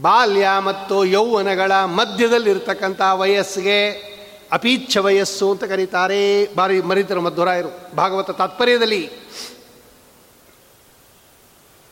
ಬಾಲ್ಯ 0.01 0.49
ಮತ್ತು 0.59 1.05
ಯೌವನಗಳ 1.05 1.71
ಮಧ್ಯದಲ್ಲಿರ್ತಕ್ಕಂಥ 1.71 3.01
ವಯಸ್ಸಿಗೆ 3.13 4.11
ಅಪೀಚ್ಛ 4.51 4.97
ವಯಸ್ಸು 4.97 5.51
ಅಂತ 5.51 5.63
ಕರೀತಾರೆ. 5.63 6.55
ಬಾರಿ 6.55 6.81
ಮರಿತರು 6.81 7.21
ಮಧ್ವರಾಯರು. 7.21 7.95
ಭಾಗವತ 7.95 8.31
ತಾತ್ಪರ್ಯದಲ್ಲಿ, 8.31 9.11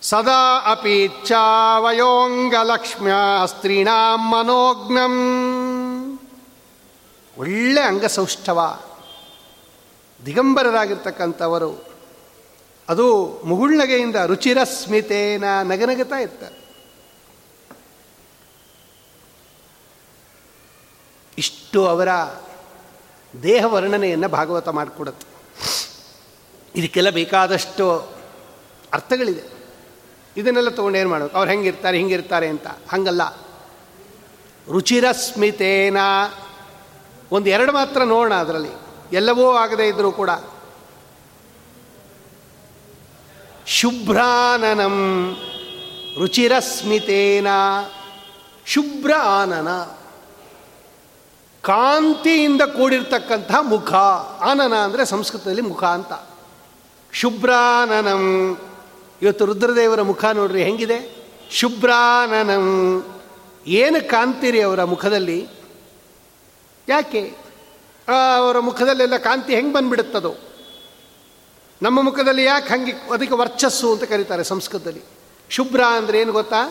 ಸದಾ 0.02 0.74
ಲಕ್ಷ್ಮ್ಯ 2.64 3.12
ಸ್ತ್ರೀಣಾಂ 3.46 4.32
ಮನೋಜ್ಞಂ. 4.32 5.16
ಒಳ್ಳೆ 7.38 7.82
ಅಂಗಸೌಷ್ಠವ. 7.82 8.80
ದಿಗಂಬರರಾಗಿರ್ತಕ್ಕಂಥವರು 10.26 11.89
ಅದು 12.90 13.26
ಮುಗುಳ್ನಗೆಯಿಂದ 13.44 14.16
ರುಚಿರಸ್ಮಿತೇನ 14.16 15.44
ನಗನಗತಾ 15.64 16.16
ಇರ್ತಾರೆ. 16.16 16.70
ಇಷ್ಟು 21.38 21.88
ಅವರ 21.88 22.08
ದೇಹ 23.44 23.66
ವರ್ಣನೆಯನ್ನು 23.66 24.30
ಭಾಗವತ 24.30 24.68
ಮಾಡಿಕೊಡುತ್ತೆ. 24.68 25.28
ಇದಕ್ಕೆಲ್ಲ 26.76 27.10
ಬೇಕಾದಷ್ಟು 27.10 28.00
ಅರ್ಥಗಳಿದೆ. 28.94 29.44
ಇದನ್ನೆಲ್ಲ 30.38 30.70
ತೊಗೊಂಡು 30.70 30.98
ಏನು 30.98 31.10
ಮಾಡಬೇಕು 31.10 31.38
ಅವ್ರು 31.38 31.52
ಹೆಂಗಿರ್ತಾರೆ, 31.52 31.98
ಹಿಂಗಿರ್ತಾರೆ 31.98 32.48
ಅಂತ. 32.48 32.68
ಹಂಗಲ್ಲ. 32.68 33.22
ರುಚಿರಸ್ಮಿತೇನ. 34.72 35.98
ಒಂದು 37.32 37.50
ಎರಡು 37.50 37.72
ಮಾತ್ರ 37.72 38.04
ನೋಡೋಣ 38.04 38.34
ಅದರಲ್ಲಿ. 38.34 38.70
ಎಲ್ಲವೂ 39.16 39.52
ಆಗದೇ 39.52 39.88
ಇದ್ದರೂ 39.88 40.12
ಕೂಡ 40.12 40.30
ಶುಭ್ರಾನನಂ 43.70 45.38
ರುಚಿರಸ್ಮಿತೇನ 46.18 47.48
ಶುಭ್ರ 48.66 49.12
ಆನನ 49.24 49.68
ಕಾಂತಿಯಿಂದ 51.62 52.62
ಕೂಡಿರ್ತಕ್ಕಂಥ 52.62 53.52
ಮುಖ, 53.62 53.94
ಆನನ 54.42 54.76
ಅಂದರೆ 54.76 55.06
ಸಂಸ್ಕೃತದಲ್ಲಿ 55.06 55.62
ಮುಖ 55.62 55.84
ಅಂತ. 55.84 56.14
ಶುಭ್ರಾನನಂ. 57.14 58.58
ಇವತ್ತು 59.22 59.46
ರುದ್ರದೇವರ 59.46 60.02
ಮುಖ 60.02 60.26
ನೋಡ್ರಿ 60.26 60.64
ಹೆಂಗಿದೆ? 60.64 61.28
ಶುಭ್ರಾನನಂ. 61.52 63.06
ಏನು 63.68 64.10
ಕಾಂತಿರಿ 64.10 64.62
ಅವರ 64.62 64.84
ಮುಖದಲ್ಲಿ? 64.84 65.48
ಯಾಕೆ? 66.88 67.22
ಅವರ 68.38 68.60
ಮುಖದಲ್ಲೆಲ್ಲ 68.60 69.18
ಕಾಂತಿ 69.18 69.56
ಹೆಂಗೆ 69.56 69.74
ಬಂದ್ಬಿಡುತ್ತದೋ? 69.74 70.36
ನಮ್ಮ 71.82 72.02
ಮುಖದಲ್ಲಿ 72.02 72.44
ಯಾಕೆ 72.44 72.70
ಹಂಗೆ 72.74 72.92
ಅದಕ್ಕೆ 72.92 73.36
ವರ್ಚಸ್ಸು 73.36 73.88
ಅಂತ 73.94 74.04
ಕರೀತಾರೆ 74.04 74.44
ಸಂಸ್ಕೃತದಲ್ಲಿ? 74.44 75.04
ಶುಭ್ರ 75.50 75.82
ಅಂದರೆ 75.84 76.22
ಏನು 76.22 76.32
ಗೊತ್ತಾ? 76.32 76.62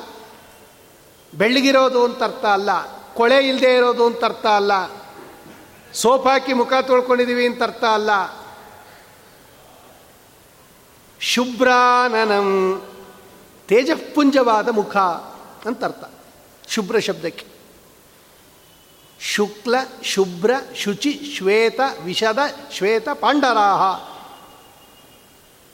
ಬೆಳ್ಳಗಿರೋದು 1.32 2.04
ಅಂತ 2.04 2.22
ಅರ್ಥ 2.22 2.44
ಅಲ್ಲ, 2.44 2.70
ಕೊಳೆ 3.14 3.38
ಇಲ್ಲದೆ 3.48 3.70
ಇರೋದು 3.74 4.06
ಅಂತ 4.06 4.24
ಅರ್ಥ 4.24 4.46
ಅಲ್ಲ, 4.46 4.72
ಸೋಪ್ 5.92 6.50
ಮುಖ 6.56 6.72
ತೊಳ್ಕೊಂಡಿದ್ದೀವಿ 6.86 7.46
ಅಂತ 7.46 7.62
ಅರ್ಥ 7.62 7.84
ಅಲ್ಲ. 7.84 8.10
ಶುಭ್ರಾನನಂ 11.20 12.50
ತೇಜಪುಂಜವಾದ 13.68 14.68
ಮುಖ 14.68 14.96
ಅಂತ 15.66 15.80
ಅರ್ಥ, 15.84 16.04
ಶುಭ್ರ 16.68 16.98
ಶಬ್ದಕ್ಕೆ. 16.98 17.46
ಶುಕ್ಲ, 19.20 19.74
ಶುಭ್ರ, 20.02 20.50
ಶುಚಿ, 20.76 21.12
ಶ್ವೇತ, 21.36 21.80
ವಿಷದ, 22.04 22.38
ಶ್ವೇತ, 22.72 23.08
ಪಾಂಡರಾಹ. 23.08 23.82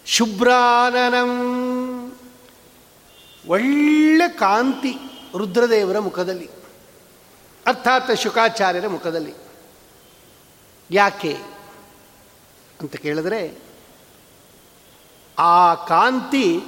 ಶುಭ್ರಾನನಂ. 0.06 1.30
ಒಳ್ಳೆ 3.48 4.28
ಕಾಂತಿ 4.28 4.96
ರುದ್ರದೇವರ 5.38 5.98
ಮುಖದಲ್ಲಿ, 5.98 6.50
ಅರ್ಥಾತ್ 7.66 8.20
ಶುಕಾಚಾರ್ಯರ 8.20 8.88
ಮುಖದಲ್ಲಿ. 8.88 9.34
ಯಾಕೆ 10.90 11.36
ಅಂತ 12.80 12.96
ಕೇಳಿದ್ರೆ, 12.96 13.58
ಆ 15.38 15.74
ಕಾಂತಿ 15.74 16.60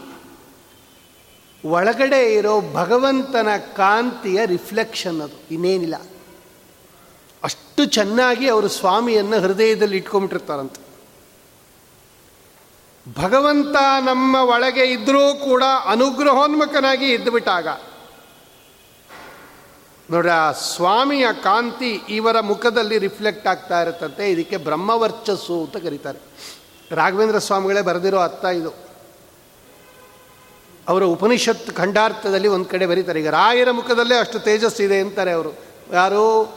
ಒಳಗಡೆ 1.64 2.34
ಇರೋ 2.34 2.60
ಭಗವಂತನ 2.72 3.48
ಕಾಂತಿಯ 3.76 4.46
ರಿಫ್ಲೆಕ್ಷನ್ 4.46 5.20
ಅದು, 5.20 5.54
ಇನ್ನೇನಿಲ್ಲ. 5.54 5.94
ಅಷ್ಟು 7.44 7.84
ಚೆನ್ನಾಗಿ 7.84 8.48
ಅವರು 8.48 8.68
ಸ್ವಾಮಿಯನ್ನು 8.68 9.40
ಹೃದಯದಲ್ಲಿ 9.40 9.96
ಇಟ್ಕೊಂಡ್ಬಿಟ್ಟಿರ್ತಾರಂತೆ. 9.96 10.85
ಭಗವಂತ 13.14 13.76
ನಮ್ಮ 14.04 14.36
ಒಳಗೆ 14.36 14.84
ಇದ್ದರೂ 14.84 15.34
ಕೂಡ 15.34 15.62
ಅನುಗ್ರಹೋನ್ಮುಖನಾಗಿ 15.86 17.12
ಇದ್ದುಬಿಟ್ಟಾಗ 17.12 17.68
ನೋಡ್ರಿ, 20.10 20.30
ಆ 20.30 20.52
ಸ್ವಾಮಿಯ 20.52 21.26
ಕಾಂತಿ 21.42 22.02
ಇವರ 22.08 22.40
ಮುಖದಲ್ಲಿ 22.40 22.98
ರಿಫ್ಲೆಕ್ಟ್ 22.98 23.46
ಆಗ್ತಾ 23.46 23.82
ಇರುತ್ತಂತೆ. 23.82 24.30
ಇದಕ್ಕೆ 24.30 24.56
ಬ್ರಹ್ಮವರ್ಚಸ್ಸು 24.56 25.64
ಅಂತ 25.64 25.76
ಕರೀತಾರೆ. 25.76 26.18
ರಾಘವೇಂದ್ರ 26.90 27.38
ಸ್ವಾಮಿಗಳೇ 27.38 27.82
ಬರೆದಿರೋ 27.82 28.18
ಅರ್ಥ 28.18 28.44
ಇದು. 28.44 28.74
ಅವರ 30.88 31.04
ಉಪನಿಷತ್ 31.04 31.70
ಖಂಡಾರ್ಥದಲ್ಲಿ 31.70 32.48
ಒಂದು 32.48 32.64
ಕಡೆ 32.64 32.86
ಬರೀತಾರೆ. 32.86 33.20
ಈಗ 33.20 33.28
ರಾಯರ 33.28 33.70
ಮುಖದಲ್ಲೇ 33.70 34.18
ಅಷ್ಟು 34.18 34.38
ತೇಜಸ್ಸು 34.38 34.82
ಇದೆ 34.82 35.00
ಅಂತಾರೆ 35.00 35.32
ಅವರು. 35.32 35.50
ಯಾರೋ? 35.92 36.48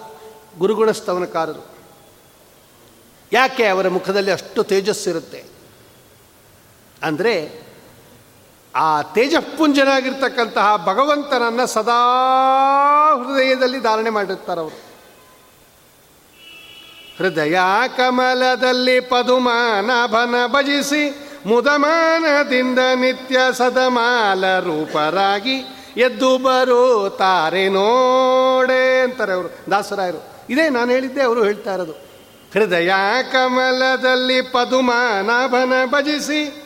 ಗುರುಗುಣ 0.58 0.92
ಸ್ತವನಕಾರರು 0.92 1.68
ಯಾಕೆ 3.34 3.66
ಅವರ 3.66 3.88
ಮುಖದಲ್ಲಿ 3.88 4.32
ಅಷ್ಟು 4.32 4.64
ತೇಜಸ್ಸಿರುತ್ತೆ? 4.64 5.59
ಅಂದರೆ 7.04 7.64
ಆ 8.76 9.02
ತೇಜಪುಂಜನಾಗಿರ್ತಕ್ಕಂತಹ 9.02 10.86
ಭಗವಂತನನ್ನು 10.86 11.68
ಸದಾ 11.68 12.02
ಹೃದಯದಲ್ಲಿ 13.26 13.80
ಧಾರಣೆ 13.80 14.10
ಮಾಡಿರ್ತಾರೆ 14.10 14.62
ಅವರು. 14.62 14.78
ಹೃದಯ 17.18 17.60
ಕಮಲದಲ್ಲಿ 17.98 19.00
ಪದುಮಾನಭನ 19.00 20.36
ಭಜಿಸಿ 20.48 21.10
ಮುದಮಾನದಿಂದ 21.46 22.80
ನಿತ್ಯ 22.96 23.40
ಸದಮಾಲ 23.52 24.60
ರೂಪರಾಗಿ 24.60 25.58
ಎದ್ದು 25.98 26.38
ಬರುತ್ತಾರೆ 26.38 27.70
ನೋಡೆ 27.70 29.02
ಅಂತಾರೆ 29.02 29.34
ಅವರು, 29.34 29.50
ದಾಸರಾಯರು. 29.72 30.22
ಇದೇ 30.50 30.70
ನಾನು 30.70 30.92
ಹೇಳಿದ್ದೆ 30.92 31.22
ಅವರು 31.22 31.44
ಹೇಳ್ತಾ 31.44 31.74
ಇರೋದು. 31.74 31.92
ಹೃದಯ 32.54 32.92
ಕಮಲದಲ್ಲಿ 33.32 34.42
ಪದುಮಾನಭನ 34.42 35.74
ಭಜಿಸಿ 35.86 36.59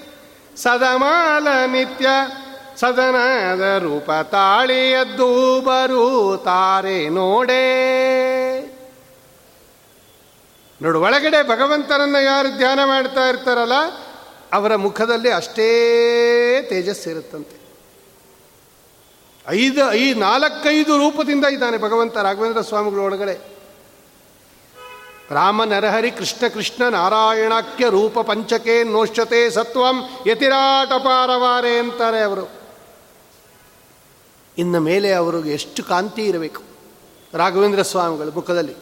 ಸದಮಾಲ 0.58 1.48
ನಿತ್ಯ 1.66 2.08
ಸದನದ 2.76 3.78
ರೂಪ 3.78 4.12
ತಾಳಿಯದ್ದು 4.32 5.62
ಬರುತ್ತಾರೆ 5.62 7.10
ನೋಡೇ. 7.10 7.66
ನೋಡು, 10.82 11.02
ಒಳಗಡೆ 11.02 11.48
ಭಗವಂತನನ್ನು 11.48 12.24
ಯಾರು 12.24 12.58
ಧ್ಯಾನ 12.58 12.80
ಮಾಡ್ತಾ 12.84 13.30
ಇರ್ತಾರಲ್ಲ, 13.30 13.78
ಅವರ 14.54 14.76
ಮುಖದಲ್ಲಿ 14.76 15.32
ಅಷ್ಟೇ 15.32 15.68
ತೇಜಸ್ಸಿರುತ್ತಂತೆ 16.70 17.58
ಐದು 19.50 19.92
ಐ 19.92 20.14
ನಾಲ್ಕೈದು 20.14 20.98
ರೂಪದಿಂದ 20.98 21.46
ಇದ್ದಾನೆ 21.46 21.78
ಭಗವಂತ 21.78 22.18
ರಾಘವೇಂದ್ರ 22.18 22.62
ಸ್ವಾಮಿಗಳ 22.62 23.00
ಒಳಗಡೆ. 23.00 23.53
ರಾಮ 25.34 25.64
ನರಹರಿ 25.64 26.12
ಕೃಷ್ಣ 26.12 26.48
ಕೃಷ್ಣ 26.48 26.84
ನಾರಾಯಣಾಖ್ಯ 26.90 27.90
ರೂಪ 27.90 28.20
ಪಂಚಕೇ 28.20 28.84
ನೋಶ್ಚತೆ 28.84 29.50
ಸತ್ವಂ 29.50 30.10
ಯತಿರಾಟಪಾರವಾರೆ 30.28 31.80
ಅಂತಾರೆ 31.80 32.20
ಅವರು. 32.20 32.52
ಇನ್ನು 34.58 34.80
ಮೇಲೆ 34.80 35.14
ಅವರಿಗೆ 35.14 35.52
ಎಷ್ಟು 35.52 35.84
ಕಾಂತಿ 35.84 36.26
ಇರಬೇಕು? 36.26 36.64
ರಾಘವೇಂದ್ರ 37.34 37.82
ಸ್ವಾಮಿಗಳ 37.82 38.30
ಮುಖದಲ್ಲಿ. 38.34 38.76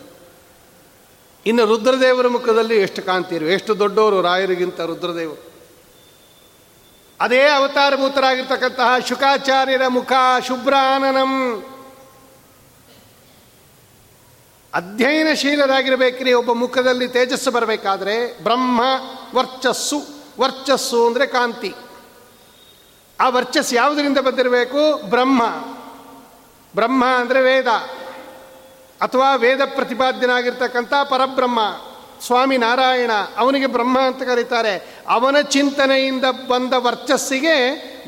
ಇನ್ನು 1.45 1.66
ರುದ್ರದೇವರ 1.66 2.28
ಮುಖದಲ್ಲಿ 2.28 2.78
ಎಷ್ಟು 2.78 3.02
ಕಾಂತಿ 3.02 3.36
ಇರಬೇಕು? 3.36 3.54
ಎಷ್ಟು 3.54 3.80
ದೊಡ್ಡವರು 3.80 4.22
ರಾಯರಿಗಿಂತ 4.22 4.82
ರುದ್ರದೇವರು? 4.82 5.52
ಅದೇ 7.22 7.49
ಅವತಾರಭೂತರಾಗಿರ್ತಕ್ಕಂತಹ 7.49 8.99
ಶುಕಾಚಾರ್ಯರ 9.08 9.82
ಮುಖ 9.88 10.12
ಶುಭ್ರಾನನಂ. 10.47 11.64
ಅಧ್ಯಯನಶೀಲರಾಗಿರಬೇಕ್ರಿ, 14.74 16.34
ಒಬ್ಬ 16.34 16.52
ಮುಖದಲ್ಲಿ 16.52 17.08
ತೇಜಸ್ಸು 17.08 17.52
ಬರಬೇಕಾದ್ರೆ 17.52 18.44
ಬ್ರಹ್ಮ, 18.44 18.82
ವರ್ಚಸ್ಸು 19.36 20.02
ವರ್ಚಸ್ಸು 20.40 21.08
ಅಂದರೆ 21.08 21.26
ಕಾಂತಿ. 21.26 21.74
ಆ 23.20 23.30
ವರ್ಚಸ್ಸು 23.30 23.76
ಯಾವುದರಿಂದ 23.76 24.18
ಬಂದಿರಬೇಕು? 24.18 25.10
ಬ್ರಹ್ಮ. 25.10 25.44
ಬ್ರಹ್ಮ 26.76 27.06
ಅಂದರೆ 27.06 27.42
ವೇದ. 27.42 27.68
ಅಥವಾ 29.02 29.36
ವೇದ 29.36 29.60
ಪ್ರತಿಪಾದ್ಯನಾಗಿರ್ತಕ್ಕಂಥ 29.76 30.94
ಪರಬ್ರಹ್ಮ, 30.94 31.60
ಸ್ವಾಮಿ 32.26 32.58
ನಾರಾಯಣ, 32.58 33.12
ಅವನಿಗೆ 33.38 33.68
ಬ್ರಹ್ಮ 33.68 34.00
ಅಂತ 34.00 34.24
ಕರೀತಾರೆ. 34.24 35.04
ಅವನ 35.08 35.42
ಚಿಂತನೆಯಿಂದ 35.42 36.26
ಬಂದ 36.48 36.74
ವರ್ಚಸ್ಸಿಗೆ 36.74 37.56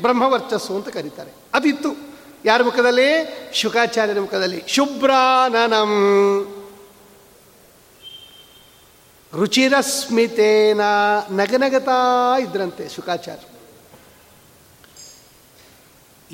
ಬ್ರಹ್ಮ 0.02 0.22
ವರ್ಚಸ್ಸು 0.22 0.74
ಅಂತ 0.74 0.88
ಕರೀತಾರೆ. 0.88 1.32
ಅದಿತ್ತು. 1.54 2.13
ಯಾರ 2.44 2.62
ಮುಖದಲ್ಲಿ? 2.62 3.38
ಶುಕಾಚಾರ್ಯರ 3.54 4.20
ಮುಖದಲ್ಲಿ. 4.20 4.62
ಶುಭ್ರಾನನಂ. 4.68 5.90
ರುಚಿರಸ್ಮಿತೇನ 9.34 10.80
ನಗನಗತಾ 11.30 12.38
ಇದ್ರಂತೆ 12.38 12.88
ಶುಕಾಚಾರ್ಯ 12.88 13.46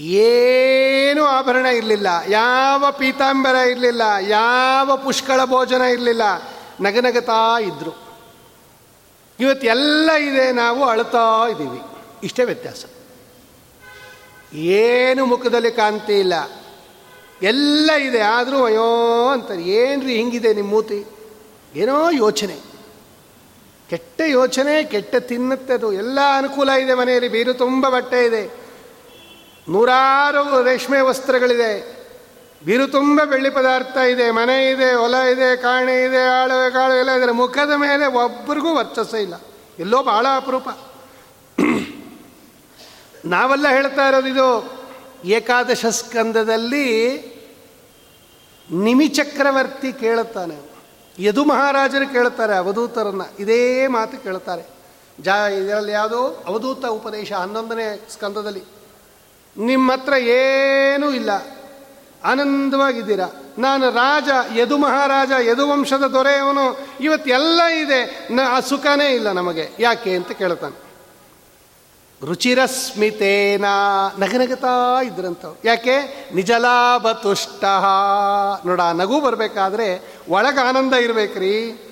ಏನು 0.02 1.24
ಆಭರಣ 1.24 1.66
ಇರಲಿಲ್ಲ. 1.66 2.06
ಯಾವ 2.28 2.84
ಪೀತಾಂಬರ 2.98 3.54
ಇರಲಿಲ್ಲ. 3.54 4.02
ಯಾವ 4.20 4.96
ಪುಷ್ಕಳ 4.96 5.44
ಭೋಜನ 5.44 5.80
ಇರಲಿಲ್ಲ. 5.80 6.22
ನಗನಗತಾ 6.80 7.60
ಇದ್ರು. 7.60 7.90
ಇವತ್ತು 9.40 9.66
ಎಲ್ಲ 9.66 10.12
ಇದೆ 10.12 10.52
ನಾವು 10.52 10.84
ಅಳ್ತಾ 10.84 11.48
ಇದ್ದೀವಿ. 11.50 11.80
ಇಷ್ಟೇ 12.22 12.44
ವ್ಯತ್ಯಾಸ. 12.44 12.84
ಏನು 14.52 15.26
ಮುಖದಲ್ಲಿ 15.26 15.70
ಕಾಂತಿ 15.70 16.12
ಇಲ್ಲ. 16.12 16.34
ಎಲ್ಲ 17.42 17.90
ಇದೆ, 17.92 18.20
ಆದರೂ 18.20 18.64
ಅಯ್ಯೋ 18.64 19.28
ಅಂತಾರೆ. 19.28 19.62
ಏನ್ರಿ 19.62 20.14
ಹಿಂಗಿದೆ 20.14 20.54
ನಿಮ್ಮ 20.54 20.70
ಮೂತಿ? 20.70 21.04
ಏನೋ 21.74 22.10
ಯೋಚನೆ. 22.10 22.58
ಕೆಟ್ಟ 23.90 24.20
ಯೋಚನೆ, 24.20 24.84
ಕೆಟ್ಟ 24.84 25.16
ತಿನ್ನುತ್ತೆ 25.16 25.74
ಅದು. 25.74 25.92
ಎಲ್ಲ 25.92 26.18
ಅನುಕೂಲ 26.38 26.68
ಇದೆ 26.68 26.94
ಮನೆಯಲ್ಲಿ, 26.94 27.28
ಬೀರು 27.28 27.54
ತುಂಬ 27.54 27.88
ಬಟ್ಟೆ 27.88 28.24
ಇದೆ. 28.24 28.52
ನೂರಾರು 29.68 30.62
ರೇಷ್ಮೆ 30.62 31.00
ವಸ್ತ್ರಗಳಿದೆ. 31.00 32.00
ಬೀರು 32.64 32.86
ತುಂಬ 32.86 33.24
ಬೆಳ್ಳಿ 33.24 33.50
ಪದಾರ್ಥ 33.50 33.96
ಇದೆ. 33.96 34.30
ಮನೆ 34.30 34.70
ಇದೆ, 34.70 34.92
ಹೊಲ 34.94 35.14
ಇದೆ, 35.14 35.56
ಕಾಣೆ 35.56 36.04
ಇದೆ 36.04 36.42
ಆಳು 36.42 36.72
ಕಾಳು 36.72 36.94
ಎಲ್ಲ 36.94 37.10
ಇದೆ. 37.10 37.32
ಮುಖದ 37.32 37.70
ಮೇಲೆ 37.76 38.06
ಒಬ್ಬರಿಗೂ 38.06 38.74
ವರ್ಚಸ್ಸ 38.74 39.14
ಇಲ್ಲ. 39.14 39.34
ಎಲ್ಲೋ 39.78 40.02
ಭಾಳ 40.02 40.26
ಅಪರೂಪ. 40.36 40.68
ನಾವೆಲ್ಲ 43.24 43.68
ಹೇಳ್ತಾ 43.68 44.08
ಇರೋದು 44.08 44.28
ಇದು 44.28 44.80
ಏಕಾದಶ 45.24 45.86
ಸ್ಕಂದದಲ್ಲಿ 45.86 47.18
ನಿಮಿಚಕ್ರವರ್ತಿ 48.72 49.92
ಕೇಳುತ್ತಾನೆ. 49.92 50.70
ಯದು 51.18 51.44
ಮಹಾರಾಜರು 51.44 52.12
ಕೇಳ್ತಾರೆ 52.12 52.56
ಅವಧೂತರನ್ನು. 52.56 53.42
ಇದೇ 53.42 53.86
ಮಾತು 53.86 54.22
ಕೇಳ್ತಾರೆ 54.22 54.62
ಜಾ, 55.20 55.46
ಇದರಲ್ಲಿ 55.46 55.92
ಯಾವುದು 55.92 56.44
ಅವಧೂತ 56.46 56.84
ಉಪದೇಶ 56.84 57.32
ಹನ್ನೊಂದನೇ 57.32 58.06
ಸ್ಕಂದದಲ್ಲಿ. 58.12 58.62
ನಿಮ್ಮ 59.56 59.92
ಹತ್ರ 59.92 60.12
ಏನೂ 60.12 61.10
ಇಲ್ಲ. 61.10 61.30
ಆನಂದವಾಗಿದ್ದೀರಾ. 62.24 63.26
ನಾನು 63.58 63.90
ರಾಜ, 63.90 64.28
ಯದು 64.56 64.78
ಮಹಾರಾಜ, 64.78 65.30
ಯದು 65.40 65.68
ವಂಶದ 65.68 66.02
ದೊರೆಯವನು. 66.02 66.86
ಇವತ್ತೆಲ್ಲ 67.00 67.62
ಇದೆ. 67.62 68.28
ನ, 68.30 68.40
ಆ 68.48 68.60
ಸುಖನೇ 68.60 69.14
ಇಲ್ಲ 69.14 69.32
ನಮಗೆ. 69.32 69.70
ಯಾಕೆ 69.78 70.16
ಅಂತ 70.16 70.32
ಕೇಳ್ತಾನೆ 70.32 70.89
ರುಚಿರಸ್ಮಿತೇನ 72.24 73.64
ನಗನಗತಾ 74.18 75.02
ಇದ್ರಂಥವ್ರು 75.02 75.60
ಯಾಕೆ? 75.64 76.26
ನಿಜಲಾಭ 76.34 77.10
ತುಷ್ಟ. 77.10 77.64
ನೋಡ 78.66 78.80
ನಗು 78.80 79.20
ಬರಬೇಕಾದ್ರೆ 79.20 80.14
ಒಳಗ 80.28 80.58
ಆನಂದ 80.68 80.92
ಇರಬೇಕ್ರಿ. 80.92 81.82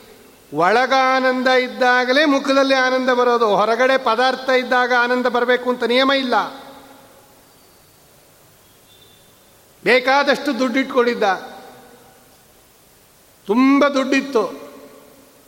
ಒಳಗ 0.54 0.92
ಆನಂದ 1.16 1.48
ಇದ್ದಾಗಲೇ 1.48 2.24
ಮುಖದಲ್ಲಿ 2.24 2.74
ಆನಂದ 2.74 3.10
ಬರೋದು. 3.10 3.46
ಹೊರಗಡೆ 3.46 3.98
ಪದಾರ್ಥ 3.98 4.50
ಇದ್ದಾಗ 4.50 4.92
ಆನಂದ 4.98 5.26
ಬರಬೇಕು 5.26 5.70
ಅಂತ 5.70 5.84
ನಿಯಮ 5.84 6.12
ಇಲ್ಲ. 6.12 6.34
ಬೇಕಾದಷ್ಟು 9.84 10.58
ದುಡ್ಡಿಟ್ಕೊಂಡಿದ್ದ. 10.58 11.22
ತುಂಬ 13.46 13.88
ದುಡ್ಡಿತ್ತು. 13.88 14.60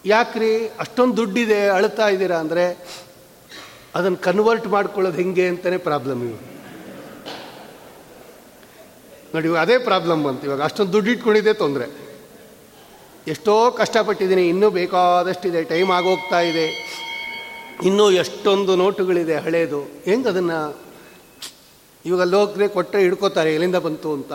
ಯಾಕ್ರಿ? 0.04 0.68
ಅಷ್ಟೊಂದು 0.68 1.16
ದುಡ್ಡಿದೆ 1.16 1.68
ಅಳ್ತಾ 1.68 2.08
ಇದ್ದೀರಾ 2.08 2.36
ಅಂದರೆ 2.36 3.00
ಅದನ್ನು 3.94 4.16
ಕನ್ವರ್ಟ್ 4.16 4.66
ಮಾಡ್ಕೊಳ್ಳೋದು 4.66 5.16
ಹೆಂಗೆ 5.16 5.48
ಅಂತಲೇ 5.48 5.76
ಪ್ರಾಬ್ಲಮ್ 5.76 6.22
ಇವಾಗ 6.28 6.40
ನೋಡಿ, 9.34 9.46
ಇವಾಗ 9.48 9.60
ಅದೇ 9.60 9.78
ಪ್ರಾಬ್ಲಮ್ 9.78 10.24
ಬಂತು. 10.24 10.46
ಇವಾಗ 10.46 10.62
ಅಷ್ಟೊಂದು 10.62 10.92
ದುಡ್ಡು 10.92 11.10
ಇಟ್ಕೊಂಡಿದ್ದೆ 11.10 11.52
ತೊಂದರೆ. 11.52 11.86
ಎಷ್ಟೋ 13.26 13.70
ಕಷ್ಟಪಟ್ಟಿದ್ದೀನಿ, 13.70 14.48
ಇನ್ನೂ 14.48 14.70
ಬೇಕಾದಷ್ಟಿದೆ 14.70 15.64
ಟೈಮ್ 15.64 15.90
ಆಗೋಗ್ತಾ 15.90 16.40
ಇದೆ. 16.40 16.66
ಇನ್ನೂ 17.84 18.10
ಎಷ್ಟೊಂದು 18.10 18.76
ನೋಟುಗಳಿದೆ 18.76 19.36
ಹಳೇದು. 19.36 19.80
ಹೆಂಗೆ 20.04 20.28
ಅದನ್ನು 20.28 20.80
ಇವಾಗ 22.04 22.22
ಲೋಕರೆ 22.28 22.68
ಕೊಟ್ಟರೆ 22.68 23.02
ಹಿಡ್ಕೋತಾರೆ, 23.02 23.54
ಎಲ್ಲಿಂದ 23.54 23.76
ಬಂತು 23.76 24.12
ಅಂತ. 24.12 24.32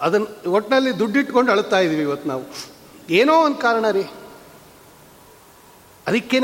ಅದನ್ನು 0.00 0.50
ಒಟ್ಟಿನಲ್ಲಿ 0.50 0.98
ದುಡ್ಡಿಟ್ಕೊಂಡು 0.98 1.52
ಅಳುತ್ತಾ 1.52 1.78
ಇದ್ದೀವಿ 1.78 2.02
ಇವತ್ತು 2.02 2.28
ನಾವು. 2.28 2.44
ಏನೋ 3.10 3.34
ಒಂದು 3.44 3.56
ಕಾರಣ 3.56 3.90
ರೀ. 3.90 4.02
ಅದಕ್ಕೇ 6.06 6.40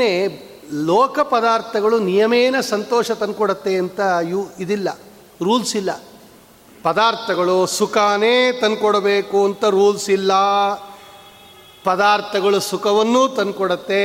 ಲೋಕ 0.73 1.19
ಪದಾರ್ಥಗಳು 1.19 1.99
ನಿಯಮೇನ 1.99 2.59
ಸಂತೋಷ 2.59 3.11
ತಂದುಕೊಡತ್ತೆ 3.11 3.75
ಅಂತ 3.75 3.99
ಯು 4.21 4.49
ಇದಿಲ್ಲ, 4.59 4.99
ರೂಲ್ಸ್ 5.43 5.75
ಇಲ್ಲ. 5.75 5.91
ಪದಾರ್ಥಗಳು 6.83 7.65
ಸುಖಾನೇ 7.65 8.51
ತಂದುಕೊಡಬೇಕು 8.51 9.45
ಅಂತ 9.45 9.65
ರೂಲ್ಸ್ 9.65 10.09
ಇಲ್ಲ. 10.09 10.31
ಪದಾರ್ಥಗಳು 11.83 12.59
ಸುಖವನ್ನೂ 12.59 13.27
ತಂದುಕೊಡತ್ತೆ, 13.27 14.03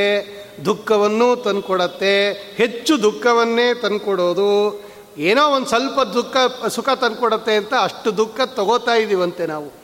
ದುಃಖವನ್ನೂ 0.64 1.36
ತಂದುಕೊಡತ್ತೆ, 1.36 2.32
ಹೆಚ್ಚು 2.32 3.02
ದುಃಖವನ್ನೇ 3.02 3.74
ತಂದುಕೊಡೋದು. 3.74 4.82
ಏನೋ 5.18 5.48
ಒಂದು 5.48 5.66
ಸ್ವಲ್ಪ 5.66 6.00
ದುಃಖ, 6.00 6.36
ಸುಖ 6.68 6.88
ತಂದುಕೊಡತ್ತೆ 6.88 7.56
ಅಂತ 7.56 7.74
ಅಷ್ಟು 7.80 8.16
ದುಃಖ 8.16 8.40
ತಗೋತಾ 8.40 8.94
ಇದ್ದೀವಂತೆ 8.94 9.46
ನಾವು. 9.46 9.83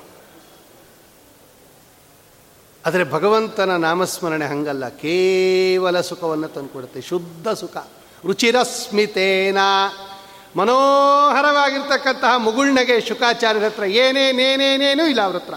ಆದರೆ 2.87 3.05
ಭಗವಂತನ 3.05 3.77
ನಾಮಸ್ಮರಣೆ 3.77 4.47
ಹಂಗಲ್ಲ, 4.47 4.89
ಕೇವಲ 4.89 6.01
ಸುಖವನ್ನು 6.01 6.49
ತಂದುಕೊಡುತ್ತೆ, 6.49 7.01
ಶುದ್ಧ 7.01 7.49
ಸುಖ. 7.49 7.77
ರುಚಿರಸ್ಮಿತೇನ. 8.25 9.59
ಮನೋಹರವಾಗಿರ್ತಕ್ಕಂತಹ 10.57 12.37
ಮುಗುಳ್ನಗೆ 12.37 13.01
ಶುಕಾಚಾರ್ಯರ 13.01 13.65
ಹತ್ರ 13.65 13.85
ಏನೇನೇನೇನೇನೂ 13.85 15.07
ಇಲ್ಲ 15.07 15.21
ಅವ್ರ 15.21 15.37
ಹತ್ರ. 15.37 15.55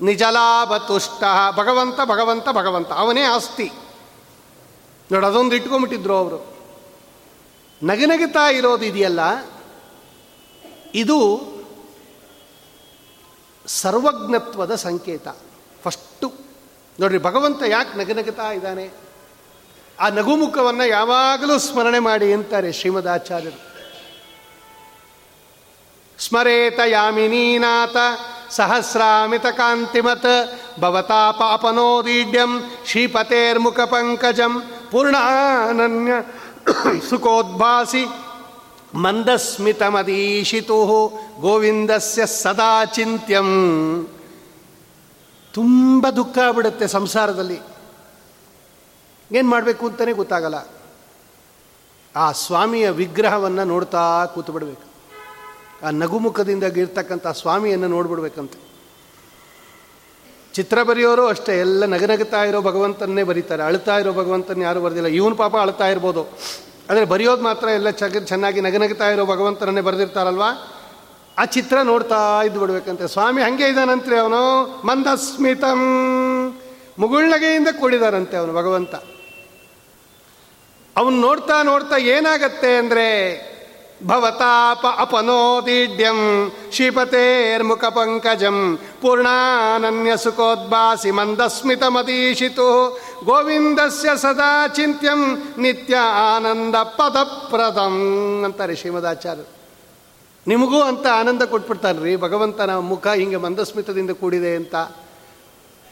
ನಿಜಲಾಭ 0.00 0.76
ತುಷ್ಟ, 0.76 1.22
ಭಗವಂತ 1.56 2.00
ಭಗವಂತ 2.04 2.48
ಭಗವಂತ, 2.52 2.92
ಅವನೇ 2.92 3.22
ಆಸ್ತಿ. 3.22 3.72
ನೋಡಿ, 5.12 5.26
ಅದೊಂದು 5.26 5.56
ಇಟ್ಕೊಂಬಿಟ್ಟಿದ್ರು 5.56 6.16
ಅವರು. 6.16 6.58
ನಗನಗುತ್ತಾ 7.82 8.50
ಇರೋದು 8.50 8.84
ಇದೆಯಲ್ಲ, 8.84 9.20
ಇದು 10.94 11.18
ಸರ್ವಜ್ಞತ್ವದ 13.66 14.74
ಸಂಕೇತ. 14.74 15.28
ಫಸ್ಟು. 15.84 16.32
ನೋಡ್ರಿ, 17.00 17.18
ಭಗವಂತ 17.18 17.62
ಯಾಕೆ 17.66 17.98
ನಗನಗುತ್ತಾ 17.98 18.52
ಇದ್ದಾನೆ? 18.52 18.86
ಆ 20.00 20.08
ನಗುಮುಖವನ್ನು 20.08 20.86
ಯಾವಾಗಲೂ 20.88 21.58
ಸ್ಮರಣೆ 21.58 21.98
ಮಾಡಿ 21.98 22.32
ಅಂತಾರೆ 22.32 22.72
ಶ್ರೀಮದಾಚಾರ್ಯರು. 22.72 23.68
ಸ್ಮರೇತ 26.18 26.80
ಯಾಮಿನೀನಾಥ 26.86 27.96
ಸಹಸ್ರಾಮಿತ 28.50 29.46
ಕಾಂತಿಮತ್ 29.46 30.30
ಭವತಾ 30.80 31.30
ಪಾಪನೋದೀಡ್ಯಂ 31.30 32.52
ಶ್ರೀಪತೇರ್ಮುಖ 32.86 33.80
ಪಂಕಜಂ, 33.80 34.62
ಪೂರ್ಣಾನನ್ಯ 34.90 36.12
ಸುಖೋದ್ಭಾಸಿ, 37.10 38.04
ಮಂದಸ್ಮಿತಮದೀಶಿತು, 38.94 40.78
ಗೋವಿಂದಸ್ಯ 41.40 42.26
ಸದಾ 42.26 42.84
ಚಿಂತ್ಯಂ 42.84 43.48
ತುಂಬ 45.54 46.10
ದುಃಖ 46.10 46.38
ಆಗ್ಬಿಡುತ್ತೆ 46.38 46.86
ಸಂಸಾರದಲ್ಲಿ. 46.86 47.60
ಏನು 49.32 49.48
ಮಾಡಬೇಕು 49.48 49.86
ಅಂತಲೇ 49.86 50.12
ಗೊತ್ತಾಗಲ್ಲ. 50.12 50.54
ಆ 52.16 52.32
ಸ್ವಾಮಿಯ 52.32 52.90
ವಿಗ್ರಹವನ್ನು 52.90 53.64
ನೋಡ್ತಾ 53.64 54.26
ಕೂತು 54.26 54.52
ಬಿಡಬೇಕು 54.52 54.88
ಆ 55.86 55.90
ನಗುಮುಖದಿಂದ 55.90 56.64
ಇರ್ತಕ್ಕಂಥ 56.64 57.26
ಸ್ವಾಮಿಯನ್ನು 57.26 57.88
ನೋಡ್ಬಿಡ್ಬೇಕಂತೆ. 57.88 58.68
ಚಿತ್ರ 60.54 60.82
ಬರೆಯೋರು 60.82 61.26
ಅಷ್ಟೇ, 61.26 61.60
ಎಲ್ಲ 61.60 61.84
ನಗನಗುತ್ತಾ 61.84 62.44
ಇರೋ 62.44 62.60
ಭಗವಂತನ್ನೇ 62.60 63.22
ಬರೀತಾರೆ. 63.22 63.62
ಅಳ್ತಾ 63.62 63.98
ಇರೋ 63.98 64.12
ಭಗವಂತನ 64.12 64.62
ಯಾರು 64.62 64.80
ಬರೆದಿಲ್ಲ. 64.80 65.08
ಇವನು 65.08 65.36
ಪಾಪ 65.36 65.56
ಅಳ್ತಾ 65.56 65.88
ಇರ್ಬೋದು. 65.88 66.24
ಆದರೆ 66.90 67.04
ಬರೆಯೋದು 67.04 67.42
ಮಾತ್ರ 67.42 67.68
ಎಲ್ಲ 67.68 67.90
ಚಗ 67.90 68.24
ಚೆನ್ನಾಗಿ 68.24 68.60
ನಗನಗುತ್ತಾ 68.60 69.10
ಇರೋ 69.10 69.26
ಭಗವಂತನನ್ನೇ 69.26 69.80
ಬರೆದಿರ್ತಾರಲ್ವಾ? 69.80 70.77
ಆ 71.38 71.44
ಚಿತ್ರ 71.44 71.82
ನೋಡ್ತಾ 71.82 72.42
ಇದ್ದು 72.42 72.60
ಬಿಡ್ಬೇಕಂತೆ. 72.60 73.08
ಸ್ವಾಮಿ 73.08 73.42
ಹಂಗೆ 73.42 73.68
ಇದ್ದಾನಂತ್ರಿ 73.68 74.18
ಅವನು. 74.18 74.64
ಮಂದಸ್ಮಿತಂ. 74.84 75.80
ಮುಗುಳ್ನಗೆಯಿಂದ 76.98 77.68
ಕೂಡಿದಾರಂತೆ 77.80 78.36
ಅವನು 78.36 78.52
ಭಗವಂತ. 78.52 78.94
ಅವನು 80.96 81.16
ನೋಡ್ತಾ 81.16 81.62
ನೋಡ್ತಾ 81.62 81.96
ಏನಾಗತ್ತೆ 81.96 82.76
ಅಂದರೆ, 82.76 83.08
ಭವತಾಪ 84.06 84.86
ಅಪನೋದೀಢ್ಯಂ 84.98 86.50
ಶ್ರೀಪತೇರ್ಮುಖ 86.72 87.84
ಪಂಕಜಂ 87.84 88.78
ಪೂರ್ಣಾನನ್ಯ 89.02 90.16
ಸುಖೋದ್ಭಾಸಿ 90.16 91.10
ಮಂದಸ್ಮಿತ 91.10 91.82
ಮದೀಶಿತು 91.84 93.00
ಗೋವಿಂದಸ್ಯ 93.24 94.08
ಸದಾ 94.16 94.66
ಚಿಂತ್ಯಂ 94.66 95.52
ನಿತ್ಯ 95.58 95.96
ಆನಂದ 96.36 96.74
ಪದಪ್ರದಂ 96.74 97.96
ಅಂತಾರೆ 98.44 98.76
ಶ್ರೀಮದಾಚಾರ್ಯರು 98.76 99.57
ನಿಮಗೂ 100.48 100.82
ಅಂತ 100.82 101.06
ಆನಂದ 101.06 101.42
ಕೊಟ್ಬಿಡ್ತಾನೆ 101.42 102.02
ರೀ 102.02 102.16
ಭಗವಂತನ 102.16 102.76
ಮುಖ 102.76 103.06
ಹಿಂಗೆ 103.06 103.36
ಮಂದಸ್ಮಿತದಿಂದ 103.36 104.10
ಕೂಡಿದೆ 104.10 104.56
ಅಂತ. 104.56 104.74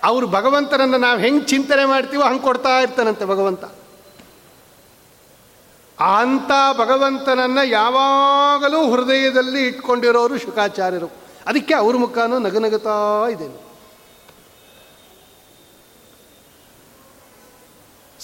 ಅವರು 0.05 0.27
ಭಗವಂತನನ್ನು 0.27 0.99
ನಾವು 0.99 1.19
ಹೆಂಗೆ 1.19 1.45
ಚಿಂತನೆ 1.45 1.85
ಮಾಡ್ತೀವೋ 1.85 2.23
ಹಂಗೆ 2.23 2.43
ಕೊಡ್ತಾ 2.43 2.69
ಇರ್ತಾನಂತೆ 2.69 3.25
ಭಗವಂತ. 3.25 3.65
ಅಂಥ 6.01 6.51
ಭಗವಂತನನ್ನು 6.79 7.67
ಯಾವಾಗಲೂ 7.67 8.91
ಹೃದಯದಲ್ಲಿ 8.91 9.67
ಇಟ್ಕೊಂಡಿರೋರು 9.67 10.39
ಶುಕಾಚಾರ್ಯರು. 10.39 11.07
ಅದಕ್ಕೆ 11.47 11.75
ಅವ್ರ 11.75 11.97
ಮುಖನೂ 11.97 12.39
ನಗನಗುತ್ತಾ 12.39 13.29
ಇದೆ. 13.29 13.66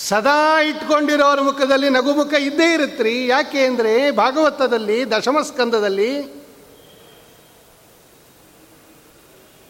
ಸದಾ 0.09 0.62
ಇಟ್ಕೊಂಡಿರೋರ 0.62 1.40
ಮುಖದಲ್ಲಿ 1.40 1.90
ನಗುಮುಖ 1.90 2.34
ಇದ್ದೇ 2.34 2.74
ಇರುತ್ತ್ರಿ 2.74 3.26
ಯಾಕೆ 3.26 3.66
ಅಂದರೆ 3.66 4.11
ಭಾಗವತದಲ್ಲಿ 4.11 5.11
ದಶಮಸ್ಕಂದದಲ್ಲಿ 5.11 6.42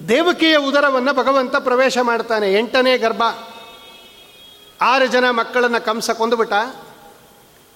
ದೇವಕಿಯ 0.09 0.57
ಉದರವನ್ನು 0.57 1.15
ಭಗವಂತ 1.15 1.57
ಪ್ರವೇಶ 1.57 1.99
ಮಾಡ್ತಾನೆ. 1.99 2.55
ಎಂಟನೇ 2.55 2.99
ಗರ್ಭ. 2.99 3.23
ಆರು 4.81 5.07
ಜನ 5.07 5.31
ಮಕ್ಕಳನ್ನು 5.31 5.85
ಕಂಸ 5.85 6.11
ಕೊಂದುಬಿಟ್ಟ. 6.11 6.53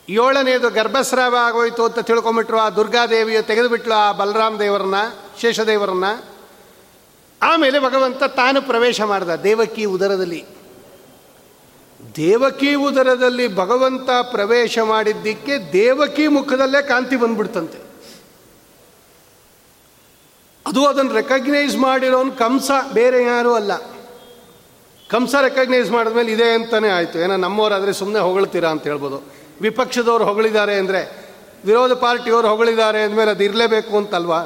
ಏಳನೇದು 0.09 0.71
ಗರ್ಭಸ್ರಾವ 0.71 1.37
ಆಗೋಯ್ತು 1.37 1.85
ಅಂತ 1.85 1.99
ತಿಳ್ಕೊಂಬಿಟ್ರು 1.99 2.59
ಆ 2.59 2.71
ದುರ್ಗಾದೇವಿಯ 2.71 3.43
ತೆಗೆದುಬಿಟ್ಲು 3.43 3.95
ಆ 3.95 4.13
ಬಲರಾಮ 4.13 4.59
ದೇವರನ್ನ, 4.59 4.95
ಶೇಷದೇವರನ್ನ. 5.41 6.05
ಆಮೇಲೆ 7.43 7.79
ಭಗವಂತ 7.79 8.25
ತಾನು 8.25 8.63
ಪ್ರವೇಶ 8.63 9.01
ಮಾಡ್ದ 9.01 9.31
ದೇವಕಿ 9.31 9.85
ಉದರದಲ್ಲಿ. 9.85 10.56
ದೇವಕಿ 12.17 12.75
ಉದರದಲ್ಲಿ 12.75 13.57
ಭಗವಂತ 13.57 14.11
ಪ್ರವೇಶ 14.23 14.79
ಮಾಡಿದ್ದಕ್ಕೆ 14.79 15.73
ದೇವಕಿ 15.73 16.29
ಮುಖದಲ್ಲೇ 16.29 16.83
ಕಾಂತಿ 16.83 17.17
ಬಂದ್ಬಿಡ್ತಂತೆ. 17.17 17.79
ಅದು 20.67 20.87
ಅದನ್ನು 20.87 21.13
ರೆಕಗ್ನೈಸ್ 21.13 21.77
ಮಾಡಿರೋನು 21.77 22.33
ಕಂಸ 22.33 22.71
ಬೇರೆ 22.93 23.23
ಯಾರೂ 23.23 23.55
ಅಲ್ಲ. 23.55 23.77
ಕಂಸ 25.11 25.35
ರೆಕಗ್ನೈಸ್ 25.35 25.91
ಮಾಡಿದ್ಮೇಲೆ 25.91 26.33
ಇದೆ 26.33 26.55
ಅಂತಲೇ 26.55 26.89
ಆಯಿತು. 26.89 27.19
ಏನೋ 27.19 27.37
ನಮ್ಮವರಾದರೆ 27.37 27.93
ಸುಮ್ಮನೆ 27.93 28.19
ಹೊಗಳ್ತೀರಾ 28.19 28.71
ಅಂತ 28.71 28.83
ಹೇಳ್ಬೋದು. 28.83 29.33
ವಿಪಕ್ಷದವ್ರು 29.61 30.25
ಹೊಗಳಿದ್ದಾರೆ 30.25 30.75
ಅಂದರೆ, 30.75 31.27
ವಿರೋಧ 31.65 31.93
ಪಾರ್ಟಿಯವರು 31.93 32.49
ಹೊಗಳಿದ್ದಾರೆ 32.49 33.03
ಅಂದಮೇಲೆ 33.03 33.31
ಅದು 33.31 33.45
ಇರಲೇಬೇಕು 33.45 33.97
ಅಂತಲ್ವಾ? 33.97 34.43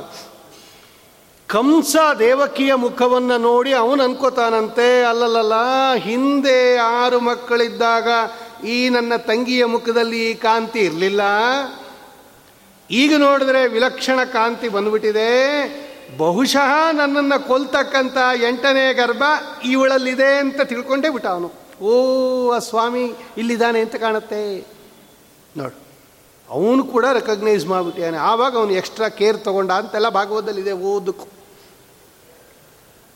ಕಂಸ 1.53 1.97
ದೇವಕಿಯ 2.19 2.75
ಮುಖವನ್ನು 2.75 3.37
ನೋಡಿ 3.39 3.73
ಅವನು 3.75 4.03
ಅನ್ಕೋತಾನಂತೆ 4.03 5.03
ಅಲ್ಲಲ್ಲ 5.03 5.53
ಹಿಂದೆ 5.95 6.77
ಆರು 6.77 7.21
ಮಕ್ಕಳಿದ್ದಾಗ 7.21 8.09
ಈ 8.65 8.89
ನನ್ನ 8.89 9.17
ತಂಗಿಯ 9.17 9.65
ಮುಖದಲ್ಲಿ 9.65 10.31
ಈ 10.31 10.35
ಕಾಂತಿ 10.35 10.79
ಇರಲಿಲ್ಲ. 10.79 11.23
ಈಗ 12.91 13.13
ನೋಡಿದ್ರೆ 13.19 13.69
ವಿಲಕ್ಷಣ 13.69 14.25
ಕಾಂತಿ 14.25 14.69
ಬಂದ್ಬಿಟ್ಟಿದೆ. 14.69 15.31
ಬಹುಶಃ 16.19 16.93
ನನ್ನನ್ನು 16.93 17.47
ಕೊಲ್ತಕ್ಕಂಥ 17.47 18.17
ಎಂಟನೇ 18.49 18.93
ಗರ್ಭ 18.93 19.23
ಇವಳಲ್ಲಿದೆ 19.65 20.31
ಅಂತ 20.39 20.61
ತಿಳ್ಕೊಂಡೇ 20.63 21.09
ಬಿಟ್ಟ 21.09 21.27
ಅವನು. 21.27 21.51
ಓ, 21.83 21.93
ಆ 22.51 22.59
ಸ್ವಾಮಿ 22.59 23.05
ಇಲ್ಲಿದ್ದಾನೆ 23.37 23.81
ಅಂತ 23.81 23.97
ಕಾಣುತ್ತೆ. 23.97 24.67
ನೋಡು, 25.57 25.77
ಅವನು 26.49 26.85
ಕೂಡ 26.85 27.05
ರೆಕಗ್ನೈಸ್ 27.13 27.67
ಮಾಡಿಬಿಟ್ಟಿಯಾನೆ 27.67 28.19
ಆವಾಗ 28.19 28.57
ಅವನು 28.57 28.73
ಎಕ್ಸ್ಟ್ರಾ 28.73 29.09
ಕೇರ್ 29.09 29.39
ತಗೊಂಡ 29.39 29.71
ಅಂತೆಲ್ಲ 29.73 30.09
ಭಾಗವತದಲ್ಲಿದೆ 30.09 30.73
ಓದಕ್ಕೂ 30.73 31.27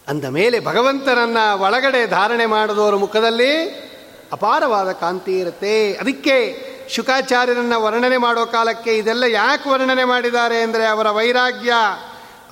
ಅಂದ 0.09 0.25
ಮೇಲೆ 0.25 0.61
ಭಗವಂತನನ್ನ 0.61 1.37
ಒಳಗಡೆ 1.61 2.07
ಧಾರಣೆ 2.07 2.47
ಮಾಡಿದವರ 2.47 2.95
ಮುಖದಲ್ಲಿ 2.95 3.53
ಅಪಾರವಾದ 4.33 4.93
ಕಾಂತಿ 4.93 5.39
ಇರುತ್ತೆ. 5.39 5.93
ಅದಕ್ಕೆ 5.95 6.37
ಶುಕಾಚಾರ್ಯರನ್ನ 6.89 7.77
ವರ್ಣನೆ 7.77 8.17
ಮಾಡೋ 8.17 8.47
ಕಾಲಕ್ಕೆ 8.47 8.97
ಇದೆಲ್ಲ 8.97 9.25
ಯಾಕೆ 9.25 9.71
ವರ್ಣನೆ 9.71 10.05
ಮಾಡಿದ್ದಾರೆ 10.05 10.63
ಅಂದರೆ 10.63 10.87
ಅವರ 10.87 11.11
ವೈರಾಗ್ಯ, 11.11 11.73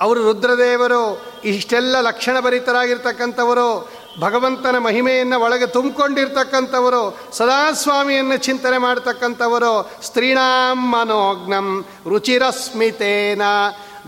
ಅವರು 0.01 0.23
ರುದ್ರದೇವರು, 0.23 1.21
ಇಷ್ಟೆಲ್ಲ 1.45 1.99
ಲಕ್ಷಣ 2.01 2.39
ಭರಿತರಾಗಿರ್ತಕ್ಕಂಥವರು, 2.39 3.89
ಭಗವಂತನ 4.19 4.77
ಮಹಿಮೆಯನ್ನು 4.77 5.39
ಒಳಗೆ 5.39 5.65
ತುಂಬಿಕೊಂಡಿರ್ತಕ್ಕಂಥವರು, 5.65 7.17
ಸದಾಸ್ವಾಮಿಯನ್ನು 7.31 8.37
ಚಿಂತನೆ 8.37 8.77
ಮಾಡ್ತಕ್ಕಂಥವರು, 8.77 9.91
ಸ್ತ್ರೀಣಾಂ 10.03 10.91
ಮನೋಜ್ಞಂ 10.91 11.85
ರುಚಿರಸ್ಮಿತೇನ. 12.09 13.41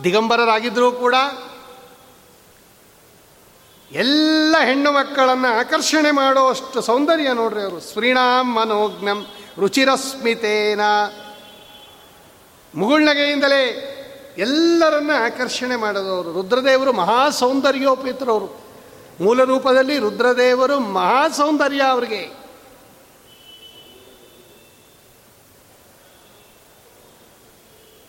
ದಿಗಂಬರರಾಗಿದ್ದರೂ 0.04 0.92
ಕೂಡ 0.92 1.16
ಎಲ್ಲ 3.92 4.56
ಹೆಣ್ಣು 4.66 4.92
ಮಕ್ಕಳನ್ನು 4.92 5.60
ಆಕರ್ಷಣೆ 5.60 6.12
ಮಾಡುವಷ್ಟು 6.12 6.82
ಸೌಂದರ್ಯ 6.82 7.34
ನೋಡ್ರಿ 7.34 7.62
ಅವರು. 7.62 7.80
ಸ್ತ್ರೀಣಾಂ 7.80 8.54
ಮನೋಜ್ಞಂ 8.54 9.26
ರುಚಿರಸ್ಮಿತೇನ. 9.60 10.82
ಮುಗುಳ್ನಗೆಯಿಂದಲೇ 12.76 13.92
ಎಲ್ಲರನ್ನ 14.38 15.12
ಆಕರ್ಷಣೆ 15.26 15.76
ಮಾಡಿದವರು 15.76 16.34
ರುದ್ರದೇವರು 16.34 16.94
ಮಹಾ 16.94 17.30
ಸೌಂದರ್ಯೋಪೇತರವರು 17.30 18.60
ಮೂಲ 19.22 19.44
ರೂಪದಲ್ಲಿ 19.44 20.00
ರುದ್ರದೇವರು 20.00 20.80
ಮಹಾ 20.80 21.28
ಸೌಂದರ್ಯ 21.28 21.82
ಅವರಿಗೆ. 21.82 22.46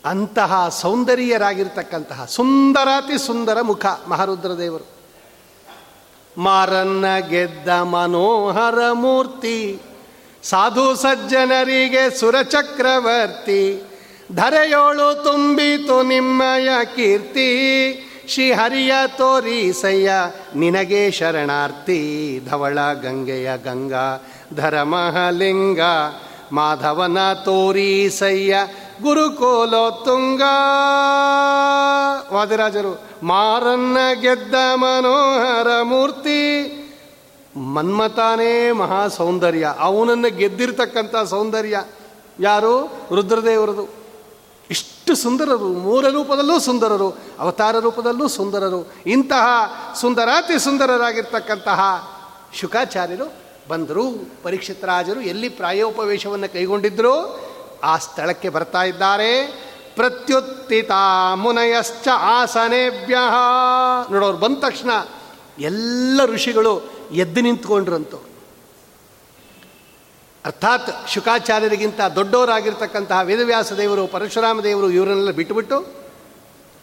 ಅಂತಹ 0.05 0.69
ಸೌಂದರ್ಯರಾಗಿರ್ತಕ್ಕಂತಹ 0.69 2.25
ಸುಂದರಾತಿ 2.25 3.27
ಸುಂದರ 3.27 3.61
ಮುಖ 3.61 3.87
ಮಹಾರುದ್ರದೇವರು. 4.09 4.96
ಮಾರನ್ನ 6.39 7.19
ಗೆದ್ದ 7.19 7.69
ಮನೋಹರ 7.69 8.93
ಮೂರ್ತಿ, 8.93 9.81
ಸಾಧು 10.43 10.95
ಸಜ್ಜನರಿಗೆ 10.95 12.19
ಸುರಚಕ್ರವರ್ತಿ 12.19 13.83
ಧರೆಯೋಳು 14.35 15.25
ತುಂಬಿತು 15.25 16.03
ನಿಮ್ಮಯ 16.03 16.69
ಕೀರ್ತಿ, 16.97 17.49
ಶ್ರೀಹರಿಯ 18.29 18.93
ತೋರೀಸಯ್ಯ 19.07 20.11
ನಿನಗೆ 20.57 21.11
ಶರಣಾರ್ಥಿ 21.11 22.41
ಧವಳ 22.51 22.79
ಗಂಗೆಯ 22.93 23.51
ಗಂಗಾ, 23.65 24.27
ಧರಮಹಲಿಂಗ, 24.55 25.81
ಮಾಧವನ 26.53 27.33
ತೋರೀಸಯ್ಯ 27.33 28.57
ಗುರುಕೋಲೋ 29.03 29.91
ತುಂಗ. 29.91 30.43
ವಾದಿರಾಜರು, 32.33 33.01
ಮಾರನ್ನ 33.23 33.97
ಗೆದ್ದ 34.21 34.55
ಮನೋಹರ 34.75 35.83
ಮೂರ್ತಿ. 35.83 36.73
ಮನ್ಮತಾನೇ 37.57 38.73
ಮಹಾ 38.73 39.09
ಸೌಂದರ್ಯ 39.09 39.75
ಅವನನ್ನು 39.79 40.37
ಗೆದ್ದಿರ್ತಕ್ಕಂಥ 40.37 41.17
ಸೌಂದರ್ಯ. 41.17 41.85
ಯಾರು? 42.41 42.93
ರುದ್ರದೇವರದು. 43.15 43.89
ಇಷ್ಟು 44.71 45.15
ಸುಂದರರು, 45.15 45.69
ಮೂಲ 45.69 46.09
ರೂಪದಲ್ಲೂ 46.09 46.59
ಸುಂದರರು, 46.59 47.17
ಅವತಾರ 47.39 47.79
ರೂಪದಲ್ಲೂ 47.79 48.29
ಸುಂದರರು. 48.29 48.93
ಇಂತಹ 49.07 49.47
ಸುಂದರಾತಿ 49.95 50.59
ಸುಂದರರಾಗಿರ್ತಕ್ಕಂತಹ 50.59 52.11
ಶುಕಾಚಾರ್ಯರು 52.55 53.33
ಬಂದರು. 53.69 54.29
ಪರೀಕ್ಷಿತರಾಜರು 54.43 55.21
ಎಲ್ಲಿ 55.21 55.49
ಪ್ರಾಯೋಪವೇಶವನ್ನು 55.49 56.53
ಕೈಗೊಂಡಿದ್ದರು 56.53 57.47
ಆ 57.83 57.99
ಸ್ಥಳಕ್ಕೆ 57.99 58.49
ಬರ್ತಾ 58.49 58.83
ಇದ್ದಾರೆ. 58.83 59.47
ಪ್ರತ್ಯುತ್ತಿತ 59.95 60.91
ಮುನಯಶ್ಚ 61.35 62.09
ಆಸನೇಭ್ಯ. 62.15 63.19
ನೋಡೋರು 64.11 64.37
ಬಂದ 64.37 64.59
ತಕ್ಷಣ 64.59 64.91
ಎಲ್ಲ 65.59 66.21
ಋಷಿಗಳು 66.25 66.83
ಎದ್ದು 67.13 67.41
ನಿಂತ್ಕೊಂಡ್ರಂತು. 67.41 68.37
ಅರ್ಥಾತ್ 70.45 71.09
ಶುಕಾಚಾರ್ಯರಿಗಿಂತ 71.09 72.01
ದೊಡ್ಡವರಾಗಿರ್ತಕ್ಕಂತಹ 72.01 73.21
ವೇದವ್ಯಾಸ 73.23 73.73
ದೇವರು, 73.73 74.07
ಪರಶುರಾಮ 74.07 74.61
ದೇವರು 74.61 74.91
ಇವರನ್ನೆಲ್ಲ 74.91 75.31
ಬಿಟ್ಟುಬಿಟ್ಟು, 75.31 76.07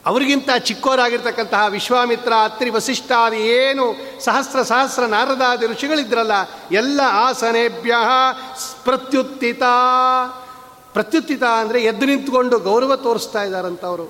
ಅವರಿಗಿಂತ 0.06 0.50
ಚಿಕ್ಕೋರಾಗಿರ್ತಕ್ಕಂತಹ 0.60 1.66
ವಿಶ್ವಾಮಿತ್ರ, 1.70 2.34
ಅತ್ರಿ 2.44 2.70
ವಸಿಷ್ಠಾದಿ 2.70 3.38
ಏನು 3.38 3.96
ಸಹಸ್ರ 4.24 4.62
ಸಹಸ್ರ 4.62 5.06
ನಾರದಾದಿ 5.06 5.66
ಋಷಿಗಳಿದ್ರಲ್ಲ, 5.66 6.32
ಎಲ್ಲ 6.72 7.02
ಆಸನೇಭ್ಯ 7.06 7.96
ಪ್ರತ್ಯುತ್ತಿತ. 8.84 9.64
ಪ್ರತ್ಯುತ್ತಿತ 10.94 11.44
ಅಂದರೆ 11.62 11.80
ಎದ್ದು 11.84 12.06
ನಿಂತ್ಕೊಂಡು 12.06 12.56
ಗೌರವ 12.60 12.96
ತೋರಿಸ್ತಾ 13.06 13.42
ಇದ್ದಾರಂತ 13.44 13.84
ಅವರು 13.86 14.06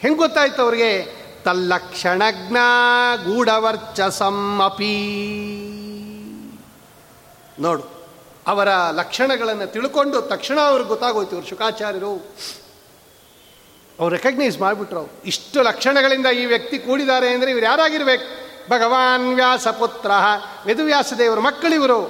ಹೆಂಗೆ 0.00 0.18
ಗೊತ್ತಾಯ್ತು 0.18 0.60
ಅವ್ರಿಗೆ? 0.62 0.90
ತಲ್ಲಕ್ಷಣಜ್ಞ 1.44 2.58
ಗೂಢವರ್ಚಸಂ 3.24 4.38
ಅಪಿ. 4.64 4.94
ನೋಡು, 7.62 7.84
ಅವರ 8.46 8.68
ಲಕ್ಷಣಗಳನ್ನು 8.90 9.66
ತಿಳ್ಕೊಂಡು 9.72 10.16
ತಕ್ಷಣ 10.32 10.58
ಅವ್ರಿಗೆ 10.60 10.88
ಗೊತ್ತಾಗೋಯ್ತು 10.88 11.34
ಇವರು 11.36 11.48
ಶುಕಾಚಾರ್ಯರು. 11.48 12.14
ಅವ್ರು 13.98 14.12
ರೆಕಗ್ನೈಸ್ 14.16 14.56
ಮಾಡಿಬಿಟ್ರು 14.58 14.98
ಅವ್ರು. 14.98 15.12
ಇಷ್ಟು 15.24 15.58
ಲಕ್ಷಣಗಳಿಂದ 15.62 16.28
ಈ 16.40 16.44
ವ್ಯಕ್ತಿ 16.44 16.76
ಕೂಡಿದ್ದಾರೆ 16.78 17.28
ಅಂದರೆ 17.34 17.50
ಇವ್ರು 17.50 17.66
ಯಾರಾಗಿರ್ಬೇಕು? 17.66 18.26
ಭಗವಾನ್ 18.70 19.28
ವ್ಯಾಸಪುತ್ರ 19.34 20.10
ವೇದವ್ಯಾಸ 20.66 21.12
ದೇವರು, 21.18 21.40
ಮಕ್ಕಳಿವರು 21.40 22.00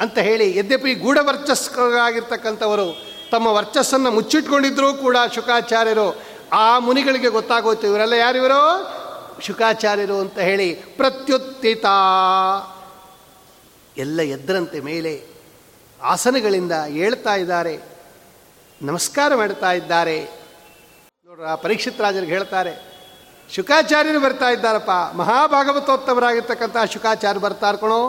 ಅಂತ 0.00 0.16
ಹೇಳಿ 0.18 0.46
ಯದ್ಯಪಿ 0.58 0.92
ಗೂಢವರ್ಚಸ್ಕರಾಗಿರ್ತಕ್ಕಂಥವರು 0.94 2.86
ತಮ್ಮ 3.34 3.48
ವರ್ಚಸ್ಸನ್ನು 3.58 4.10
ಮುಚ್ಚಿಟ್ಕೊಂಡಿದ್ರೂ 4.16 4.88
ಕೂಡ 5.04 5.16
ಶುಕಾಚಾರ್ಯರು 5.34 6.08
ಆ 6.64 6.66
ಮುನಿಗಳಿಗೆ 6.86 7.30
ಗೊತ್ತಾಗೋಯ್ತು. 7.36 7.84
ಇವರೆಲ್ಲ 7.86 8.16
ಯಾರಿವರು 8.24 8.60
ಶುಕಾಚಾರ್ಯರು 9.46 10.16
ಅಂತ 10.24 10.38
ಹೇಳಿ 10.48 10.68
ಪ್ರತ್ಯುತ್ತಿತ. 10.98 11.86
ಎಲ್ಲ 13.96 14.20
ಎದ್ದರಂತೆ 14.36 14.78
ಮೇಲೆ 14.90 15.12
ಆಸನಗಳಿಂದ 16.02 16.74
ಹೇಳ್ತಾ 16.98 17.34
ಇದ್ದಾರೆ, 17.42 17.74
ನಮಸ್ಕಾರ 18.80 19.30
ಮಾಡ್ತಾ 19.34 19.70
ಇದ್ದಾರೆ. 19.72 20.16
ನೋಡ್ರ 21.26 21.54
ಪರೀಕ್ಷಿತ್ 21.64 22.00
ರಾಜರಿಗೆ 22.00 22.32
ಹೇಳ್ತಾರೆ, 22.32 22.72
ಶುಕಾಚಾರ್ಯರು 23.50 24.20
ಬರ್ತಾ 24.20 24.48
ಇದ್ದಾರಪ್ಪ 24.48 24.94
ಮಹಾಭಾಗವತೋತ್ತಮರಾಗಿರ್ತಕ್ಕಂಥ 25.16 26.76
ಶುಕಾಚಾರ್ಯ 26.92 27.40
ಬರ್ತಾ 27.46 27.72
ಕಣೋ. 27.82 28.02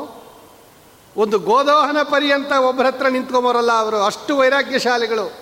ಒಂದು 1.17 1.39
ಗೋದೋಹನ 1.39 1.97
ಪರ್ಯಂತ 2.03 2.51
ಒಬ್ಬರ 2.51 2.85
ಹತ್ರ 2.85 3.07
ನಿಂತ್ಕೊಂಬರಲ್ಲ 3.07 3.71
ಅವರು. 3.71 4.03
ಅಷ್ಟು 4.03 4.37
ವೈರಾಗ್ಯಶಾಲಿಗಳು. 4.37 5.33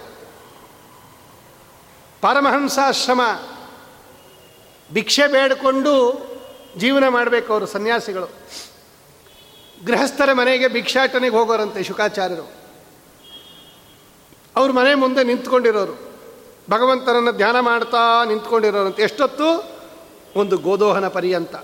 ಪರಮಹಂಸಾಶ್ರಮ 2.21 3.21
ಭಿಕ್ಷೆ 4.93 5.27
ಬೇಡಿಕೊಂಡು 5.27 6.23
ಜೀವನ 6.77 7.07
ಮಾಡಬೇಕು 7.07 7.53
ಅವರು 7.53 7.65
ಸನ್ಯಾಸಿಗಳು. 7.65 8.25
ಗೃಹಸ್ಥರ 9.85 10.33
ಮನೆಗೆ 10.33 10.67
ಭಿಕ್ಷಾಟನೆಗೆ 10.67 11.35
ಹೋಗೋರಂತೆ 11.35 11.83
ಶುಕಾಚಾರ್ಯರು. 11.83 12.51
ಅವ್ರ 14.55 14.71
ಮನೆ 14.71 14.95
ಮುಂದೆ 14.95 15.23
ನಿಂತ್ಕೊಂಡಿರೋರು. 15.23 16.13
ಭಗವಂತನನ್ನು 16.69 17.31
ಧ್ಯಾನ 17.31 17.59
ಮಾಡ್ತಾ 17.59 18.23
ನಿಂತ್ಕೊಂಡಿರೋರಂತೆ. 18.23 19.03
ಎಷ್ಟೊತ್ತು? 19.03 19.63
ಒಂದು 20.39 20.57
ಗೋದೋಹನ 20.57 21.07
ಪರ್ಯಂತ. 21.07 21.55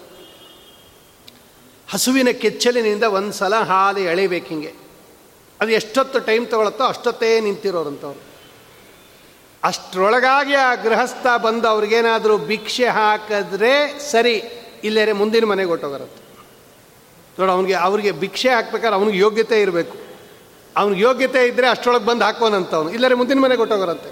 ಹಸುವಿನ 1.92 2.30
ಕೆಚ್ಚಲಿನಿಂದ 2.42 3.06
ಒಂದು 3.18 3.34
ಸಲ 3.34 3.56
ಹಾಲು 3.70 4.02
ಎಳಿಬೇಕಿಂಗೆ 4.12 4.72
ಅದು 5.60 5.72
ಎಷ್ಟೊತ್ತು 5.72 6.20
ಟೈಮ್ 6.28 6.46
ತಗೊಳತ್ತೋ 6.48 6.84
ಅಷ್ಟೊತ್ತೇ 6.84 7.30
ನಿಂತಿರೋರಂಥವ್ರು. 7.40 8.22
ಅಷ್ಟರೊಳಗಾಗಿ 9.64 10.56
ಆ 10.66 10.70
ಗೃಹಸ್ಥ 10.84 11.28
ಬಂದು 11.46 11.68
ಅವ್ರಿಗೇನಾದರೂ 11.68 12.36
ಭಿಕ್ಷೆ 12.52 12.88
ಹಾಕಿದ್ರೆ 12.98 13.72
ಸರಿ 14.12 14.36
ಇಲ್ಲೇ 14.84 15.14
ಮುಂದಿನ 15.22 15.46
ಮನೆಗೆ 15.46 15.70
ಹೊಟ್ಟೋಗರತ್ತೆ 15.70 16.22
ನೋಡಿ, 17.40 17.52
ಅವನಿಗೆ, 17.52 17.76
ಅವ್ರಿಗೆ 17.88 18.12
ಭಿಕ್ಷೆ 18.24 18.50
ಹಾಕ್ಬೇಕಾದ್ರೆ 18.50 18.96
ಅವ್ನಿಗೆ 18.96 19.18
ಯೋಗ್ಯತೆ 19.18 19.58
ಇರಬೇಕು. 19.62 19.98
ಅವ್ನಿಗೆ 20.76 21.02
ಯೋಗ್ಯತೆ 21.02 21.42
ಇದ್ದರೆ 21.48 21.68
ಅಷ್ಟರೊಳಗೆ 21.68 22.06
ಬಂದು 22.06 22.26
ಹಾಕೋನಂತವನು 22.26 22.90
ಇಲ್ಲರೆ 22.90 23.16
ಮುಂದಿನ 23.16 23.40
ಮನೆಗೆ 23.40 23.62
ಹೊಟ್ಟೋಗರಂತೆ 23.62 24.12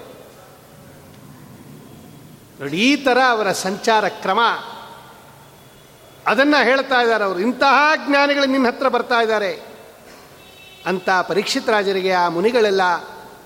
ನೋಡಿ, 2.60 2.76
ಈ 2.90 2.92
ಥರ 2.96 3.18
ಅವರ 3.30 3.48
ಸಂಚಾರ 3.66 4.04
ಕ್ರಮ. 4.24 4.40
ಅದನ್ನು 6.28 6.64
ಹೇಳ್ತಾ 6.64 7.00
ಇದ್ದಾರೆ 7.00 7.24
ಅವರು. 7.24 7.38
ಇಂತಹ 7.38 7.90
ಜ್ಞಾನಿಗಳು 8.08 8.46
ನಿನ್ನ 8.46 8.66
ಹತ್ರ 8.66 8.88
ಬರ್ತಾ 8.88 9.20
ಇದ್ದಾರೆ. 9.20 9.60
ಅಂತ 10.86 11.10
ಪರೀಕ್ಷಿತ್ 11.10 11.68
ರಾಜರಿಗೆ 11.68 12.12
ಆ 12.12 12.28
ಮುನಿಗಳೆಲ್ಲ 12.28 12.80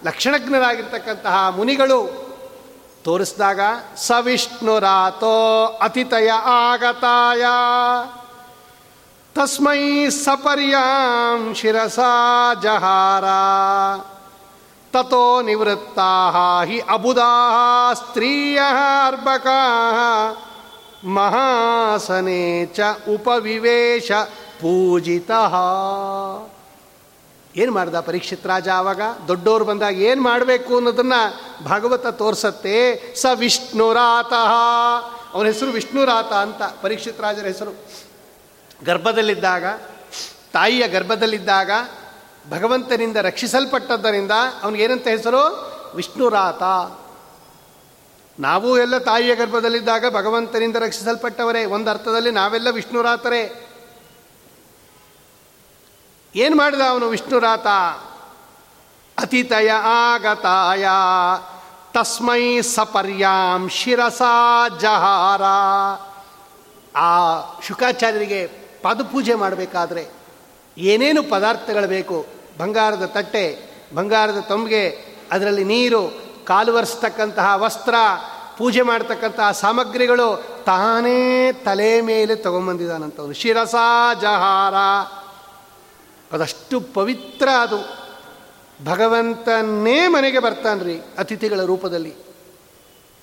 ಲಕ್ಷಣಜ್ಞರಾಗಿರ್ತಕ್ಕಂತಹ 0.05 1.49
ಮುನಿಗಳು 1.49 2.22
ತೋರಿಸಿದಾಗ, 3.05 3.61
ಸವಿಷ್ಣುರಾತೋ 3.97 5.64
ಅತಿಥಯ 5.83 6.30
ಆಗತಾಯ. 6.45 7.45
ತಸ್ಮೈ 9.35 10.11
ಸಪರ್ಯಾಂ 10.11 11.55
ಶಿರಸಾ 11.55 12.55
ಜಹಾರ. 12.55 13.24
ತಥೋ 14.93 15.43
ನಿವೃತ್ತಾ 15.43 16.30
ಹಿ 16.64 16.80
ಅಬುಧಾ 16.80 17.93
ಸ್ತ್ರೀಯ 17.95 18.59
ಅರ್ಬಕಾ 19.07 19.61
ಮಹಾಸನೆ 21.05 22.66
ಚ 22.66 22.80
ಉಪವಿವೇಶ 23.14 24.12
ಪೂಜಿತ. 24.61 25.30
ಏನು 27.57 27.72
ಮಾಡ್ದ 27.72 28.00
ಪರೀಕ್ಷಿತ್ 28.00 28.46
ರಾಜ 28.46 28.68
ಆವಾಗ 28.68 29.00
ದೊಡ್ಡವರು 29.28 29.64
ಬಂದಾಗ 29.64 29.96
ಏನು 29.96 30.22
ಮಾಡಬೇಕು 30.22 30.74
ಅನ್ನೋದನ್ನ 30.74 31.12
ಭಾಗವತ 31.64 32.07
ತೋರಿಸತ್ತೆ. 32.07 33.03
ಸ 33.14 33.26
ವಿಷ್ಣುರಾತಃ. 33.34 34.53
ಅವನ 35.34 35.46
ಹೆಸರು 35.46 35.70
ವಿಷ್ಣುರಾತ 35.70 36.32
ಅಂತ 36.32 36.62
ಪರೀಕ್ಷಿತ್ 36.82 37.20
ರಾಜರ 37.20 37.46
ಹೆಸರು. 37.46 37.70
ಗರ್ಭದಲ್ಲಿದ್ದಾಗ, 38.84 39.64
ತಾಯಿಯ 40.53 40.88
ಗರ್ಭದಲ್ಲಿದ್ದಾಗ 40.88 41.70
ಭಗವಂತನಿಂದ 42.50 43.16
ರಕ್ಷಿಸಲ್ಪಟ್ಟದ್ದರಿಂದ 43.16 44.30
ಅವನಿಗೇನಂತ 44.62 45.09
ಹೆಸರು? 45.09 45.72
ವಿಷ್ಣುರಾತ. 45.94 46.62
ನಾವು 48.43 48.78
ಎಲ್ಲ 48.78 48.99
ತಾಯಿಯ 48.99 49.34
ಗರ್ಭದಲ್ಲಿದ್ದಾಗ 49.34 50.16
ಭಗವಂತನಿಂದ 50.16 50.76
ರಕ್ಷಿಸಲ್ಪಟ್ಟವರೇ. 50.76 51.64
ಒಂದು 51.64 51.90
ಅರ್ಥದಲ್ಲಿ 51.90 52.30
ನಾವೆಲ್ಲ 52.30 52.70
ವಿಷ್ಣುರಾತರೇ. 52.70 53.66
ಏನು 56.34 56.57
ಮಾಡಿದ 56.57 56.80
ಅವನು 56.90 57.09
ವಿಷ್ಣುರಾತ? 57.09 57.66
ಅತಿಥಯ 59.18 59.70
ಆಗತಾಯ. 59.84 60.86
ತಸ್ಮೈ 61.95 62.61
ಸಪರ್ಯಾಂ 62.61 63.68
ಶಿರಸಾ 63.68 64.68
ಜಹಾರ. 64.80 65.43
ಆ 66.99 67.38
ಶುಕಾಚಾರ್ಯರಿಗೆ 67.61 68.47
ಪಾದಪೂಜೆ 68.82 69.34
ಮಾಡಬೇಕಾದ್ರೆ 69.34 70.09
ಏನೇನು 70.78 71.22
ಪದಾರ್ಥಗಳು 71.22 71.88
ಬೇಕು? 71.88 72.26
ಬಂಗಾರದ 72.59 73.05
ತಟ್ಟೆ, 73.05 73.70
ಬಂಗಾರದ 73.95 74.38
ತೊಂಬಿಗೆ, 74.40 75.16
ಅದರಲ್ಲಿ 75.32 75.64
ನೀರು 75.64 76.32
ಕಾಲು 76.47 76.74
ವಸ್ತ್ರ 76.74 77.95
ಪೂಜೆ 78.59 78.82
ಮಾಡ್ತಕ್ಕಂತಹ 78.82 79.50
ಸಾಮಗ್ರಿಗಳು 79.50 80.44
ತಾನೇ 80.66 81.53
ತಲೆ 81.53 82.00
ಮೇಲೆ 82.00 82.36
ತಗೊಂಬಂದಿದ್ದಾನಂಥವ್ರು 82.36 83.32
ಶಿರಸ 83.32 83.74
ಜಹಾರ. 84.20 84.74
ಅದಷ್ಟು 86.34 86.80
ಪವಿತ್ರ 86.80 87.48
ಅದು. 87.48 88.03
ಭಗವಂತನೇ 88.84 90.09
ಮನೆಗೆ 90.09 90.38
ಬರ್ತಾನ್ರಿ 90.38 91.00
ಅತಿಥಿಗಳ 91.18 91.62
ರೂಪದಲ್ಲಿ. 91.62 92.14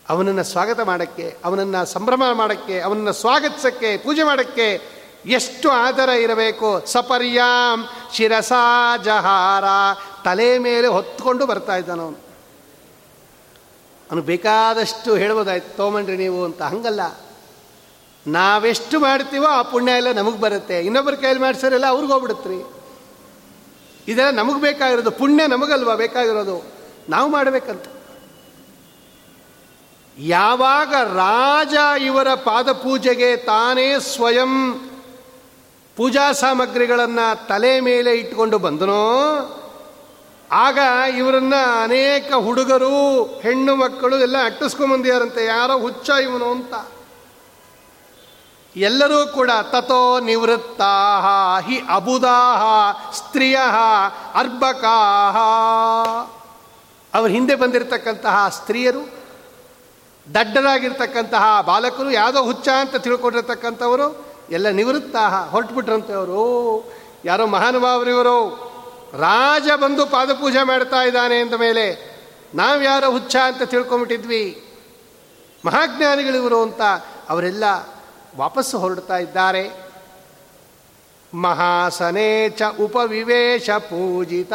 ಅವನನ್ನು 0.09 0.43
ಸ್ವಾಗತ 0.43 0.79
ಮಾಡೋಕ್ಕೆ, 0.79 1.37
ಅವನನ್ನು 1.45 1.85
ಸಂಭ್ರಮ 1.85 2.23
ಮಾಡೋಕ್ಕೆ, 2.33 2.79
ಅವನನ್ನು 2.79 3.13
ಸ್ವಾಗತಿಸೋಕ್ಕೆ, 3.13 3.97
ಪೂಜೆ 3.97 4.23
ಮಾಡೋಕ್ಕೆ 4.23 4.81
ಎಷ್ಟು 5.25 5.69
ಆದರ 5.69 6.09
ಇರಬೇಕು. 6.09 6.85
ಸಪರ್ಯಾಂ 6.85 7.87
ಶಿರಸಾ 8.13 8.97
ಜಹಾರ. 8.97 9.63
ತಲೆ 10.23 10.57
ಮೇಲೆ 10.57 10.87
ಹೊತ್ಕೊಂಡು 10.87 11.45
ಬರ್ತಾ 11.45 11.75
ಇದ್ದಾನ 11.75 11.99
ಅವನು 14.11 14.21
ಬೇಕಾದಷ್ಟು 14.21 15.15
ಹೇಳ್ಬೋದಾಯ್ತು 15.15 15.77
ತೊಗೊಂಡ್ರಿ 15.77 16.17
ನೀವು 16.17 16.45
ಅಂತ. 16.45 16.61
ಹಂಗಲ್ಲ. 16.61 17.01
ನಾವೆಷ್ಟು 18.27 18.99
ಮಾಡ್ತೀವೋ 18.99 19.45
ಆ 19.45 19.61
ಪುಣ್ಯ 19.61 19.91
ಎಲ್ಲ 19.91 20.11
ನಮಗೆ 20.11 20.39
ಬರುತ್ತೆ. 20.39 20.79
ಇನ್ನೊಬ್ಬರ 20.79 21.13
ಕೈಯಲ್ಲಿ 21.13 21.41
ಮಾಡಿಸೋರೆಲ್ಲ, 21.41 21.85
ಅವ್ರಿಗೆ 21.85 22.13
ಹೋಗ್ಬಿಡುತ್ರಿ. 22.13 22.79
ಇದೆಲ್ಲ 24.11 24.29
ನಮಗೆ 24.29 24.61
ಬೇಕಾಗಿರೋದು, 24.61 25.11
ಪುಣ್ಯ 25.11 25.47
ನಮಗಲ್ವಾ 25.47 25.95
ಬೇಕಾಗಿರೋದು? 25.95 26.65
ನಾವು 27.09 27.31
ಮಾಡಬೇಕಂತ. 27.31 27.85
ಯಾವಾಗ 30.17 30.93
ರಾಜ 30.95 32.01
ಇವರ 32.01 32.33
ಪಾದಪೂಜೆಗೆ 32.33 33.37
ತಾನೇ 33.37 33.99
ಸ್ವಯಂ 33.99 34.75
ಪೂಜಾ 35.95 36.31
ಸಾಮಗ್ರಿಗಳನ್ನು 36.31 37.47
ತಲೆ 37.47 37.79
ಮೇಲೆ 37.79 38.11
ಇಟ್ಕೊಂಡು 38.11 38.59
ಬಂದನೋ 38.59 39.21
ಆಗ 40.51 40.79
ಇವರನ್ನ 41.17 41.53
ಅನೇಕ 41.83 42.33
ಹುಡುಗರು, 42.33 43.25
ಹೆಣ್ಣು 43.25 43.75
ಮಕ್ಕಳು 43.75 44.17
ಎಲ್ಲ 44.17 44.45
ಅಟ್ಟಿಸ್ಕೊಂಬಂದಿಯಾರಂತೆ 44.45 45.45
ಯಾರೋ 45.45 45.79
ಹುಚ್ಚ 45.79 46.09
ಇವನು 46.09 46.51
ಅಂತ. 46.51 46.73
ಎಲ್ಲರೂ 48.75 49.27
ಕೂಡ 49.27 49.51
ತಥೋ 49.71 50.19
ನಿವೃತ್ತಾಹ 50.19 51.59
ಹಿ 51.65 51.81
ಅಬುದಾಹ 51.95 52.63
ಸ್ತ್ರೀಯ 53.11 53.57
ಅರ್ಬಕಾಹ 54.35 55.37
ಅವ್ರ 57.17 57.29
ಹಿಂದೆ 57.29 57.55
ಬಂದಿರತಕ್ಕಂತಹ 57.55 58.49
ಸ್ತ್ರೀಯರು, 58.49 59.09
ದಡ್ಡರಾಗಿರ್ತಕ್ಕಂತಹ 60.33 61.61
ಬಾಲಕರು, 61.61 62.11
ಯಾವುದೋ 62.11 62.43
ಹುಚ್ಚ 62.43 62.67
ಅಂತ 62.67 62.95
ತಿಳ್ಕೊಂಡಿರ್ತಕ್ಕಂಥವರು, 62.95 64.25
ಎಲ್ಲ 64.51 64.69
ನಿವೃತ್ತಾಹ. 64.69 65.49
ಹೊರಟುಬಿಟ್ರಂತೆ 65.49 66.13
ಅವರು. 66.13 66.93
ಯಾರೋ 67.25 67.45
ಮಹಾನುಭಾವರಿವರು. 67.45 68.68
ರಾಜ 69.13 69.69
ಬಂದು 69.81 70.05
ಪಾದಪೂಜೆ 70.05 70.63
ಮಾಡ್ತಾ 70.63 71.03
ಇದ್ದಾನೆ 71.03 71.39
ಅಂದ 71.39 71.53
ಮೇಲೆ 71.53 72.15
ನಾವು 72.55 72.83
ಯಾರೋ 72.83 73.11
ಹುಚ್ಚ 73.11 73.35
ಅಂತ 73.35 73.63
ತಿಳ್ಕೊಂಬಿಟ್ಟಿದ್ವಿ. 73.63 74.63
ಮಹಾಜ್ಞಾನಿಗಳಿವರು 75.65 76.61
ಅಂತ 76.61 76.81
ಅವರೆಲ್ಲ 77.29 77.63
ವಾಪಸ್ಸು 78.37 78.79
ಹೊರಡ್ತಾ 78.79 79.17
ಇದ್ದಾರೆ. 79.17 79.89
ಮಹಾಸನೇ 81.33 82.49
ಚ 82.49 82.61
ಉಪವಿವೇಶ 82.79 83.69
ಪೂಜಿತ. 83.69 84.53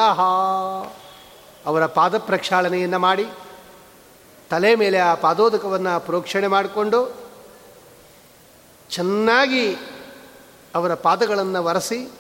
ಅವರ 1.67 1.87
ಪಾದ 1.87 2.19
ಪ್ರಕ್ಷಾಳನೆಯನ್ನು 2.19 2.99
ಮಾಡಿ 2.99 3.27
ತಲೆ 4.51 4.75
ಮೇಲೆ 4.75 4.99
ಆ 4.99 5.15
ಪಾದೋದಕವನ್ನು 5.15 6.01
ಪ್ರೋಕ್ಷಣೆ 6.01 6.47
ಮಾಡಿಕೊಂಡು 6.47 7.17
ಚೆನ್ನಾಗಿ 8.91 9.77
ಅವರ 10.75 10.95
ಪಾದಗಳನ್ನು 10.95 11.65
ಒರೆಸಿ 11.65 12.11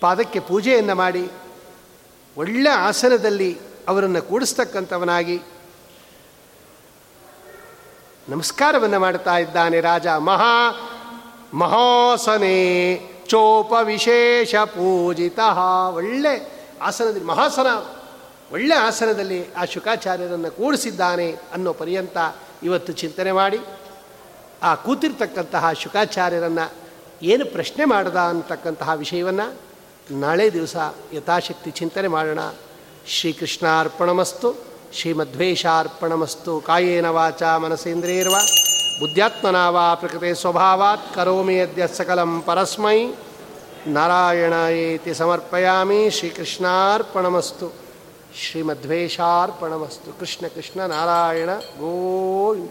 ಪಾದಕ್ಕೆ 0.00 0.40
ಪೂಜೆಯನ್ನು 0.40 0.94
ಮಾಡಿ 0.94 1.24
ಒಳ್ಳೆ 2.36 2.70
ಆಸನದಲ್ಲಿ 2.70 3.58
ಅವರನ್ನು 3.88 4.22
ಕೂಡಿಸ್ತಕ್ಕಂಥವನಾಗಿ 4.22 5.36
ನಮಸ್ಕಾರವನ್ನು 8.28 8.98
ಮಾಡ್ತಾ 9.00 9.36
ಇದ್ದಾನೆ 9.38 9.80
ರಾಜ. 9.80 10.06
ಮಹಾ 10.06 10.54
ಮಹಾಸನೆ 11.54 12.56
ಚೋಪ 13.26 13.72
ವಿಶೇಷ 13.82 14.54
ಪೂಜಿತ. 14.54 15.38
ಒಳ್ಳೆ 15.94 16.34
ಆಸನದಲ್ಲಿ 16.82 17.24
ಮಹಾಸನ, 17.24 17.66
ಒಳ್ಳೆ 18.52 18.74
ಆಸನದಲ್ಲಿ 18.74 19.52
ಆ 19.54 19.64
ಶುಕಾಚಾರ್ಯರನ್ನು 19.64 20.50
ಕೂಡಿಸಿದ್ದಾನೆ 20.50 21.28
ಅನ್ನೋ 21.32 21.72
ಪರ್ಯಂತ 21.72 22.16
ಇವತ್ತು 22.62 22.92
ಚಿಂತನೆ 22.92 23.32
ಮಾಡಿ, 23.32 23.60
ಆ 24.62 24.74
ಕೂತಿರ್ತಕ್ಕಂತಹ 24.74 25.72
ಶುಕಾಚಾರ್ಯರನ್ನು 25.72 26.72
ಏನು 27.22 27.44
ಪ್ರಶ್ನೆ 27.46 27.84
ಮಾಡದ 27.84 28.16
ಅಂತಕ್ಕಂತಹ 28.16 28.90
ವಿಷಯವನ್ನು 28.94 29.69
ನಾಳೆ 30.10 30.52
ದಿವಸ 30.52 30.76
ಯಥಾಶಕ್ತಿ 31.12 31.70
ಚಿಂತನೆ 31.70 32.08
ಮಾಡೋಣ. 32.08 32.38
ಶ್ರೀಕೃಷ್ಣಾರ್ಪಣಮಸ್ತು. 33.06 34.54
ಶ್ರೀಮಧ್ವೇಷಾರ್ಪಣಮಸ್ತು 34.92 36.60
ಕಾಯೇನ 36.60 37.08
ವಾಚ 37.08 37.42
ಮನಸೇಂದ್ರಿಯರ್ವ. 37.42 38.34
ಬುದ್ಧ್ಯಾತ್ಮನಾ 39.00 39.70
ವಾ 39.70 39.94
ಪ್ರಕೃತಿ 39.94 40.40
ಸ್ವಭಾವಾತ್. 40.40 41.14
ಕರೋಮಿ 41.14 41.60
ಅದ್ಯ 41.60 41.86
ಸಕಲಂ 41.86 42.40
ಪರಸ್ಮೈ. 42.40 43.06
ನಾರಾಯಣಾಯೇತಿ 43.86 45.14
ಸಮರ್ಪಯಾಮಿ. 45.14 46.10
ಶ್ರೀಕೃಷ್ಣಾರ್ಪಣಮಸ್ತು. 46.10 47.72
ಶ್ರೀಮಧ್ವೇಷಾರ್ಪಣಮಸ್ತು 48.40 50.18
ಕೃಷ್ಣ 50.18 50.46
ಕೃಷ್ಣ 50.46 50.80
ನಾರಾಯಣ 50.80 51.50
ಗೋವಿಂದ. 51.54 52.70